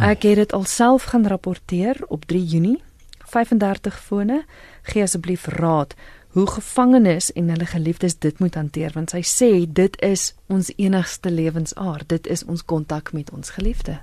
Ek 0.00 0.22
het 0.22 0.36
dit 0.36 0.52
alself 0.52 1.02
gaan 1.02 1.26
rapporteer 1.26 1.96
op 2.08 2.24
3 2.24 2.44
Junie. 2.44 2.82
35 3.18 4.00
fone. 4.00 4.44
Gee 4.82 5.02
asseblief 5.02 5.46
raad 5.46 5.94
hoe 6.34 6.46
gevangenes 6.50 7.32
en 7.32 7.48
hulle 7.48 7.66
geliefdes 7.66 8.18
dit 8.18 8.38
moet 8.42 8.54
hanteer 8.54 8.92
want 8.94 9.10
sy 9.14 9.22
sê 9.22 9.52
dit 9.66 10.00
is 10.02 10.32
ons 10.46 10.72
enigste 10.76 11.30
lewensaard 11.30 12.08
dit 12.08 12.26
is 12.26 12.44
ons 12.44 12.64
kontak 12.64 13.12
met 13.12 13.30
ons 13.30 13.50
geliefde 13.50 14.00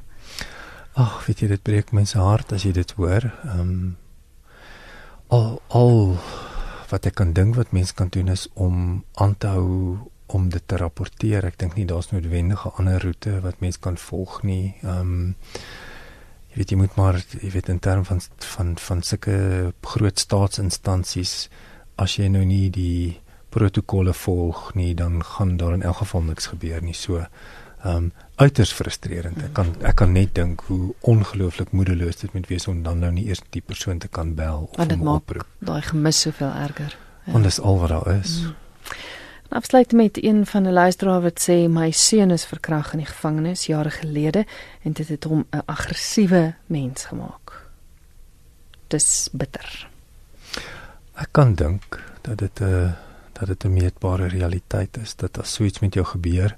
Ag, 1.00 1.22
weet 1.24 1.40
jy 1.40 1.48
dit 1.54 1.62
breek 1.64 1.92
se 2.04 2.20
hart 2.20 2.52
as 2.52 2.66
jy 2.68 2.74
dit 2.76 2.92
hoor. 3.00 3.32
Ehm 3.48 3.60
um, 3.60 3.98
al 5.32 5.62
al 5.70 6.18
wat 6.90 7.06
ek 7.08 7.16
kan 7.16 7.32
dink 7.32 7.56
wat 7.56 7.72
mense 7.72 7.94
kan 7.96 8.10
doen 8.12 8.28
is 8.28 8.50
om 8.54 9.06
aan 9.16 9.38
te 9.38 9.48
hou 9.48 9.98
om 10.28 10.50
dit 10.50 10.64
te 10.68 10.76
rapporteer. 10.76 11.46
Ek 11.46 11.58
dink 11.58 11.76
nie 11.76 11.86
daar's 11.86 12.12
noodwendig 12.12 12.66
'n 12.66 12.76
ander 12.76 13.00
roete 13.00 13.40
wat 13.40 13.62
mense 13.62 13.80
kan 13.80 13.98
volg 13.98 14.44
nie. 14.44 14.76
Ehm 14.84 15.00
um, 15.00 15.36
jy 16.52 16.58
weet 16.58 16.72
jy 16.72 16.78
moet 16.78 16.96
maar 16.96 17.16
jy 17.16 17.52
weet 17.52 17.70
in 17.70 17.80
terme 17.80 18.04
van 18.04 18.20
van 18.38 18.78
van 18.78 19.02
sulke 19.02 19.74
groot 19.82 20.20
staatsinstansies 20.20 21.50
as 22.02 22.18
jy 22.18 22.30
nou 22.34 22.44
nie 22.46 22.70
die 22.74 23.20
protokolle 23.52 24.14
volg 24.16 24.72
nie, 24.80 24.94
dan 24.96 25.20
gaan 25.24 25.58
daar 25.60 25.76
in 25.76 25.84
elk 25.84 26.02
geval 26.04 26.24
niks 26.30 26.52
gebeur 26.54 26.82
nie. 26.82 26.96
So 26.98 27.22
ehm 27.82 27.96
um, 27.98 28.12
uiters 28.36 28.72
frustrerend. 28.74 29.38
Ek 29.42 29.54
kan 29.58 29.72
ek 29.86 29.96
kan 29.96 30.12
net 30.14 30.36
dink 30.38 30.62
hoe 30.70 30.94
ongelooflik 31.02 31.72
moedeloos 31.78 32.22
dit 32.22 32.34
moet 32.34 32.48
wees 32.50 32.68
om 32.68 32.84
dan 32.84 33.00
nou 33.02 33.12
nie 33.14 33.26
eers 33.30 33.42
die 33.50 33.62
persoon 33.62 33.98
te 34.02 34.08
kan 34.08 34.36
bel 34.38 34.68
of 34.72 34.78
dit 34.78 34.98
hom 34.98 35.16
oproep. 35.16 35.48
daai 35.60 35.82
gemis 35.82 36.22
soveel 36.22 36.54
erger 36.66 36.98
Ja. 37.26 37.32
Want 37.32 37.44
dis 37.44 37.60
al 37.60 37.80
wat 37.80 37.90
daar 37.90 38.20
is. 38.20 38.42
Mm. 38.42 38.56
En 39.50 39.58
Afsluit 39.58 39.92
met 39.92 40.24
een 40.24 40.46
van 40.46 40.64
'n 40.64 40.74
luisteraar 40.74 41.22
wat 41.22 41.50
sê 41.50 41.70
my 41.70 41.92
seun 41.92 42.32
is 42.32 42.46
verkragt 42.46 42.94
in 42.94 43.00
die 43.00 43.08
gevangenis 43.08 43.66
jare 43.66 43.90
gelede 43.90 44.46
en 44.82 44.92
dit 44.92 45.08
het 45.08 45.24
hom 45.24 45.46
'n 45.52 45.62
aggressiewe 45.66 46.54
mens 46.66 47.06
gemaak. 47.06 47.70
dis 48.88 49.30
bitter. 49.32 49.91
Ek 51.22 51.30
kan 51.38 51.54
dink 51.56 52.00
dat 52.26 52.38
dit 52.42 52.60
'n 52.60 52.64
uh, 52.64 52.92
dat 53.38 53.48
dit 53.48 53.64
'n 53.66 53.74
meetbare 53.74 54.28
realiteit 54.28 54.98
is 54.98 55.16
dat 55.16 55.40
as 55.40 55.54
so 55.54 55.64
iets 55.64 55.80
met 55.80 55.94
jou 55.94 56.06
gebeur 56.06 56.58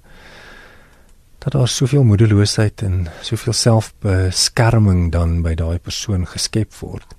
dat 1.38 1.54
daar 1.54 1.68
soveel 1.68 2.04
moedeloosheid 2.04 2.82
en 2.82 3.08
soveel 3.22 3.54
selfbeskerming 3.54 5.12
dan 5.12 5.42
by 5.42 5.54
daai 5.56 5.80
persoon 5.80 6.28
geskep 6.28 6.74
word 6.74 7.16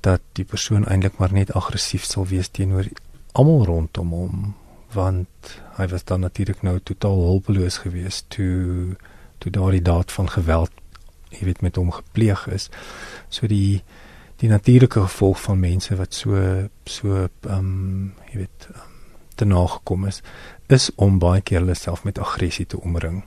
dat 0.00 0.20
die 0.32 0.44
persoon 0.44 0.86
eintlik 0.86 1.18
maar 1.18 1.32
net 1.32 1.52
aggressief 1.52 2.04
sal 2.04 2.26
wees 2.26 2.48
teenoor 2.48 2.88
almal 3.32 3.64
rondom 3.64 4.10
hom 4.10 4.54
want 4.92 5.60
hy 5.76 5.86
was 5.86 6.04
dan 6.04 6.20
natuurlik 6.20 6.62
nou 6.62 6.80
totaal 6.80 7.20
hulpeloos 7.20 7.78
geweest 7.78 8.24
toe 8.28 8.96
toe 9.38 9.52
daardie 9.52 9.82
daad 9.82 10.12
van 10.12 10.28
geweld 10.28 10.70
jy 11.30 11.46
weet 11.46 11.62
met 11.62 11.78
hom 11.78 11.90
gepleeg 11.94 12.46
is. 12.50 12.68
So 13.28 13.46
die 13.50 13.82
die 14.40 14.48
natuurlike 14.48 15.00
gevolg 15.00 15.40
van 15.40 15.60
mense 15.60 15.96
wat 15.96 16.14
so 16.16 16.36
so 16.84 17.26
ehm 17.26 17.58
um, 17.58 18.12
jy 18.30 18.44
weet 18.44 18.68
um, 18.72 18.96
te 19.36 19.44
nagekom 19.44 20.06
is 20.08 20.22
is 20.68 20.90
om 20.96 21.18
baie 21.18 21.40
keer 21.40 21.60
hulle 21.60 21.74
self 21.74 22.04
met 22.04 22.18
aggressie 22.18 22.66
te 22.66 22.80
omring. 22.80 23.22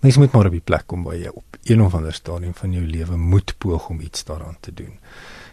Mens 0.00 0.16
moet 0.16 0.32
maar 0.32 0.46
op 0.46 0.54
die 0.54 0.64
plek 0.64 0.86
kom 0.86 1.02
waar 1.04 1.18
jy 1.18 1.30
op 1.34 1.58
een 1.64 1.82
of 1.82 1.94
ander 1.94 2.14
stadium 2.14 2.54
van 2.54 2.72
jou 2.72 2.84
lewe 2.86 3.16
moet 3.16 3.54
poog 3.58 3.88
om 3.88 4.00
iets 4.00 4.24
daaraan 4.24 4.56
te 4.60 4.74
doen. 4.74 4.98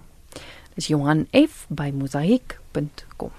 Dis 0.75 0.87
johanf 0.87 1.67
by 1.69 1.93
mosaik.com. 1.95 3.31